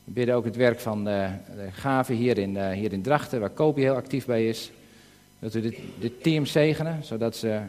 We 0.04 0.12
bidden 0.12 0.34
ook 0.34 0.44
het 0.44 0.56
werk 0.56 0.80
van 0.80 0.98
uh, 0.98 1.30
de 1.56 1.70
gaven 1.72 2.14
hier 2.14 2.38
in, 2.38 2.72
hier 2.72 2.92
in 2.92 3.02
Drachten, 3.02 3.40
waar 3.40 3.50
Kobi 3.50 3.82
heel 3.82 3.94
actief 3.94 4.26
bij 4.26 4.48
is. 4.48 4.70
Dat 5.38 5.54
u 5.54 5.60
dit, 5.98 6.22
team 6.22 6.46
zegenen, 6.46 7.04
zodat 7.04 7.36
ze 7.36 7.60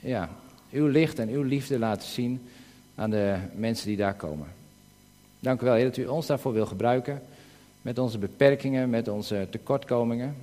ja, 0.00 0.28
uw 0.70 0.86
licht 0.86 1.18
en 1.18 1.28
uw 1.28 1.42
liefde 1.42 1.78
laten 1.78 2.08
zien 2.08 2.48
aan 2.94 3.10
de 3.10 3.36
mensen 3.54 3.86
die 3.86 3.96
daar 3.96 4.14
komen. 4.14 4.46
Dank 5.40 5.60
u 5.60 5.64
wel, 5.64 5.82
dat 5.82 5.96
u 5.96 6.06
ons 6.06 6.26
daarvoor 6.26 6.52
wil 6.52 6.66
gebruiken. 6.66 7.22
Met 7.82 7.98
onze 7.98 8.18
beperkingen, 8.18 8.90
met 8.90 9.08
onze 9.08 9.46
tekortkomingen. 9.50 10.36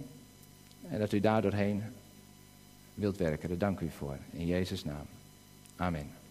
En 0.89 0.99
dat 0.99 1.11
u 1.11 1.19
daardoorheen 1.19 1.83
wilt 2.93 3.17
werken. 3.17 3.49
Daar 3.49 3.57
dank 3.57 3.79
u 3.79 3.89
voor. 3.89 4.17
In 4.31 4.45
Jezus' 4.45 4.83
naam. 4.83 5.05
Amen. 5.75 6.11